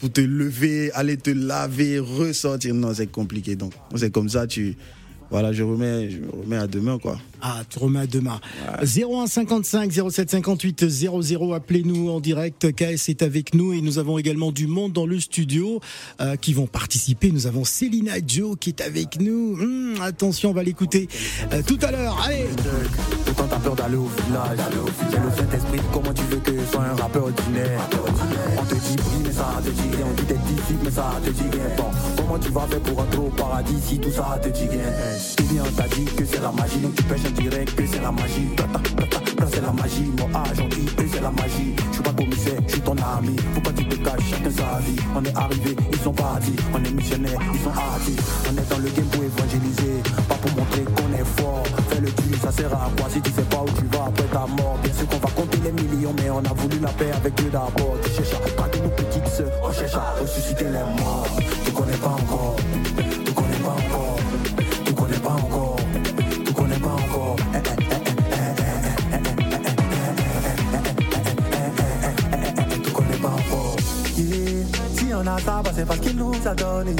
pour 0.00 0.10
te 0.10 0.20
lever, 0.20 0.90
aller 0.94 1.16
te 1.16 1.30
laver, 1.30 2.00
ressortir, 2.00 2.74
non, 2.74 2.92
c'est 2.92 3.06
compliqué. 3.06 3.54
Donc, 3.54 3.72
c'est 3.94 4.10
comme 4.10 4.28
ça, 4.28 4.48
tu, 4.48 4.74
voilà, 5.30 5.52
je 5.52 5.62
remets, 5.62 6.10
je 6.10 6.18
me 6.18 6.28
remets 6.42 6.56
à 6.56 6.66
demain, 6.66 6.98
quoi. 6.98 7.20
Ah, 7.44 7.62
à 7.62 8.06
demain. 8.06 8.40
0155 8.84 9.90
07 10.10 10.30
58 10.30 10.88
00, 10.88 11.54
appelez-nous 11.54 12.08
en 12.08 12.20
direct. 12.20 12.72
KS 12.72 13.08
est 13.08 13.22
avec 13.22 13.54
nous 13.54 13.72
et 13.72 13.80
nous 13.80 13.98
avons 13.98 14.16
également 14.16 14.52
du 14.52 14.68
monde 14.68 14.92
dans 14.92 15.06
le 15.06 15.18
studio 15.18 15.80
euh, 16.20 16.36
qui 16.36 16.52
vont 16.52 16.68
participer. 16.68 17.32
Nous 17.32 17.48
avons 17.48 17.64
Célina 17.64 18.12
Joe 18.24 18.56
qui 18.60 18.70
est 18.70 18.80
avec 18.80 19.20
nous. 19.20 19.54
Hum, 19.60 19.94
attention, 20.02 20.50
on 20.50 20.52
va 20.52 20.62
l'écouter 20.62 21.08
euh, 21.52 21.62
tout 21.66 21.78
à 21.82 21.90
l'heure. 21.90 22.16
Allez 22.24 22.46
Pourtant 23.26 23.46
t'as 23.48 23.58
peur 23.58 23.74
d'aller 23.74 23.96
au 23.96 24.08
village 24.26 24.58
J'ai 25.10 25.16
le 25.16 25.30
Saint-Esprit, 25.36 25.80
comment 25.92 26.12
tu 26.12 26.22
veux 26.24 26.38
que 26.38 26.52
je 26.52 26.64
sois 26.70 26.84
un 26.84 26.94
rappeur 26.94 27.24
ordinaire? 27.24 27.88
On 28.58 28.64
te 28.64 28.74
dit 28.74 28.96
prie 28.96 29.22
mais 29.24 29.32
ça 29.32 29.60
te 29.64 29.70
dit 29.70 29.96
rien 29.96 30.06
On 30.08 30.14
dit 30.14 30.24
t'es 30.24 30.34
disciple 30.34 30.84
mais 30.84 30.90
ça 30.90 31.14
te 31.24 31.30
dit 31.30 31.42
rien 31.42 31.76
Bon, 31.76 31.84
comment 32.16 32.38
tu 32.38 32.50
vas 32.50 32.66
faire 32.68 32.80
pour 32.80 32.98
rentrer 32.98 33.18
au 33.18 33.30
paradis 33.30 33.76
si 33.88 33.98
tout 33.98 34.10
ça 34.10 34.38
te 34.42 34.48
dit 34.48 34.68
rien? 34.68 34.84
Tout 35.36 35.44
bien 35.44 35.62
on 35.66 35.72
t'a 35.72 35.88
dit 35.88 36.04
que 36.04 36.24
c'est 36.24 36.40
la 36.40 36.52
magie 36.52 36.78
Donc 36.78 36.94
tu 36.94 37.02
pêches 37.04 37.31
direct 37.32 37.74
que 37.74 37.86
c'est 37.86 38.00
la 38.00 38.12
magie. 38.12 38.48
Tata, 38.56 38.80
c'est 39.50 39.60
la 39.60 39.72
magie. 39.72 40.10
Mon 40.18 40.28
on 40.32 40.68
dit 40.68 40.84
que 40.84 41.04
c'est 41.12 41.20
la 41.20 41.30
magie. 41.30 41.74
Je 41.88 41.94
suis 41.94 42.02
pas 42.02 42.12
commissaire, 42.12 42.60
je 42.66 42.72
suis 42.72 42.80
ton 42.80 42.92
ami. 42.92 43.36
Pourquoi 43.54 43.72
tu 43.72 43.84
te 43.86 43.96
caches, 43.96 44.30
chacun 44.30 44.50
sa 44.50 44.78
vie. 44.80 44.96
On 45.16 45.24
est 45.24 45.36
arrivé, 45.36 45.76
ils 45.92 45.98
sont 45.98 46.12
partis. 46.12 46.56
On 46.74 46.84
est 46.84 46.90
missionnaires, 46.90 47.40
ils 47.52 47.60
sont 47.60 47.70
artistes 47.70 48.22
On 48.48 48.56
est 48.56 48.68
dans 48.70 48.78
le 48.78 48.88
game 48.90 49.06
pour 49.06 49.24
évangéliser. 49.24 50.02
Pas 50.28 50.34
pour 50.34 50.50
montrer 50.56 50.82
qu'on 50.82 51.12
est 51.12 51.40
fort. 51.40 51.62
Fais 51.88 52.00
le 52.00 52.10
tue, 52.10 52.36
ça 52.42 52.52
sert 52.52 52.72
à 52.72 52.90
quoi 52.96 53.08
si 53.10 53.20
tu 53.20 53.30
sais 53.30 53.42
pas 53.42 53.62
où 53.62 53.70
tu 53.70 53.84
vas 53.96 54.06
après 54.06 54.28
ta 54.32 54.46
mort? 54.46 54.78
Bien 54.82 54.92
sûr 54.92 55.08
qu'on 55.08 55.18
va 55.18 55.30
compter 55.34 55.58
les 55.64 55.72
millions 55.72 56.14
Mais 56.22 56.30
on 56.30 56.38
a 56.38 56.54
voulu 56.54 56.78
la 56.80 56.90
paix 56.90 57.10
avec 57.12 57.34
Dieu 57.34 57.50
d'abord. 57.50 57.96
Tu 58.04 58.10
cherches 58.10 58.34
à 58.34 58.56
braquer 58.56 58.80
nos 58.80 58.90
petites 58.90 59.28
sœurs. 59.28 59.52
On 59.62 59.72
cherche 59.72 59.94
à 59.94 60.20
ressusciter 60.20 60.64
les 60.64 61.02
morts. 61.02 61.28
Tu 61.64 61.72
connais 61.72 61.96
pas 61.96 62.08
encore 62.08 62.56
On 75.22 75.26
a 75.28 75.38
ça, 75.38 75.60
bah, 75.62 75.70
c'est 75.72 75.86
parce 75.86 76.00
qu'il 76.00 76.16
nous 76.16 76.34
a 76.44 76.54
donné. 76.54 76.96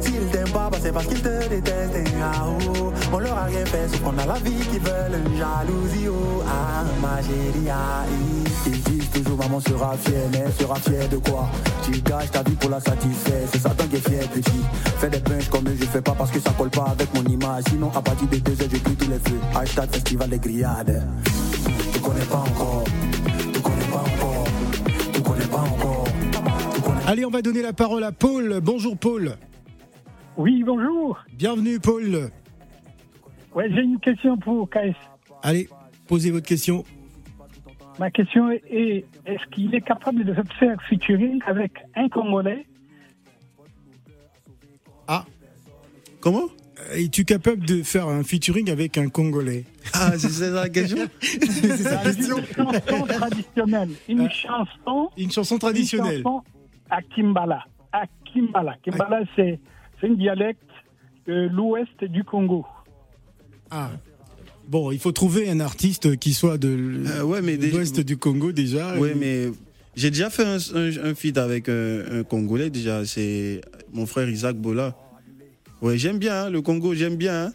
S'ils 0.00 0.26
t'aiment 0.30 0.48
pas, 0.50 0.70
bah, 0.70 0.78
c'est 0.80 0.92
parce 0.92 1.06
qu'ils 1.06 1.20
te 1.20 1.48
détestent. 1.48 2.14
Ah, 2.22 2.44
oh. 2.46 2.92
On 3.12 3.18
leur 3.18 3.36
a 3.36 3.44
rien 3.46 3.66
fait, 3.66 3.88
sauf 3.88 4.00
qu'on 4.00 4.16
a 4.16 4.26
la 4.26 4.34
vie 4.34 4.64
qu'ils 4.70 4.78
veulent. 4.78 5.20
Jalousie, 5.36 6.08
oh, 6.08 6.42
ah, 6.46 6.84
ma 7.02 7.16
chérie, 7.20 7.68
ah. 7.68 8.04
Ils 8.66 8.82
disent 8.82 9.10
toujours 9.10 9.38
maman 9.38 9.58
sera 9.58 9.96
fière, 9.96 10.22
mais 10.30 10.44
elle 10.46 10.52
sera 10.52 10.76
fière 10.76 11.08
de 11.08 11.16
quoi? 11.16 11.48
Tu 11.82 12.00
gâches 12.00 12.30
ta 12.30 12.44
vie 12.44 12.54
pour 12.54 12.70
la 12.70 12.78
satisfaire, 12.78 13.48
c'est 13.52 13.58
Satan 13.58 13.84
qui 13.88 13.96
est 13.96 14.08
fier, 14.08 14.28
petit. 14.28 14.62
Fais 14.98 15.10
des 15.10 15.18
punches 15.18 15.48
comme 15.48 15.66
eux, 15.66 15.76
je 15.80 15.86
fais 15.86 16.02
pas 16.02 16.12
parce 16.12 16.30
que 16.30 16.38
ça 16.38 16.52
colle 16.56 16.70
pas 16.70 16.90
avec 16.92 17.12
mon 17.12 17.24
image. 17.24 17.64
Sinon, 17.70 17.90
à 17.92 18.02
partir 18.02 18.28
de 18.28 18.36
deux 18.36 18.52
heures, 18.52 18.68
je 18.72 18.78
plie 18.78 18.94
tous 18.94 19.10
les 19.10 19.18
feux. 19.18 19.40
Hashtag 19.56 19.90
festival 19.90 20.28
des 20.30 20.38
grillades. 20.38 21.04
Tu 21.92 21.98
connais 21.98 22.24
pas 22.26 22.44
encore, 22.48 22.84
Allez, 27.10 27.24
on 27.24 27.30
va 27.30 27.42
donner 27.42 27.60
la 27.60 27.72
parole 27.72 28.04
à 28.04 28.12
Paul. 28.12 28.60
Bonjour 28.62 28.96
Paul. 28.96 29.36
Oui, 30.36 30.62
bonjour. 30.64 31.18
Bienvenue 31.32 31.80
Paul. 31.80 32.30
Ouais, 33.52 33.68
j'ai 33.68 33.80
une 33.80 33.98
question 33.98 34.36
pour 34.36 34.70
KS. 34.70 34.94
Allez, 35.42 35.68
posez 36.06 36.30
votre 36.30 36.46
question. 36.46 36.84
Ma 37.98 38.12
question 38.12 38.52
est 38.52 39.04
est-ce 39.26 39.44
qu'il 39.50 39.74
est 39.74 39.80
capable 39.80 40.22
de 40.22 40.32
faire 40.60 40.80
featuring 40.88 41.40
avec 41.48 41.72
un 41.96 42.08
Congolais? 42.08 42.64
Ah, 45.08 45.24
Comment? 46.20 46.46
Es-tu 46.92 47.24
capable 47.24 47.66
de 47.66 47.82
faire 47.82 48.06
un 48.06 48.22
featuring 48.22 48.70
avec 48.70 48.98
un 48.98 49.08
Congolais? 49.08 49.64
Ah, 49.94 50.12
c'est 50.16 50.28
ça 50.28 50.50
la 50.50 50.68
question 50.68 51.08
C'est 51.20 51.76
ça 51.76 52.04
la 52.04 52.14
question. 52.14 52.36
Une 52.38 52.72
chanson 52.86 53.06
traditionnelle. 53.08 53.90
Une 54.08 54.30
chanson. 54.30 55.10
Une 55.18 55.32
chanson 55.32 55.58
traditionnelle. 55.58 56.18
Une 56.18 56.22
chanson 56.22 56.42
à 56.90 57.02
Kimbala. 57.02 57.64
À 57.92 58.04
Kimbala. 58.32 58.76
Kimbala, 58.82 59.22
c'est 59.36 59.58
c'est 60.00 60.08
un 60.08 60.14
dialecte 60.14 60.62
de 61.26 61.48
l'ouest 61.52 62.02
du 62.04 62.24
Congo. 62.24 62.64
Ah. 63.70 63.90
Bon, 64.68 64.90
il 64.92 64.98
faut 64.98 65.12
trouver 65.12 65.50
un 65.50 65.60
artiste 65.60 66.16
qui 66.18 66.32
soit 66.32 66.56
de 66.58 66.68
Euh, 67.18 67.22
ouais, 67.24 67.42
déjà- 67.42 67.76
l'ouest 67.76 68.00
du 68.00 68.16
Congo 68.16 68.52
déjà. 68.52 68.94
Oui, 68.98 69.10
Et- 69.10 69.14
mais 69.14 69.48
j'ai 69.96 70.10
déjà 70.10 70.30
fait 70.30 70.44
un, 70.44 70.56
un, 70.74 71.10
un 71.10 71.14
feat 71.14 71.36
avec 71.38 71.68
un, 71.68 72.20
un 72.20 72.22
Congolais 72.22 72.70
déjà. 72.70 73.04
C'est 73.04 73.60
mon 73.92 74.06
frère 74.06 74.28
Isaac 74.28 74.56
Bola. 74.56 74.94
Ouais, 75.82 75.98
j'aime 75.98 76.18
bien 76.18 76.44
hein, 76.44 76.50
le 76.50 76.62
Congo, 76.62 76.94
j'aime 76.94 77.16
bien. 77.16 77.46
hein. 77.46 77.52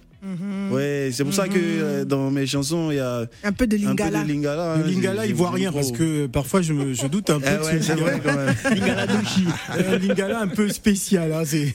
Ouais, 0.71 1.09
c'est 1.11 1.23
pour 1.23 1.33
ça 1.33 1.47
que 1.47 1.53
euh, 1.59 2.05
dans 2.05 2.31
mes 2.31 2.47
chansons 2.47 2.89
il 2.91 2.95
y 2.97 2.99
a 2.99 3.25
Un 3.43 3.51
peu 3.51 3.67
de 3.67 3.75
un 3.75 3.79
peu 3.79 3.85
lingala. 3.85 4.23
de 4.23 4.27
lingala. 4.27 4.75
Le 4.77 4.83
hein. 4.83 4.87
Lingala, 4.87 5.25
il 5.27 5.35
voit 5.35 5.51
rien 5.51 5.71
parce 5.71 5.91
que 5.91 6.25
parfois 6.27 6.61
je, 6.61 6.73
me, 6.73 6.93
je 6.93 7.05
doute 7.07 7.29
un 7.29 7.39
peu 7.39 7.45
Ah 7.47 7.57
de 7.57 7.63
ouais, 7.63 7.77
ce 7.77 7.83
c'est 7.83 7.95
vrai 7.95 8.13
Lingala. 8.17 8.53
quand 8.63 8.69
même. 8.69 8.73
Lingala 8.79 9.05
Nushi. 9.07 9.45
Un 9.69 9.97
Lingala 9.97 10.39
un 10.41 10.47
peu 10.47 10.69
spécial. 10.69 11.31
Hein, 11.31 11.43
c'est... 11.45 11.71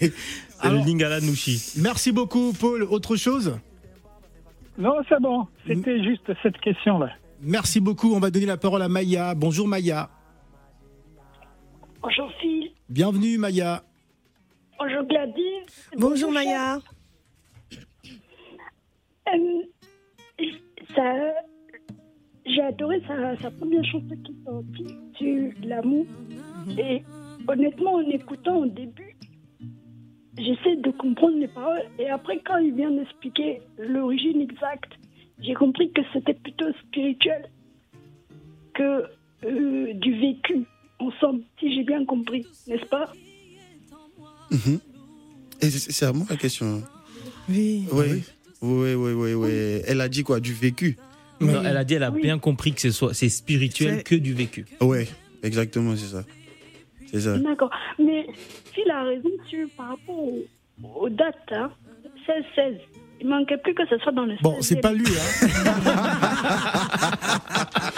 C'est 0.62 0.68
le 0.68 0.78
Lingala 0.84 1.20
Nushi. 1.20 1.74
merci 1.76 2.10
beaucoup 2.12 2.52
Paul. 2.52 2.82
Autre 2.82 3.16
chose? 3.16 3.56
Non, 4.78 4.94
c'est 5.08 5.20
bon. 5.20 5.46
C'était 5.66 6.02
juste 6.02 6.30
cette 6.42 6.58
question-là. 6.58 7.10
Merci 7.42 7.80
beaucoup. 7.80 8.14
On 8.14 8.20
va 8.20 8.30
donner 8.30 8.46
la 8.46 8.56
parole 8.56 8.82
à 8.82 8.88
Maya. 8.88 9.34
Bonjour 9.34 9.68
Maya. 9.68 10.10
Bonjour 12.02 12.30
Phil, 12.40 12.70
Bienvenue 12.88 13.36
Maya. 13.38 13.82
bonjour 14.78 15.02
Gladys. 15.06 15.66
Bonjour 15.98 16.32
Maya. 16.32 16.78
Ça, 20.94 21.34
j'ai 22.46 22.62
adoré 22.62 23.00
sa, 23.06 23.36
sa 23.36 23.50
première 23.50 23.84
chanson 23.84 24.16
qui 24.24 24.32
est 24.32 24.44
sortie 24.44 24.96
sur 25.18 25.68
l'amour. 25.68 26.06
Et 26.78 27.02
honnêtement, 27.48 27.94
en 27.94 28.08
écoutant 28.08 28.58
au 28.58 28.66
début, 28.66 29.16
j'essaie 30.36 30.76
de 30.76 30.90
comprendre 30.90 31.38
les 31.38 31.48
paroles. 31.48 31.82
Et 31.98 32.08
après, 32.08 32.40
quand 32.44 32.58
il 32.58 32.74
vient 32.74 32.90
d'expliquer 32.90 33.60
l'origine 33.78 34.40
exacte, 34.40 34.92
j'ai 35.40 35.54
compris 35.54 35.90
que 35.92 36.02
c'était 36.12 36.34
plutôt 36.34 36.72
spirituel 36.86 37.50
que 38.74 39.04
euh, 39.44 39.94
du 39.94 40.12
vécu 40.18 40.64
ensemble, 40.98 41.42
si 41.58 41.74
j'ai 41.74 41.82
bien 41.82 42.04
compris, 42.04 42.46
n'est-ce 42.66 42.86
pas? 42.86 43.12
Mhm. 44.50 44.80
Et 45.62 45.70
c'est 45.70 45.92
c'est 45.92 46.06
à 46.06 46.12
moi 46.12 46.26
la 46.28 46.36
question. 46.36 46.82
Oui. 47.48 47.86
Oui. 47.92 48.04
Oui, 48.12 48.22
oui, 48.62 49.12
oui, 49.12 49.34
oui. 49.34 49.82
Elle 49.86 50.00
a 50.00 50.08
dit 50.08 50.22
quoi 50.22 50.40
Du 50.40 50.52
vécu 50.52 50.96
Non, 51.40 51.62
elle 51.64 51.76
a 51.76 51.84
dit 51.84 51.94
elle 51.94 52.02
a 52.04 52.10
Oui. 52.10 52.20
bien 52.22 52.38
compris 52.38 52.72
que 52.72 52.80
c'est 52.80 52.90
soit- 52.90 53.14
c'est 53.14 53.28
spirituel 53.28 54.02
que 54.04 54.14
du 54.14 54.34
vécu. 54.34 54.66
Ouais, 54.80 55.08
exactement, 55.42 55.94
c'est 55.96 56.08
ça. 56.16 56.24
C'est 57.10 57.20
ça. 57.22 57.38
D'accord. 57.38 57.70
Mais 57.98 58.26
Phil 58.74 58.90
a 58.90 59.02
raison 59.04 59.30
sur, 59.48 59.66
par 59.76 59.88
rapport 59.88 60.18
aux, 60.18 60.44
aux 61.00 61.08
dates, 61.08 61.34
hein. 61.52 61.70
16-16. 62.56 62.76
Il 63.22 63.28
manquait 63.28 63.58
plus 63.58 63.74
que 63.74 63.86
ce 63.88 63.98
soit 63.98 64.12
dans 64.12 64.24
le 64.24 64.34
Bon, 64.42 64.56
c'est 64.62 64.76
16e. 64.76 64.80
pas 64.80 64.92
lui. 64.92 65.04
Hein. 65.06 65.50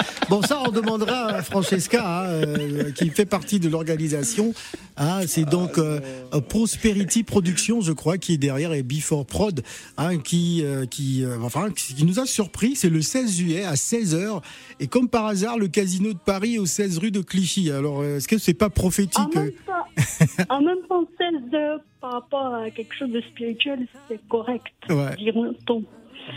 bon, 0.32 0.42
ça, 0.42 0.62
on 0.66 0.70
demandera 0.70 1.26
à 1.26 1.42
Francesca, 1.42 2.22
hein, 2.22 2.24
euh, 2.26 2.90
qui 2.92 3.10
fait 3.10 3.26
partie 3.26 3.60
de 3.60 3.68
l'organisation. 3.68 4.54
Hein, 4.96 5.20
c'est 5.26 5.44
donc 5.44 5.76
euh, 5.76 6.00
euh, 6.32 6.40
Prosperity 6.40 7.22
Production, 7.22 7.82
je 7.82 7.92
crois, 7.92 8.16
qui 8.16 8.32
est 8.34 8.38
derrière, 8.38 8.72
et 8.72 8.82
Before 8.82 9.26
Prod, 9.26 9.62
hein, 9.98 10.18
qui, 10.18 10.62
euh, 10.64 10.86
qui, 10.86 11.22
euh, 11.22 11.36
enfin, 11.42 11.70
qui 11.70 12.04
nous 12.06 12.18
a 12.18 12.24
surpris. 12.24 12.76
C'est 12.76 12.88
le 12.88 13.02
16 13.02 13.36
juillet 13.36 13.64
à 13.64 13.74
16h. 13.74 14.42
Et 14.80 14.86
comme 14.86 15.08
par 15.08 15.26
hasard, 15.26 15.58
le 15.58 15.68
Casino 15.68 16.14
de 16.14 16.18
Paris 16.18 16.58
au 16.58 16.64
16 16.64 16.98
rue 16.98 17.10
de 17.10 17.20
Clichy. 17.20 17.70
Alors, 17.70 18.02
est-ce 18.02 18.26
que 18.26 18.38
c'est 18.38 18.54
pas 18.54 18.66
En 18.66 18.70
prophétique 18.70 19.34
même 19.34 19.52
temps, 19.66 20.46
en 20.48 20.60
même 20.62 20.78
temps 20.88 21.06
16 21.18 21.54
heures 21.54 21.80
par 22.00 22.12
rapport 22.12 22.54
à 22.54 22.70
quelque 22.70 22.94
chose 22.94 23.10
de 23.10 23.20
spirituel, 23.20 23.86
c'est 24.08 24.20
correct, 24.28 24.64
Ouais. 24.88 25.14
diront-on. 25.18 25.84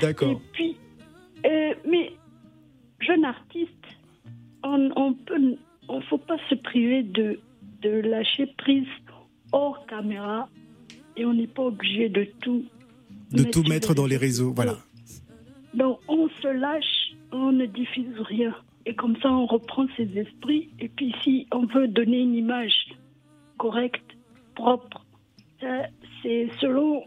D'accord. 0.01 0.31
Et 0.31 0.37
puis, 0.51 0.77
mais 1.89 2.11
jeune 2.99 3.25
artiste, 3.25 3.71
on, 4.65 4.89
on 4.95 5.13
peut, 5.13 5.55
on 5.87 6.01
faut 6.01 6.17
pas 6.17 6.37
se 6.49 6.55
priver 6.55 7.03
de, 7.03 7.39
de 7.81 7.89
lâcher 7.89 8.47
prise 8.57 8.87
hors 9.51 9.85
caméra 9.85 10.49
et 11.15 11.25
on 11.25 11.33
n'est 11.33 11.47
pas 11.47 11.63
obligé 11.63 12.09
de 12.09 12.27
tout. 12.41 12.65
De 13.31 13.43
tout 13.43 13.63
sur 13.63 13.69
mettre 13.69 13.93
dans 13.93 14.05
les 14.05 14.17
réseaux, 14.17 14.51
voilà. 14.51 14.77
Donc 15.73 15.99
on 16.07 16.29
se 16.41 16.47
lâche, 16.47 17.15
on 17.31 17.51
ne 17.51 17.65
diffuse 17.65 18.19
rien. 18.19 18.55
Et 18.85 18.93
comme 18.93 19.15
ça, 19.21 19.31
on 19.31 19.45
reprend 19.45 19.87
ses 19.97 20.09
esprits. 20.17 20.69
Et 20.79 20.89
puis 20.89 21.13
si 21.23 21.47
on 21.51 21.65
veut 21.65 21.87
donner 21.87 22.19
une 22.19 22.35
image 22.35 22.89
correcte, 23.57 24.17
propre, 24.55 25.05
c'est 26.21 26.49
selon 26.59 27.03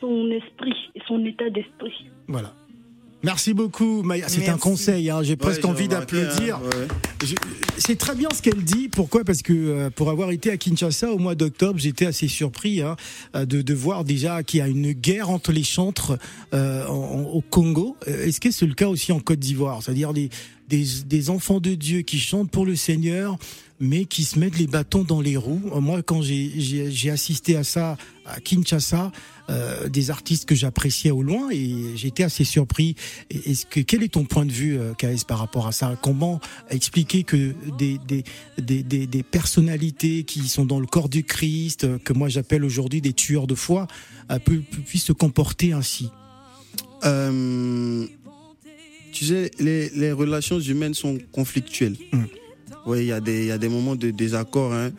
son 0.00 0.30
esprit 0.30 0.90
et 0.94 1.00
son 1.06 1.24
état 1.24 1.50
d'esprit. 1.50 2.10
Voilà. 2.28 2.52
Merci 3.26 3.54
beaucoup, 3.54 4.02
Maya. 4.04 4.28
C'est 4.28 4.48
un 4.48 4.56
conseil. 4.56 5.10
hein. 5.10 5.20
J'ai 5.24 5.30
Ouais, 5.32 5.36
presque 5.36 5.64
envie 5.64 5.88
d'applaudir. 5.88 6.58
hein, 6.58 6.60
ouais. 6.78 7.26
C'est 7.76 7.96
très 7.98 8.14
bien 8.14 8.28
ce 8.32 8.40
qu'elle 8.40 8.62
dit. 8.62 8.88
Pourquoi? 8.88 9.24
Parce 9.24 9.42
que 9.42 9.52
euh, 9.52 9.90
pour 9.90 10.10
avoir 10.10 10.30
été 10.30 10.48
à 10.52 10.56
Kinshasa 10.56 11.10
au 11.12 11.18
mois 11.18 11.34
d'octobre, 11.34 11.78
j'étais 11.80 12.06
assez 12.06 12.28
surpris 12.28 12.82
hein, 12.82 12.94
euh, 13.34 13.44
de, 13.44 13.62
de 13.62 13.74
voir 13.74 14.04
déjà 14.04 14.44
qu'il 14.44 14.58
y 14.58 14.62
a 14.62 14.68
une 14.68 14.92
guerre 14.92 15.28
entre 15.30 15.50
les 15.50 15.64
chantres 15.64 16.16
euh, 16.54 16.86
en- 16.86 16.92
en- 16.94 17.22
au 17.24 17.40
Congo. 17.40 17.96
Euh, 18.06 18.26
Est-ce 18.26 18.40
que 18.40 18.52
c'est 18.52 18.64
le 18.66 18.74
cas 18.74 18.86
aussi 18.86 19.10
en 19.10 19.18
Côte 19.18 19.40
d'Ivoire? 19.40 19.82
C'est-à-dire 19.82 20.12
des, 20.12 20.30
des, 20.68 20.84
des 21.06 21.30
enfants 21.30 21.60
de 21.60 21.74
Dieu 21.74 22.02
qui 22.02 22.18
chantent 22.18 22.50
pour 22.50 22.66
le 22.66 22.76
Seigneur, 22.76 23.36
mais 23.78 24.06
qui 24.06 24.24
se 24.24 24.38
mettent 24.38 24.58
les 24.58 24.66
bâtons 24.66 25.04
dans 25.04 25.20
les 25.20 25.36
roues. 25.36 25.60
Euh, 25.74 25.80
Moi, 25.80 26.02
quand 26.02 26.22
j'ai- 26.22 27.10
assisté 27.10 27.56
à 27.56 27.62
ça 27.64 27.96
à 28.24 28.40
Kinshasa, 28.40 29.12
euh, 29.50 29.88
des 29.88 30.10
artistes 30.10 30.46
que 30.46 30.54
j'appréciais 30.56 31.10
au 31.12 31.22
loin 31.22 31.50
et 31.52 31.92
j'étais 31.94 32.24
assez 32.24 32.42
surpris. 32.44 32.96
Est-ce 33.30 33.64
que 33.66 33.78
quel 33.80 34.02
est 34.02 34.08
ton 34.14 34.24
point 34.24 34.44
de 34.46 34.50
vue, 34.50 34.76
euh, 34.78 34.94
KS, 34.94 35.24
par 35.24 35.38
rapport 35.38 35.66
à 35.68 35.72
ça? 35.72 35.96
Comment 36.02 36.40
expliquer 36.70 37.22
que 37.22 37.54
des, 37.78 37.98
des, 38.08 38.24
des, 38.58 38.82
des, 39.06 39.22
personnalités 39.22 40.24
qui 40.24 40.48
sont 40.48 40.64
dans 40.64 40.80
le 40.80 40.86
corps 40.86 41.08
du 41.08 41.22
Christ, 41.22 41.86
que 42.02 42.12
moi 42.12 42.28
j'appelle 42.28 42.64
aujourd'hui 42.64 43.00
des 43.00 43.12
tueurs 43.12 43.46
de 43.46 43.54
foi, 43.54 43.86
pu- 44.44 44.60
pu- 44.62 44.80
puissent 44.80 45.04
se 45.04 45.12
comporter 45.12 45.72
ainsi? 45.72 46.08
Tu 49.16 49.24
sais, 49.24 49.50
les, 49.58 49.88
les 49.90 50.12
relations 50.12 50.60
humaines 50.60 50.92
sont 50.94 51.18
conflictuelles. 51.32 51.96
Mm. 52.12 52.24
Oui, 52.86 52.98
il 53.00 53.06
y, 53.06 53.12
a 53.12 53.20
des- 53.20 53.40
il 53.44 53.46
y 53.46 53.50
a 53.50 53.56
des 53.58 53.68
moments 53.70 53.96
de 53.96 54.10
désaccord. 54.10 54.74
hein. 54.74 54.90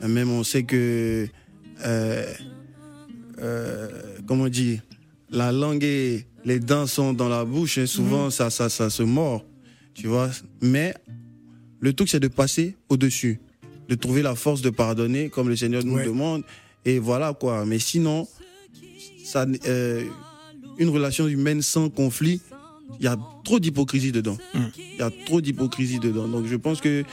Même 0.00 0.30
on 0.30 0.42
sait 0.42 0.62
que, 0.62 1.28
euh, 1.84 2.24
euh, 3.40 3.88
comment 4.26 4.48
dire, 4.48 4.80
la 5.30 5.52
langue 5.52 5.84
et 5.84 6.24
les 6.44 6.60
dents 6.60 6.86
sont 6.86 7.12
dans 7.12 7.28
la 7.28 7.44
bouche. 7.44 7.76
et 7.78 7.86
souvent, 7.86 8.30
ça, 8.30 8.48
ça, 8.50 8.68
ça 8.70 8.88
se 8.90 9.02
mord. 9.02 9.44
Tu 9.94 10.06
vois. 10.06 10.30
Mais 10.62 10.94
le 11.80 11.92
truc, 11.92 12.08
c'est 12.08 12.20
de 12.20 12.28
passer 12.28 12.74
au-dessus. 12.88 13.38
De 13.88 13.94
trouver 13.94 14.22
la 14.22 14.34
force 14.34 14.62
de 14.62 14.70
pardonner, 14.70 15.28
comme 15.28 15.48
le 15.48 15.56
Seigneur 15.56 15.84
nous 15.84 15.94
Ouais. 15.96 16.04
demande. 16.06 16.42
Et 16.84 16.98
voilà 16.98 17.34
quoi. 17.34 17.64
Mais 17.66 17.78
sinon, 17.78 18.26
ça, 19.24 19.46
euh, 19.66 20.04
une 20.78 20.88
relation 20.88 21.26
humaine 21.28 21.60
sans 21.62 21.90
conflit, 21.90 22.40
il 22.98 23.04
y 23.04 23.08
a 23.08 23.16
trop 23.44 23.60
d'hypocrisie 23.60 24.12
dedans. 24.12 24.38
Il 24.54 24.98
y 24.98 25.02
a 25.02 25.10
trop 25.26 25.40
d'hypocrisie 25.40 25.98
dedans. 25.98 26.28
Donc 26.28 26.46
je 26.46 26.56
pense 26.56 26.80
que 26.80 27.04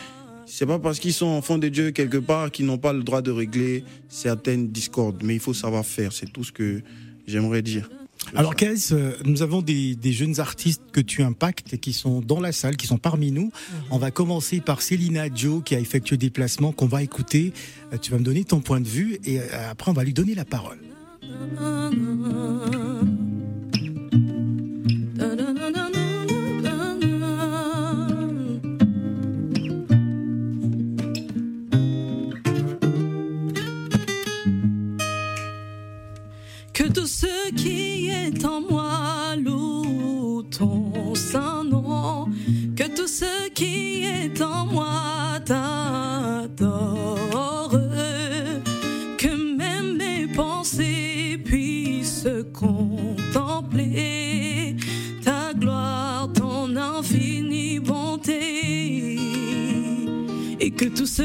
c'est 0.46 0.66
pas 0.66 0.80
parce 0.80 1.00
qu'ils 1.00 1.14
sont 1.14 1.26
enfants 1.26 1.58
de 1.58 1.68
Dieu 1.70 1.92
quelque 1.92 2.18
part 2.18 2.52
qu'ils 2.52 2.66
n'ont 2.66 2.78
pas 2.78 2.94
le 2.94 3.04
droit 3.04 3.22
de 3.22 3.32
régler 3.32 3.84
certaines 4.10 4.70
discordes. 4.70 5.22
Mais 5.24 5.36
il 5.36 5.40
faut 5.40 5.54
savoir 5.54 5.86
faire. 5.86 6.14
C'est 6.14 6.32
tout 6.32 6.44
ce 6.44 6.52
que 6.52 6.82
j'aimerais 7.28 7.62
dire. 7.62 7.90
Alors, 8.36 8.56
KS, 8.56 8.92
euh, 8.94 9.12
nous 9.24 9.44
avons 9.44 9.62
des, 9.62 9.96
des 9.96 10.12
jeunes 10.12 10.40
artistes 10.40 10.82
que 10.92 11.02
tu 11.02 11.22
impactes 11.22 11.74
et 11.74 11.78
qui 11.78 11.94
sont 11.94 12.22
dans 12.22 12.40
la 12.40 12.52
salle, 12.52 12.76
qui 12.76 12.88
sont 12.88 12.98
parmi 12.98 13.32
nous. 13.32 13.52
On 13.92 13.98
va 13.98 14.10
commencer 14.10 14.62
par 14.62 14.82
Célina 14.82 15.28
Joe 15.34 15.62
qui 15.64 15.76
a 15.76 15.80
effectué 15.80 16.18
des 16.18 16.30
placements 16.30 16.72
qu'on 16.72 16.88
va 16.88 17.04
écouter. 17.04 17.54
Euh, 17.94 17.98
Tu 17.98 18.12
vas 18.12 18.18
me 18.18 18.24
donner 18.24 18.44
ton 18.44 18.62
point 18.62 18.82
de 18.82 18.88
vue 18.88 19.20
et 19.26 19.40
euh, 19.40 19.44
après 19.70 19.92
on 19.92 19.94
va 19.94 20.04
lui 20.04 20.14
donner 20.14 20.34
la 20.34 20.46
parole. 20.46 20.80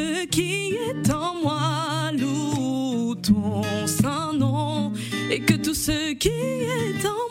Ce 0.01 0.25
qui 0.27 0.77
est 0.89 1.11
en 1.11 1.35
moi 1.43 2.11
loue 2.19 3.15
ton 3.17 3.63
saint 3.87 4.33
nom. 4.33 4.93
Et 5.31 5.41
que 5.41 5.55
tout 5.55 5.75
ce 5.75 6.13
qui 6.15 6.29
est 6.29 7.05
en 7.07 7.11
moi 7.11 7.30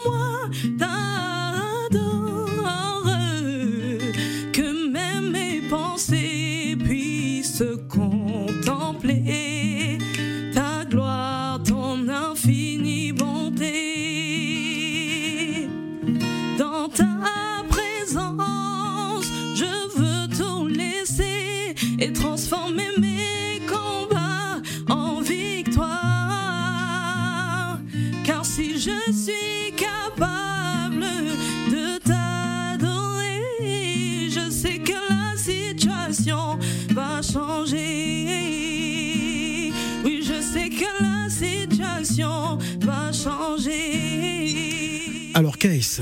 KS, 45.59 45.99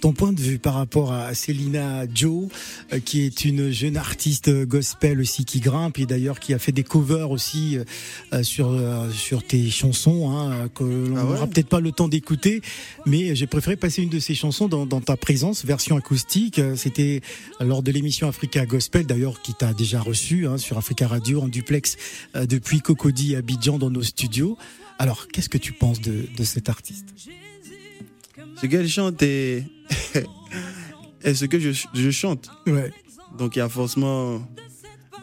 ton 0.00 0.12
point 0.12 0.32
de 0.32 0.40
vue 0.40 0.60
par 0.60 0.74
rapport 0.74 1.12
à 1.12 1.34
Célina 1.34 2.04
Joe, 2.14 2.48
euh, 2.92 3.00
qui 3.00 3.22
est 3.22 3.44
une 3.44 3.72
jeune 3.72 3.96
artiste 3.96 4.48
gospel 4.66 5.18
aussi 5.18 5.44
qui 5.44 5.58
grimpe 5.58 5.98
et 5.98 6.06
d'ailleurs 6.06 6.38
qui 6.38 6.54
a 6.54 6.60
fait 6.60 6.70
des 6.70 6.84
covers 6.84 7.32
aussi 7.32 7.76
euh, 7.76 7.82
euh, 8.32 8.44
sur 8.44 8.80
sur 9.12 9.42
tes 9.42 9.68
chansons, 9.68 10.30
hein, 10.30 10.68
que 10.72 10.84
l'on 10.84 11.16
Ah 11.16 11.24
ouais 11.24 11.32
n'aura 11.32 11.48
peut-être 11.48 11.68
pas 11.68 11.80
le 11.80 11.90
temps 11.90 12.06
d'écouter, 12.06 12.62
mais 13.04 13.34
j'ai 13.34 13.48
préféré 13.48 13.74
passer 13.74 14.04
une 14.04 14.10
de 14.10 14.20
ces 14.20 14.36
chansons 14.36 14.68
dans, 14.68 14.86
dans 14.86 15.00
ta 15.00 15.16
présence, 15.16 15.64
version 15.64 15.96
acoustique. 15.96 16.60
C'était 16.76 17.20
lors 17.58 17.82
de 17.82 17.90
l'émission 17.90 18.28
Africa 18.28 18.64
Gospel, 18.64 19.06
d'ailleurs, 19.06 19.42
qui 19.42 19.54
t'a 19.54 19.74
déjà 19.74 20.00
reçu 20.00 20.46
hein, 20.46 20.56
sur 20.56 20.78
Africa 20.78 21.08
Radio 21.08 21.42
en 21.42 21.48
duplex 21.48 21.96
depuis 22.36 22.80
Cocody 22.80 23.34
Abidjan 23.34 23.78
dans 23.78 23.90
nos 23.90 24.04
studios. 24.04 24.56
Alors, 25.00 25.26
qu'est-ce 25.26 25.48
que 25.48 25.58
tu 25.58 25.72
penses 25.72 26.00
de, 26.00 26.26
de 26.36 26.44
cet 26.44 26.68
artiste? 26.68 27.06
Ce 28.60 28.66
qu'elle 28.66 28.88
chante 28.88 29.22
est, 29.22 29.64
est 31.22 31.34
ce 31.34 31.44
que 31.46 31.58
je, 31.58 31.70
je 31.94 32.10
chante. 32.10 32.50
Ouais. 32.66 32.92
Donc 33.38 33.56
il 33.56 33.60
y 33.60 33.62
a 33.62 33.68
forcément 33.68 34.46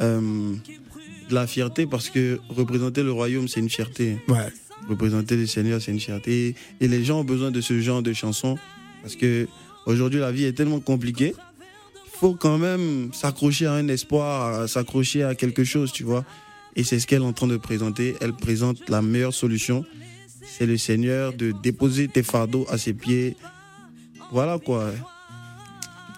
euh, 0.01 0.53
de 1.29 1.35
la 1.35 1.45
fierté 1.45 1.85
parce 1.85 2.09
que 2.09 2.39
représenter 2.49 3.03
le 3.03 3.11
royaume, 3.11 3.47
c'est 3.47 3.59
une 3.59 3.69
fierté. 3.69 4.17
Ouais. 4.27 4.47
Représenter 4.89 5.35
le 5.35 5.45
Seigneur, 5.45 5.81
c'est 5.81 5.91
une 5.91 5.99
fierté. 5.99 6.55
Et 6.79 6.87
les 6.87 7.03
gens 7.03 7.19
ont 7.19 7.25
besoin 7.25 7.51
de 7.51 7.61
ce 7.61 7.79
genre 7.79 8.01
de 8.01 8.13
chansons 8.13 8.57
parce 9.01 9.15
que 9.15 9.47
aujourd'hui, 9.85 10.19
la 10.19 10.31
vie 10.31 10.45
est 10.45 10.53
tellement 10.53 10.79
compliquée. 10.79 11.35
Il 12.05 12.19
faut 12.19 12.33
quand 12.33 12.57
même 12.57 13.11
s'accrocher 13.13 13.67
à 13.67 13.73
un 13.73 13.87
espoir, 13.89 14.67
s'accrocher 14.67 15.23
à 15.23 15.35
quelque 15.35 15.63
chose, 15.63 15.91
tu 15.91 16.03
vois. 16.03 16.25
Et 16.75 16.83
c'est 16.83 16.99
ce 16.99 17.05
qu'elle 17.05 17.21
est 17.21 17.25
en 17.25 17.33
train 17.33 17.47
de 17.47 17.57
présenter. 17.57 18.15
Elle 18.21 18.33
présente 18.33 18.89
la 18.89 19.01
meilleure 19.03 19.33
solution. 19.33 19.85
C'est 20.47 20.65
le 20.65 20.77
Seigneur 20.77 21.33
de 21.33 21.51
déposer 21.51 22.07
tes 22.07 22.23
fardeaux 22.23 22.65
à 22.69 22.77
ses 22.77 22.93
pieds. 22.93 23.35
Voilà 24.31 24.57
quoi. 24.59 24.91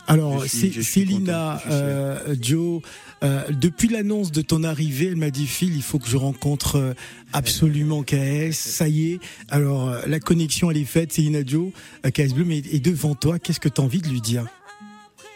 Alors, 0.08 0.44
suis- 0.46 0.84
Célina, 0.84 1.62
euh, 1.70 2.36
Joe, 2.42 2.82
euh, 3.22 3.44
depuis 3.52 3.90
l'annonce 3.90 4.32
de 4.32 4.42
ton 4.42 4.64
arrivée, 4.64 5.08
elle 5.08 5.18
m'a 5.18 5.30
dit 5.30 5.46
Phil, 5.46 5.76
il 5.76 5.84
faut 5.84 6.00
que 6.00 6.08
je 6.08 6.18
rencontre 6.18 6.78
euh, 6.78 6.94
absolument 7.32 8.02
KS. 8.02 8.54
Ça 8.54 8.88
y 8.88 9.12
est. 9.14 9.20
Alors, 9.50 9.94
la 10.08 10.20
connexion, 10.20 10.72
elle 10.72 10.78
est 10.78 10.86
faite. 10.86 11.14
Célina 11.14 11.42
Joe, 11.46 11.72
KS 12.12 12.20
est, 12.50 12.74
est 12.74 12.80
devant 12.80 13.14
toi. 13.14 13.38
Qu'est-ce 13.38 13.60
que 13.60 13.70
tu 13.70 13.82
as 13.82 13.84
envie 13.84 14.02
de 14.02 14.08
lui 14.08 14.22
dire? 14.22 14.46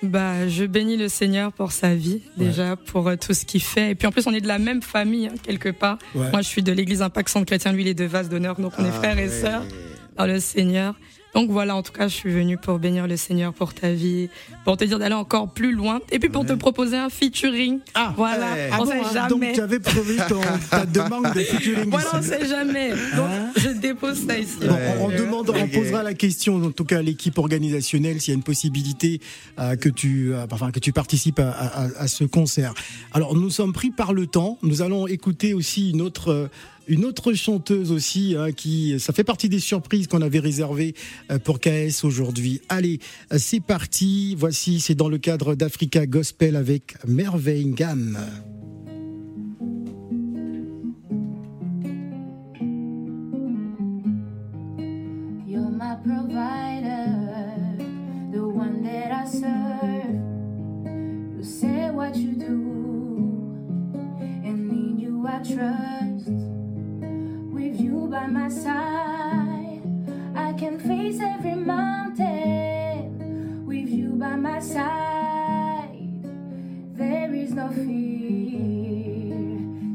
Bah, 0.03 0.49
je 0.49 0.65
bénis 0.65 0.97
le 0.97 1.07
Seigneur 1.07 1.53
pour 1.53 1.71
sa 1.71 1.95
vie, 1.95 2.21
déjà, 2.37 2.75
pour 2.75 3.07
euh, 3.07 3.15
tout 3.15 3.33
ce 3.33 3.45
qu'il 3.45 3.63
fait. 3.63 3.91
Et 3.91 3.95
puis 3.95 4.05
en 4.05 4.11
plus, 4.11 4.27
on 4.27 4.33
est 4.33 4.41
de 4.41 4.47
la 4.47 4.59
même 4.59 4.81
famille, 4.81 5.27
hein, 5.27 5.35
quelque 5.43 5.69
part. 5.69 5.97
Ouais. 6.13 6.29
Moi, 6.29 6.41
je 6.41 6.47
suis 6.47 6.61
de 6.61 6.73
l'église 6.73 7.01
Impact 7.01 7.29
Centre 7.29 7.45
Chrétien, 7.45 7.71
lui, 7.71 7.83
il 7.83 7.87
est 7.87 7.93
de 7.93 8.03
Vase 8.03 8.27
d'honneur, 8.27 8.59
donc 8.59 8.73
on 8.77 8.83
est 8.83 8.89
Ah, 8.89 8.91
frères 8.99 9.17
et 9.17 9.29
sœurs 9.29 9.63
dans 10.17 10.25
le 10.25 10.39
Seigneur. 10.41 10.95
Donc 11.33 11.49
voilà, 11.49 11.75
en 11.75 11.81
tout 11.81 11.91
cas, 11.91 12.07
je 12.07 12.13
suis 12.13 12.31
venue 12.31 12.57
pour 12.57 12.77
bénir 12.77 13.07
le 13.07 13.17
Seigneur 13.17 13.53
pour 13.53 13.73
ta 13.73 13.91
vie, 13.91 14.29
pour 14.65 14.77
te 14.77 14.83
dire 14.85 14.99
d'aller 14.99 15.15
encore 15.15 15.49
plus 15.49 15.73
loin, 15.73 15.99
et 16.11 16.19
puis 16.19 16.29
pour 16.29 16.45
te 16.45 16.53
proposer 16.53 16.95
un 16.95 17.09
featuring. 17.09 17.79
Ah, 17.95 18.13
voilà, 18.15 18.49
Ah 18.71 18.77
on 18.79 18.85
bon, 18.85 18.91
sait 18.91 18.97
hein, 19.17 19.27
Donc, 19.27 19.41
jamais. 19.41 19.53
tu 19.53 19.61
avais 19.61 19.79
prévu 19.79 20.17
ton- 20.29 20.39
ta 20.69 20.85
demande 20.85 21.33
de 21.33 21.39
featuring 21.41 21.89
Voilà, 21.89 22.07
on 22.13 22.19
ici. 22.19 22.29
sait 22.29 22.45
jamais. 22.47 22.89
Donc, 22.91 23.29
Hein 23.31 23.51
je 23.55 23.69
dépose 23.69 24.27
ça 24.27 24.37
ici. 24.37 24.57
Bon, 24.61 24.77
on, 24.99 25.05
on 25.05 25.09
demande, 25.09 25.49
on 25.49 25.67
posera 25.69 26.03
la 26.03 26.13
question, 26.13 26.57
en 26.63 26.71
tout 26.71 26.85
cas 26.85 26.99
à 26.99 27.01
l'équipe 27.01 27.37
organisationnelle, 27.39 28.21
s'il 28.21 28.31
y 28.31 28.35
a 28.35 28.37
une 28.37 28.43
possibilité 28.43 29.19
euh, 29.59 29.75
que 29.75 29.89
tu, 29.89 30.33
euh, 30.33 30.45
enfin 30.51 30.69
que 30.71 30.79
tu 30.79 30.91
participes 30.93 31.39
à, 31.39 31.49
à- 31.49 31.87
à 32.03 32.07
ce 32.07 32.25
concert. 32.25 32.73
Alors, 33.11 33.35
nous 33.35 33.49
sommes 33.49 33.73
pris 33.73 33.89
par 33.89 34.13
le 34.13 34.27
temps. 34.27 34.59
Nous 34.61 34.83
allons 34.83 35.07
écouter 35.07 35.53
aussi 35.55 35.89
une 35.91 36.01
autre. 36.01 36.49
Une 36.87 37.05
autre 37.05 37.33
chanteuse 37.33 37.91
aussi, 37.91 38.35
hein, 38.37 38.51
qui, 38.51 38.99
ça 38.99 39.13
fait 39.13 39.23
partie 39.23 39.49
des 39.49 39.59
surprises 39.59 40.07
qu'on 40.07 40.21
avait 40.21 40.39
réservées 40.39 40.93
euh, 41.31 41.39
pour 41.39 41.59
KS 41.59 42.03
aujourd'hui. 42.03 42.61
Allez, 42.69 42.99
c'est 43.37 43.61
parti. 43.61 44.35
Voici, 44.37 44.79
c'est 44.79 44.95
dans 44.95 45.09
le 45.09 45.17
cadre 45.17 45.55
d'Africa 45.55 46.05
Gospel 46.05 46.55
avec 46.55 46.95
Merveille 47.07 47.67
Gamme. 47.67 48.17
Trust. 65.43 66.42
With 67.63 67.79
you 67.79 68.07
by 68.11 68.27
my 68.27 68.49
side, 68.49 69.81
I 70.35 70.51
can 70.51 70.77
face 70.77 71.21
every 71.21 71.55
mountain. 71.55 73.15
With 73.65 73.87
you 73.87 74.09
by 74.19 74.35
my 74.35 74.59
side, 74.59 76.09
there 76.93 77.33
is 77.33 77.53
no 77.53 77.69
fear. 77.69 79.37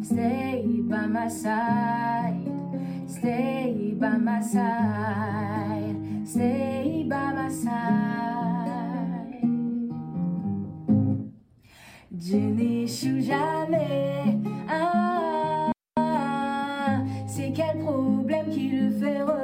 Stay 0.03 0.65
by 0.89 1.07
my 1.09 1.29
side. 1.29 2.49
Stay 3.07 3.95
by 4.01 4.17
my 4.17 4.41
side, 4.41 5.97
stay 6.25 7.05
by 7.07 7.33
my 7.35 7.51
side. 7.51 8.49
Je 12.17 12.37
n'échoue 12.37 13.21
jamais. 13.21 14.39
Ah, 14.71 15.18
c'est 17.49 17.55
quel 17.55 17.79
problème 17.79 18.47
qui 18.51 18.69
le 18.69 18.91
fait 18.91 19.38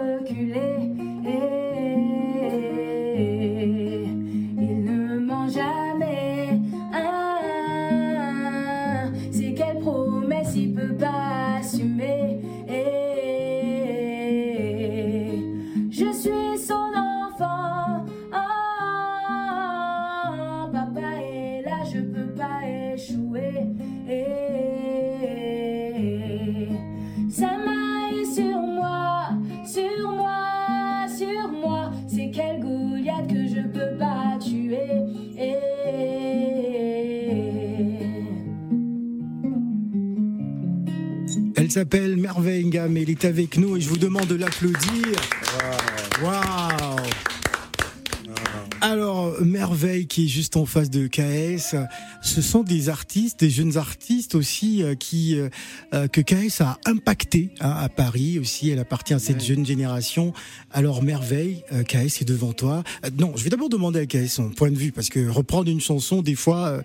est 43.14 43.24
avec 43.24 43.58
nous 43.58 43.76
et 43.76 43.80
je 43.80 43.88
vous 43.88 43.96
demande 43.96 44.26
de 44.26 44.34
l'applaudir. 44.34 45.06
Waouh 46.20 46.96
Alors, 48.80 49.36
Merveille 49.40 50.03
qui 50.14 50.26
est 50.26 50.28
juste 50.28 50.56
en 50.56 50.64
face 50.64 50.90
de 50.90 51.08
KS, 51.08 51.74
ce 52.22 52.40
sont 52.40 52.62
des 52.62 52.88
artistes, 52.88 53.40
des 53.40 53.50
jeunes 53.50 53.76
artistes 53.76 54.36
aussi 54.36 54.80
euh, 54.80 54.94
qui 54.94 55.36
euh, 55.36 55.48
euh, 55.92 56.06
que 56.06 56.20
KS 56.20 56.60
a 56.60 56.78
impacté 56.84 57.50
hein, 57.58 57.74
à 57.80 57.88
Paris 57.88 58.38
aussi. 58.38 58.70
Elle 58.70 58.78
appartient 58.78 59.12
à 59.12 59.18
cette 59.18 59.42
jeune 59.42 59.66
génération. 59.66 60.32
Alors, 60.70 61.02
Merveille, 61.02 61.64
KS 61.88 62.20
est 62.22 62.28
devant 62.28 62.52
toi. 62.52 62.84
Non, 63.18 63.32
je 63.34 63.42
vais 63.42 63.50
d'abord 63.50 63.68
demander 63.68 63.98
à 63.98 64.06
KS 64.06 64.28
son 64.28 64.50
point 64.50 64.70
de 64.70 64.78
vue 64.78 64.92
parce 64.92 65.08
que 65.08 65.28
reprendre 65.28 65.68
une 65.68 65.80
chanson, 65.80 66.22
des 66.22 66.36
fois, 66.36 66.80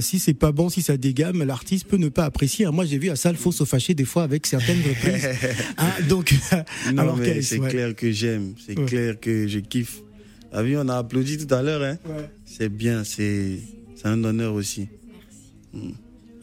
si 0.00 0.18
c'est 0.18 0.34
pas 0.34 0.52
bon, 0.52 0.68
si 0.68 0.82
ça 0.82 0.98
dégamme, 0.98 1.42
l'artiste 1.42 1.86
peut 1.86 1.96
ne 1.96 2.10
pas 2.10 2.26
apprécier. 2.26 2.66
Moi, 2.66 2.84
j'ai 2.84 2.98
vu 2.98 3.08
à 3.08 3.16
Salfo 3.16 3.50
se 3.50 3.64
fâcher 3.64 3.94
des 3.94 4.04
fois 4.04 4.24
avec 4.24 4.46
certaines 4.46 4.82
reprises. 4.82 5.26
Hein, 5.78 5.90
donc, 6.06 6.34
Non, 6.92 6.98
alors 7.02 7.16
mais 7.16 7.40
KS, 7.40 7.46
c'est 7.46 7.58
ouais. 7.58 7.70
clair 7.70 7.96
que 7.96 8.12
j'aime, 8.12 8.52
c'est 8.64 8.78
Ouais. 8.78 8.84
clair 8.84 9.18
que 9.18 9.48
je 9.48 9.58
kiffe. 9.60 10.02
T'as 10.54 10.62
vu, 10.62 10.78
on 10.78 10.88
a 10.88 10.98
applaudi 10.98 11.36
tout 11.44 11.52
à 11.52 11.62
l'heure, 11.62 11.82
hein 11.82 11.98
Ouais. 12.06 12.30
C'est 12.44 12.68
bien, 12.68 13.02
c'est 13.02 13.58
c'est 13.96 14.06
un 14.06 14.22
honneur 14.22 14.54
aussi. 14.54 14.86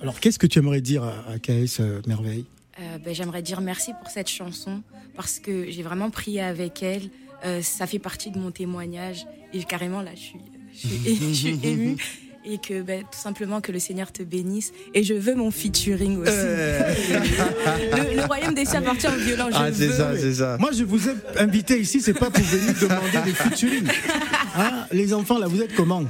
Alors, 0.01 0.19
qu'est-ce 0.19 0.37
que 0.37 0.47
tu 0.47 0.59
aimerais 0.59 0.81
dire 0.81 1.01
à, 1.01 1.13
à 1.31 1.39
KS 1.39 1.79
euh, 1.79 2.01
Merveille? 2.07 2.43
Euh, 2.81 2.97
ben, 2.97 3.15
J'aimerais 3.15 3.41
dire 3.41 3.61
merci 3.61 3.93
pour 4.01 4.11
cette 4.11 4.27
chanson 4.27 4.83
parce 5.15 5.39
que 5.39 5.71
j'ai 5.71 5.81
vraiment 5.81 6.09
prié 6.09 6.41
avec 6.41 6.83
elle. 6.83 7.09
Euh, 7.45 7.61
ça 7.61 7.87
fait 7.87 7.99
partie 7.99 8.31
de 8.31 8.37
mon 8.37 8.51
témoignage 8.51 9.25
et 9.53 9.63
carrément 9.63 10.01
là, 10.01 10.11
je 10.13 10.19
suis, 10.19 10.39
je 10.73 10.87
suis, 10.87 11.15
je 11.29 11.33
suis 11.33 11.59
émue. 11.63 11.95
Et 12.43 12.57
que 12.57 12.81
ben, 12.81 13.01
tout 13.03 13.19
simplement 13.19 13.61
que 13.61 13.71
le 13.71 13.77
Seigneur 13.79 14.11
te 14.11 14.23
bénisse. 14.23 14.71
Et 14.95 15.03
je 15.03 15.13
veux 15.13 15.35
mon 15.35 15.51
featuring 15.51 16.17
aussi. 16.21 16.31
le, 16.31 18.15
le 18.15 18.25
royaume 18.25 18.53
des 18.55 18.65
cieux 18.65 18.77
appartient 18.77 19.07
aux 19.07 19.11
violents. 19.11 19.49
Je 19.51 19.55
Ah, 19.57 19.67
c'est 19.71 19.87
veux. 19.87 19.93
ça, 19.95 20.11
c'est 20.17 20.33
ça. 20.33 20.57
Moi, 20.59 20.71
je 20.73 20.83
vous 20.83 21.07
ai 21.07 21.13
invité 21.37 21.79
ici, 21.79 22.01
c'est 22.01 22.13
pas 22.13 22.29
pour 22.31 22.43
venir 22.43 22.73
demander 22.81 23.29
des 23.29 23.33
featuring. 23.35 23.87
Hein, 24.57 24.85
les 24.91 25.13
enfants, 25.13 25.37
là, 25.37 25.47
vous 25.47 25.61
êtes 25.61 25.75
comment? 25.75 26.03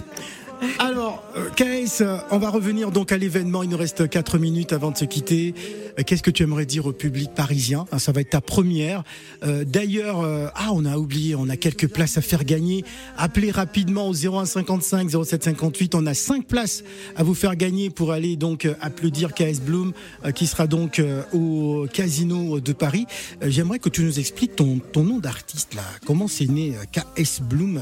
Alors, 0.77 1.23
euh, 1.35 1.49
KS, 1.49 2.01
euh, 2.01 2.17
on 2.29 2.37
va 2.37 2.49
revenir 2.49 2.91
donc 2.91 3.11
à 3.11 3.17
l'événement. 3.17 3.63
Il 3.63 3.69
nous 3.69 3.77
reste 3.77 4.07
4 4.07 4.37
minutes 4.37 4.73
avant 4.73 4.91
de 4.91 4.97
se 4.97 5.05
quitter. 5.05 5.55
Euh, 5.97 6.03
Qu'est-ce 6.05 6.21
que 6.21 6.29
tu 6.29 6.43
aimerais 6.43 6.67
dire 6.67 6.85
au 6.85 6.91
public 6.91 7.31
parisien 7.33 7.85
Ça 7.97 8.11
va 8.11 8.21
être 8.21 8.29
ta 8.29 8.41
première. 8.41 9.03
D'ailleurs, 9.43 10.23
ah, 10.55 10.69
on 10.71 10.85
a 10.85 10.97
oublié, 10.97 11.35
on 11.35 11.49
a 11.49 11.57
quelques 11.57 11.87
places 11.87 12.17
à 12.17 12.21
faire 12.21 12.43
gagner. 12.43 12.83
Appelez 13.17 13.51
rapidement 13.51 14.07
au 14.07 14.13
0155 14.13 15.09
0758. 15.09 15.95
On 15.95 16.05
a 16.05 16.13
5 16.13 16.45
places 16.45 16.83
à 17.15 17.23
vous 17.23 17.33
faire 17.33 17.55
gagner 17.55 17.89
pour 17.89 18.11
aller 18.11 18.35
donc 18.35 18.67
applaudir 18.81 19.33
KS 19.33 19.59
Bloom, 19.61 19.93
qui 20.35 20.47
sera 20.47 20.67
donc 20.67 21.01
au 21.33 21.87
Casino 21.91 22.59
de 22.59 22.73
Paris. 22.73 23.05
J'aimerais 23.41 23.79
que 23.79 23.89
tu 23.89 24.03
nous 24.03 24.19
expliques 24.19 24.55
ton, 24.55 24.79
ton 24.79 25.03
nom 25.03 25.19
d'artiste 25.19 25.73
là. 25.73 25.83
Comment 26.05 26.27
c'est 26.27 26.47
né 26.47 26.73
KS 26.91 27.41
Bloom? 27.41 27.81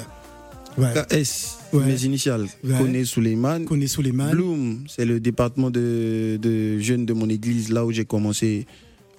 Ouais. 0.78 0.94
KS, 0.94 1.59
Ouais. 1.74 1.86
mes 1.86 2.04
initiales. 2.04 2.48
Ouais. 2.64 2.78
Kone 2.78 3.06
Suleiman. 3.06 3.66
Kone 3.66 3.88
Suleiman. 3.88 4.32
Bloom, 4.32 4.86
c'est 4.88 5.06
le 5.06 5.20
département 5.20 5.70
de, 5.70 6.38
de 6.42 6.80
jeunes 6.80 7.06
de 7.06 7.14
mon 7.14 7.30
église, 7.30 7.70
là 7.72 7.86
où 7.86 7.92
j'ai 7.92 8.06
commencé 8.06 8.66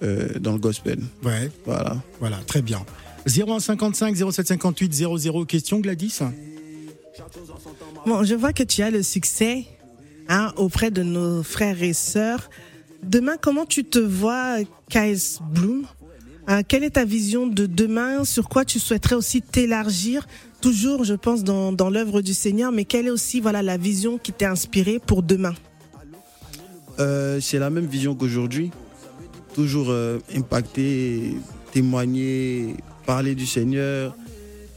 euh, 0.03 0.27
dans 0.39 0.53
le 0.53 0.59
gospel. 0.59 0.99
Ouais. 1.23 1.49
Voilà. 1.65 2.01
Voilà, 2.19 2.37
très 2.47 2.61
bien. 2.61 2.83
0155 3.27 4.15
0758 4.15 4.93
00 4.93 5.45
question 5.45 5.79
Gladys 5.79 6.19
Bon, 8.05 8.23
je 8.23 8.33
vois 8.35 8.51
que 8.53 8.63
tu 8.63 8.81
as 8.81 8.89
le 8.89 9.03
succès 9.03 9.65
hein, 10.27 10.51
auprès 10.57 10.89
de 10.91 11.03
nos 11.03 11.43
frères 11.43 11.81
et 11.83 11.93
sœurs. 11.93 12.49
demain, 13.03 13.35
comment 13.39 13.65
tu 13.65 13.83
te 13.83 13.99
vois, 13.99 14.57
KS 14.89 15.39
Bloom? 15.53 15.85
Hein, 16.51 16.63
Quelle 16.63 16.83
est 16.83 16.91
ta 16.91 17.05
vision 17.05 17.47
de 17.47 17.65
demain? 17.65 18.25
Sur 18.25 18.49
quoi 18.49 18.65
tu 18.65 18.77
souhaiterais 18.77 19.15
aussi 19.15 19.41
t'élargir? 19.41 20.27
Toujours, 20.59 21.05
je 21.05 21.13
pense, 21.13 21.45
dans, 21.45 21.89
l'œuvre 21.89 22.21
du 22.21 22.33
Seigneur, 22.33 22.73
mais 22.73 22.83
quelle 22.83 23.07
est 23.07 23.11
aussi 23.11 23.39
voilà 23.39 23.61
la 23.61 23.77
vision 23.77 24.17
qui 24.17 24.33
t'est 24.33 24.43
inspirée 24.43 24.99
pour 24.99 25.23
demain? 25.23 25.53
Euh, 26.99 27.39
c'est 27.39 27.57
la 27.57 27.69
même 27.69 27.85
vision 27.85 28.15
qu'aujourd'hui. 28.15 28.69
Toujours 29.55 29.91
euh, 29.91 30.19
impacter, 30.35 31.37
témoigner, 31.71 32.75
parler 33.05 33.33
du 33.33 33.45
Seigneur. 33.45 34.13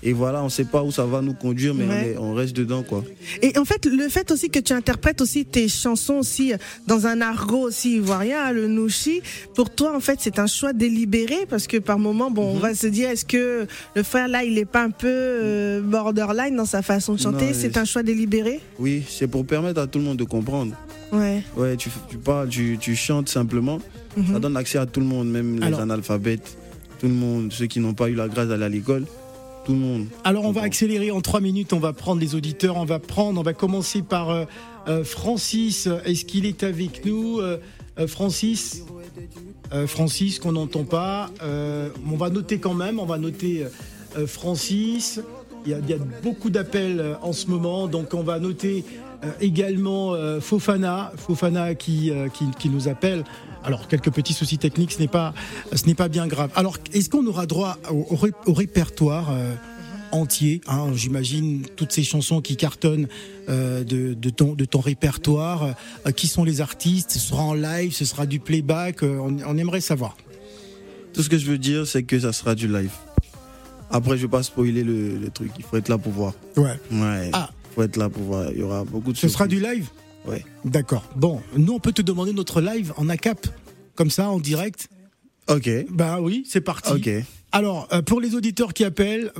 Et 0.06 0.12
voilà, 0.12 0.42
on 0.42 0.44
ne 0.44 0.50
sait 0.50 0.66
pas 0.66 0.82
où 0.82 0.92
ça 0.92 1.06
va 1.06 1.22
nous 1.22 1.32
conduire, 1.32 1.74
mais 1.74 1.84
on 1.84 1.88
Ouais. 1.88 2.08
est- 2.10 2.18
on, 2.18 2.34
reste 2.34 2.54
dedans, 2.54 2.82
quoi. 2.82 3.02
Et 3.40 3.56
en 3.58 3.64
fait, 3.64 3.86
le 3.86 4.08
fait 4.10 4.30
aussi 4.30 4.50
que 4.50 4.58
tu 4.58 4.74
interprètes 4.74 5.22
aussi 5.22 5.46
tes 5.46 5.66
chansons 5.66 6.16
aussi 6.18 6.52
dans 6.86 7.06
un 7.06 7.22
argot 7.22 7.62
aussi 7.62 7.96
ivoirien, 7.96 8.52
le 8.52 8.68
nouchi, 8.68 9.22
pour 9.54 9.70
toi, 9.70 9.96
en 9.96 10.00
fait, 10.00 10.18
c'est 10.20 10.38
un 10.38 10.46
choix 10.46 10.74
délibéré 10.74 11.46
parce 11.48 11.66
que 11.66 11.78
par 11.78 11.98
moment, 11.98 12.30
bon, 12.30 12.50
Mhm. 12.50 12.56
on 12.56 12.58
va 12.60 12.74
se 12.74 12.86
dire, 12.86 13.08
est-ce 13.08 13.24
que 13.24 13.66
le 13.94 14.02
frère 14.02 14.28
là, 14.28 14.44
il 14.44 14.58
est 14.58 14.66
pas 14.66 14.82
un 14.82 14.90
peu 14.90 15.08
euh, 15.10 15.80
borderline 15.80 16.54
dans 16.54 16.66
sa 16.66 16.82
façon 16.82 17.14
de 17.14 17.20
chanter? 17.20 17.54
C'est 17.54 17.78
un 17.78 17.86
choix 17.86 18.02
délibéré? 18.02 18.60
Oui, 18.78 19.02
c'est 19.08 19.26
pour 19.26 19.46
permettre 19.46 19.80
à 19.80 19.86
tout 19.86 19.98
le 19.98 20.04
monde 20.04 20.18
de 20.18 20.24
comprendre. 20.24 20.74
Ouais. 21.12 21.42
Ouais, 21.56 21.76
tu, 21.76 21.88
tu 22.10 22.18
parles, 22.18 22.48
tu, 22.50 22.76
tu 22.78 22.94
chantes 22.94 23.30
simplement. 23.30 23.80
Mhm. 24.18 24.32
Ça 24.34 24.38
donne 24.38 24.56
accès 24.58 24.78
à 24.78 24.84
tout 24.84 25.00
le 25.00 25.06
monde, 25.06 25.30
même 25.30 25.60
les 25.60 25.74
analphabètes, 25.78 26.56
tout 27.00 27.06
le 27.08 27.14
monde, 27.14 27.52
ceux 27.52 27.66
qui 27.66 27.80
n'ont 27.80 27.94
pas 27.94 28.08
eu 28.10 28.14
la 28.14 28.28
grâce 28.28 28.48
d'aller 28.48 28.64
à 28.64 28.68
l'école, 28.68 29.04
tout 29.64 29.72
le 29.72 29.78
monde. 29.78 30.06
Alors 30.24 30.44
on 30.44 30.52
va 30.52 30.62
accélérer 30.62 31.10
en 31.10 31.20
trois 31.20 31.40
minutes, 31.40 31.72
on 31.72 31.78
va 31.80 31.92
prendre 31.92 32.20
les 32.20 32.34
auditeurs, 32.34 32.76
on 32.76 32.84
va 32.84 32.98
prendre, 32.98 33.40
on 33.40 33.42
va 33.42 33.52
commencer 33.54 34.02
par 34.02 34.30
euh, 34.30 34.44
euh, 34.88 35.04
Francis. 35.04 35.88
Est-ce 36.04 36.24
qu'il 36.24 36.46
est 36.46 36.62
avec 36.62 37.04
nous 37.04 37.40
Euh, 37.40 37.58
Francis? 38.08 38.82
Francis 39.86 40.40
qu'on 40.40 40.52
n'entend 40.52 40.82
pas. 40.82 41.30
On 42.10 42.16
va 42.16 42.28
noter 42.28 42.58
quand 42.58 42.74
même, 42.74 42.98
on 42.98 43.06
va 43.06 43.18
noter 43.18 43.64
Francis. 44.26 45.20
Il 45.64 45.70
y, 45.70 45.74
a, 45.74 45.78
il 45.78 45.88
y 45.88 45.92
a 45.92 45.98
beaucoup 46.22 46.50
d'appels 46.50 47.16
en 47.22 47.32
ce 47.32 47.46
moment, 47.46 47.86
donc 47.86 48.12
on 48.14 48.24
va 48.24 48.40
noter 48.40 48.84
également 49.40 50.14
Fofana, 50.40 51.12
Fofana 51.16 51.76
qui, 51.76 52.10
qui, 52.34 52.44
qui 52.58 52.68
nous 52.68 52.88
appelle. 52.88 53.22
Alors 53.64 53.88
quelques 53.88 54.10
petits 54.10 54.32
soucis 54.34 54.58
techniques, 54.58 54.92
ce 54.92 54.98
n'est 55.00 55.08
pas, 55.08 55.32
ce 55.74 55.86
n'est 55.86 55.94
pas 55.94 56.08
bien 56.08 56.26
grave. 56.26 56.50
Alors 56.54 56.76
est-ce 56.92 57.08
qu'on 57.10 57.26
aura 57.26 57.46
droit 57.46 57.78
au, 57.90 58.06
au 58.10 58.16
ré- 58.16 58.32
au 58.46 58.52
répertoire 58.52 59.30
euh, 59.30 59.54
entier 60.12 60.60
hein, 60.66 60.88
J'imagine 60.94 61.64
toutes 61.76 61.92
ces 61.92 62.02
chansons 62.04 62.40
qui 62.40 62.56
cartonnent 62.56 63.08
euh, 63.48 63.82
de, 63.84 64.14
de 64.14 64.30
ton, 64.30 64.54
de 64.54 64.64
ton 64.64 64.80
répertoire. 64.80 65.74
Euh, 66.06 66.10
qui 66.12 66.26
sont 66.28 66.44
les 66.44 66.60
artistes? 66.60 67.10
Ce 67.12 67.18
sera 67.18 67.42
en 67.42 67.54
live, 67.54 67.92
ce 67.92 68.04
sera 68.04 68.26
du 68.26 68.38
playback. 68.40 69.02
on, 69.02 69.38
on 69.46 69.56
aimerait 69.56 69.80
savoir. 69.80 70.16
Tout 71.14 71.22
ce 71.22 71.28
que 71.28 71.38
je 71.38 71.46
veux 71.46 71.58
dire, 71.58 71.86
c'est 71.86 72.02
que 72.02 72.18
ça 72.20 72.32
sera 72.32 72.54
du 72.54 72.68
live. 72.68 72.90
Après, 73.90 74.16
je 74.16 74.22
vais 74.22 74.28
pas 74.28 74.42
spoiler 74.42 74.82
le, 74.82 75.16
le 75.18 75.30
truc. 75.30 75.52
Il 75.58 75.64
faut 75.64 75.76
être 75.76 75.88
là 75.88 75.96
pour 75.98 76.12
voir. 76.12 76.32
Ouais. 76.56 76.76
Ouais. 76.90 77.30
Ah. 77.32 77.50
Il 77.70 77.74
faut 77.74 77.82
être 77.82 77.96
là 77.96 78.08
pour 78.08 78.22
voir. 78.24 78.50
Il 78.50 78.58
y 78.58 78.62
aura 78.62 78.82
beaucoup 78.84 79.12
de 79.12 79.16
Ce 79.16 79.28
sera 79.28 79.46
du 79.46 79.60
live? 79.60 79.88
Ouais. 80.26 80.44
D'accord. 80.64 81.04
Bon, 81.16 81.42
nous 81.56 81.72
on 81.74 81.80
peut 81.80 81.92
te 81.92 82.02
demander 82.02 82.32
notre 82.32 82.60
live 82.60 82.92
en 82.96 83.08
ACAP, 83.08 83.46
comme 83.94 84.10
ça 84.10 84.30
en 84.30 84.38
direct. 84.38 84.88
Ok. 85.48 85.68
Ben 85.90 86.20
oui, 86.20 86.44
c'est 86.48 86.60
parti. 86.62 86.92
Ok. 86.92 87.10
Alors, 87.52 87.88
euh, 87.92 88.02
pour 88.02 88.20
les 88.20 88.34
auditeurs 88.34 88.72
qui 88.72 88.84
appellent, 88.84 89.30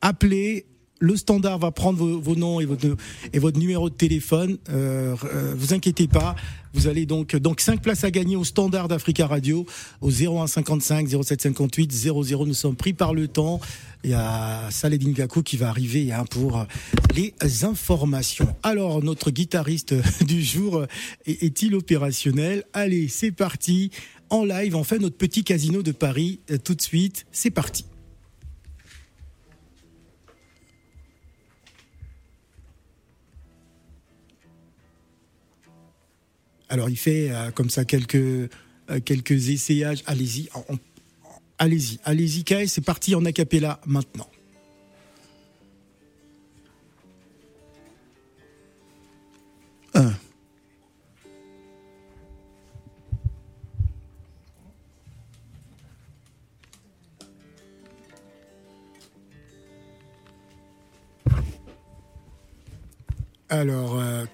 appelez. 0.00 0.66
Le 1.00 1.16
standard 1.16 1.58
va 1.58 1.70
prendre 1.70 1.98
vos, 1.98 2.20
vos 2.20 2.36
noms 2.36 2.60
et 2.60 2.64
votre, 2.66 2.86
et 3.32 3.38
votre 3.38 3.58
numéro 3.58 3.90
de 3.90 3.94
téléphone. 3.94 4.58
Euh, 4.70 5.14
euh, 5.24 5.54
vous 5.56 5.74
inquiétez 5.74 6.06
pas. 6.08 6.34
Vous 6.72 6.86
allez 6.88 7.04
donc 7.06 7.36
donc 7.36 7.60
5 7.60 7.82
places 7.82 8.04
à 8.04 8.10
gagner 8.10 8.36
au 8.36 8.44
standard 8.44 8.88
d'Africa 8.88 9.26
Radio 9.26 9.66
au 10.00 10.10
01 10.10 10.46
55 10.46 11.08
07 11.22 11.42
58 11.42 11.92
00. 11.92 12.46
Nous 12.46 12.54
sommes 12.54 12.76
pris 12.76 12.92
par 12.94 13.12
le 13.14 13.28
temps. 13.28 13.60
Il 14.02 14.10
y 14.10 14.14
a 14.14 14.68
Saledin 14.70 15.10
Gakou 15.12 15.42
qui 15.42 15.56
va 15.56 15.68
arriver 15.68 16.12
hein, 16.12 16.24
pour 16.30 16.64
les 17.14 17.34
informations. 17.64 18.54
Alors 18.62 19.02
notre 19.02 19.30
guitariste 19.30 19.94
du 20.26 20.42
jour 20.42 20.76
euh, 20.78 20.86
est- 21.26 21.42
est-il 21.42 21.74
opérationnel? 21.74 22.64
Allez, 22.72 23.08
c'est 23.08 23.32
parti 23.32 23.90
en 24.30 24.44
live. 24.44 24.74
On 24.76 24.84
fait 24.84 24.98
notre 24.98 25.16
petit 25.16 25.44
casino 25.44 25.82
de 25.82 25.92
Paris 25.92 26.40
euh, 26.50 26.58
tout 26.58 26.74
de 26.74 26.82
suite. 26.82 27.26
C'est 27.32 27.50
parti. 27.50 27.84
Alors 36.74 36.90
il 36.90 36.96
fait 36.96 37.30
euh, 37.30 37.52
comme 37.52 37.70
ça 37.70 37.84
quelques 37.84 38.16
euh, 38.16 38.48
essayages. 39.28 40.02
Allez-y, 40.06 40.48
allez-y, 41.56 42.00
allez-y, 42.02 42.42
KS, 42.42 42.66
c'est 42.66 42.84
parti 42.84 43.14
en 43.14 43.24
acapella 43.24 43.78
maintenant. 43.86 44.26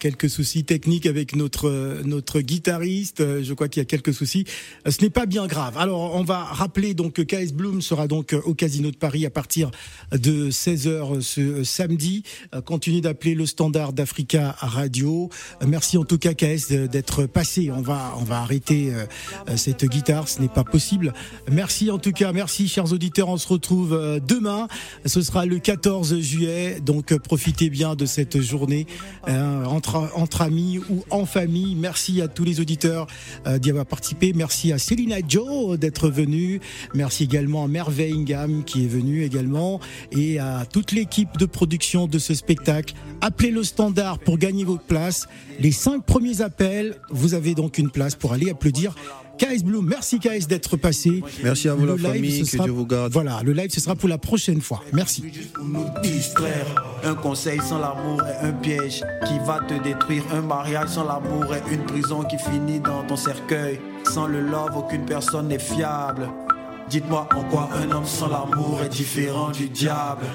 Quelques 0.00 0.28
soucis 0.28 0.64
techniques 0.64 1.06
avec 1.06 1.36
notre 1.36 1.68
euh, 1.68 2.02
notre 2.04 2.40
guitariste. 2.40 3.20
Euh, 3.20 3.44
je 3.44 3.54
crois 3.54 3.68
qu'il 3.68 3.80
y 3.80 3.84
a 3.84 3.84
quelques 3.84 4.14
soucis. 4.14 4.44
Euh, 4.86 4.90
ce 4.90 5.02
n'est 5.02 5.10
pas 5.10 5.26
bien 5.26 5.46
grave. 5.46 5.78
Alors, 5.78 6.16
on 6.16 6.24
va 6.24 6.42
rappeler 6.42 6.94
donc 6.94 7.24
KS 7.24 7.52
Bloom 7.52 7.82
sera 7.82 8.08
donc 8.08 8.34
au 8.44 8.54
Casino 8.54 8.90
de 8.90 8.96
Paris 8.96 9.26
à 9.26 9.30
partir 9.30 9.70
de 10.10 10.50
16h 10.50 11.20
ce 11.20 11.62
samedi. 11.62 12.24
Continuez 12.64 13.02
d'appeler 13.02 13.34
le 13.34 13.44
standard 13.44 13.92
d'Africa 13.92 14.56
Radio. 14.58 15.28
Merci 15.66 15.98
en 15.98 16.04
tout 16.04 16.18
cas 16.18 16.32
KS 16.32 16.72
d'être 16.90 17.26
passé. 17.26 17.70
On 17.70 17.82
va 17.82 18.14
on 18.18 18.24
va 18.24 18.40
arrêter 18.40 18.92
cette 19.56 19.84
guitare. 19.84 20.28
Ce 20.28 20.40
n'est 20.40 20.48
pas 20.48 20.64
possible. 20.64 21.12
Merci 21.50 21.90
en 21.90 21.98
tout 21.98 22.12
cas. 22.12 22.32
Merci 22.32 22.66
chers 22.68 22.92
auditeurs. 22.92 23.28
On 23.28 23.36
se 23.36 23.48
retrouve 23.48 24.20
demain. 24.26 24.68
Ce 25.04 25.20
sera 25.20 25.44
le 25.44 25.58
14 25.58 26.18
juillet. 26.20 26.80
Donc, 26.80 27.14
profitez 27.18 27.68
bien 27.68 27.94
de 27.94 28.06
cette 28.06 28.40
journée 28.40 28.86
entre, 29.26 29.89
entre 29.96 30.42
amis 30.42 30.78
ou 30.90 31.04
en 31.10 31.26
famille. 31.26 31.74
Merci 31.74 32.20
à 32.20 32.28
tous 32.28 32.44
les 32.44 32.60
auditeurs 32.60 33.06
euh, 33.46 33.58
d'y 33.58 33.70
avoir 33.70 33.86
participé. 33.86 34.32
Merci 34.34 34.72
à 34.72 34.78
Célina 34.78 35.16
Joe 35.26 35.78
d'être 35.78 36.08
venue. 36.08 36.60
Merci 36.94 37.24
également 37.24 37.64
à 37.64 37.68
Merveille 37.68 38.14
Ingham 38.14 38.64
qui 38.64 38.84
est 38.84 38.88
venue 38.88 39.24
également 39.24 39.80
et 40.12 40.38
à 40.38 40.64
toute 40.70 40.92
l'équipe 40.92 41.36
de 41.38 41.46
production 41.46 42.06
de 42.06 42.18
ce 42.18 42.34
spectacle. 42.34 42.94
Appelez 43.20 43.50
le 43.50 43.64
standard 43.64 44.18
pour 44.18 44.38
gagner 44.38 44.64
votre 44.64 44.84
place. 44.84 45.26
Les 45.58 45.72
cinq 45.72 46.04
premiers 46.04 46.40
appels, 46.40 46.96
vous 47.10 47.34
avez 47.34 47.54
donc 47.54 47.78
une 47.78 47.90
place 47.90 48.14
pour 48.14 48.32
aller 48.32 48.50
applaudir. 48.50 48.94
KS 49.40 49.62
Blue, 49.64 49.80
merci 49.82 50.18
KS 50.20 50.46
d'être 50.46 50.76
passé. 50.76 51.22
Merci 51.42 51.68
à 51.70 51.74
vous, 51.74 51.86
Le 51.86 51.96
la 51.96 51.96
live, 51.96 52.06
famille, 52.12 52.44
ce 52.44 52.50
que 52.50 52.56
sera- 52.58 52.64
Dieu 52.64 52.72
vous 52.72 52.84
garde. 52.86 53.10
Voilà, 53.12 53.40
le 53.42 53.52
live 53.52 53.70
ce 53.70 53.80
sera 53.80 53.96
pour 53.96 54.08
la 54.08 54.18
prochaine 54.18 54.60
fois. 54.60 54.82
Merci. 54.92 55.22
pour 55.54 55.64
nous 55.64 55.86
distraire. 56.02 56.66
Un 57.04 57.14
conseil 57.14 57.58
sans 57.66 57.78
l'amour 57.78 58.20
est 58.26 58.46
un 58.46 58.52
piège 58.52 59.02
qui 59.26 59.38
va 59.46 59.60
te 59.66 59.82
détruire. 59.82 60.22
Un 60.34 60.42
mariage 60.42 60.88
sans 60.90 61.04
l'amour 61.04 61.54
est 61.54 61.74
une 61.74 61.84
prison 61.86 62.22
qui 62.24 62.36
finit 62.38 62.80
dans 62.80 63.02
ton 63.04 63.16
cercueil. 63.16 63.80
Sans 64.12 64.26
le 64.26 64.40
love, 64.40 64.76
aucune 64.76 65.06
personne 65.06 65.48
n'est 65.48 65.58
fiable. 65.58 66.28
Dites-moi 66.90 67.26
en 67.34 67.42
quoi 67.44 67.70
un 67.82 67.90
homme 67.92 68.04
sans 68.06 68.28
l'amour 68.28 68.80
est 68.84 68.88
différent 68.90 69.50
du 69.52 69.68
diable. 69.70 70.26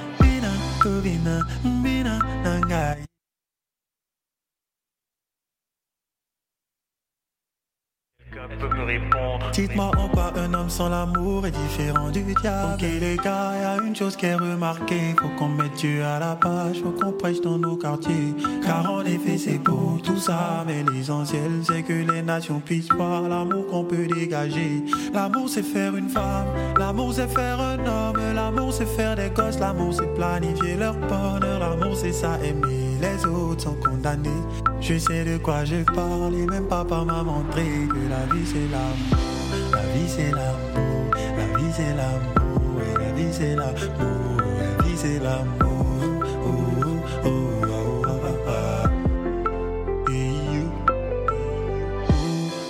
Quelqu'un 8.47 8.67
peut 8.67 8.75
me 8.75 8.83
répondre. 8.83 9.51
Dites-moi 9.51 9.91
en 9.97 10.07
quoi 10.09 10.33
un 10.37 10.53
homme 10.53 10.69
sans 10.69 10.89
l'amour 10.89 11.45
est 11.47 11.51
différent 11.51 12.09
du 12.09 12.21
diable. 12.41 12.73
Ok 12.73 12.81
les 12.81 13.17
gars, 13.17 13.51
y 13.59 13.65
a 13.65 13.83
une 13.83 13.95
chose 13.95 14.15
qui 14.15 14.25
est 14.25 14.35
remarquée. 14.35 15.15
Faut 15.19 15.29
qu'on 15.37 15.49
mette 15.49 15.73
Dieu 15.75 16.03
à 16.03 16.19
la 16.19 16.35
page, 16.35 16.81
faut 16.83 16.91
qu'on 16.91 17.11
prêche 17.11 17.41
dans 17.41 17.57
nos 17.57 17.75
quartiers. 17.75 18.33
Car 18.63 18.91
en 18.91 19.01
effet 19.01 19.37
c'est 19.37 19.57
beau 19.57 19.97
tout 20.03 20.17
ça, 20.17 20.63
mais 20.67 20.83
l'essentiel 20.91 21.61
c'est 21.63 21.83
que 21.83 21.93
les 21.93 22.21
nations 22.21 22.59
puissent 22.59 22.91
voir 22.91 23.23
l'amour 23.23 23.67
qu'on 23.67 23.83
peut 23.83 24.07
dégager. 24.07 24.83
L'amour 25.13 25.49
c'est 25.49 25.63
faire 25.63 25.95
une 25.95 26.09
femme, 26.09 26.47
l'amour 26.77 27.13
c'est 27.13 27.27
faire 27.27 27.59
un 27.59 27.79
homme, 27.79 28.33
l'amour 28.33 28.73
c'est 28.73 28.85
faire 28.85 29.15
des 29.15 29.29
gosses, 29.29 29.59
l'amour 29.59 29.93
c'est 29.93 30.13
planifier 30.13 30.75
leur 30.75 30.95
bonheur, 30.95 31.59
l'amour 31.59 31.95
c'est 31.95 32.13
ça 32.13 32.37
aimer 32.43 32.84
les 33.05 33.25
autres 33.25 33.63
sont 33.63 33.75
condamnés. 33.75 34.29
Je 34.81 34.97
sais 34.97 35.23
de 35.23 35.37
quoi 35.37 35.65
je 35.65 35.83
parle 35.83 36.35
et 36.35 36.45
même 36.45 36.67
papa 36.67 37.03
m'a 37.03 37.23
montré 37.23 37.63
que 37.63 38.09
la 38.09 38.25
vie 38.33 38.45
c'est 38.45 38.67
l'amour, 38.73 39.15
la 39.71 39.81
vie 39.93 40.09
c'est 40.09 40.31
l'amour, 40.31 41.11
la 41.37 41.57
vie 41.57 41.73
c'est 41.73 41.93
l'amour, 41.99 42.81
et 42.81 42.93
la 42.99 43.11
vie 43.13 43.33
c'est 43.33 43.55
l'amour, 43.55 44.37
la 44.59 44.83
vie 44.83 44.97
c'est 44.97 45.19
l'amour. 45.19 45.85
Oh, 46.45 46.49
oh, 47.25 47.29
oh, 47.29 48.01
oh, 48.07 48.19
oh 48.45 48.87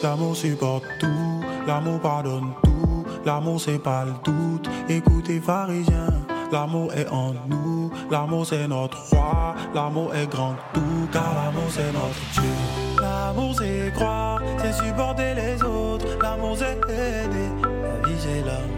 l'amour 0.03 0.35
supporte 0.35 0.85
tout, 0.99 1.43
l'amour 1.67 1.99
pardonne 1.99 2.51
tout, 2.63 3.05
l'amour 3.25 3.59
c'est 3.59 3.79
pas 3.79 4.05
le 4.05 4.13
doute. 4.23 4.69
Écoutez 4.87 5.39
Pharisien, 5.39 6.07
l'amour 6.51 6.93
est 6.93 7.07
en 7.09 7.33
nous. 7.49 7.74
L'amour 8.11 8.45
c'est 8.45 8.67
notre 8.67 8.97
roi, 9.09 9.55
l'amour 9.73 10.13
est 10.15 10.27
grand 10.27 10.55
tout, 10.73 11.07
car 11.11 11.33
l'amour 11.35 11.69
c'est 11.69 11.91
notre 11.91 12.21
Dieu. 12.33 13.01
L'amour 13.01 13.55
c'est 13.57 13.91
croire, 13.93 14.41
c'est 14.59 14.73
supporter 14.73 15.33
les 15.33 15.61
autres, 15.63 16.05
l'amour 16.21 16.55
c'est 16.57 16.77
aider, 16.91 17.49
la 17.63 18.07
vie 18.07 18.15
c'est 18.19 18.41
l'amour. 18.45 18.74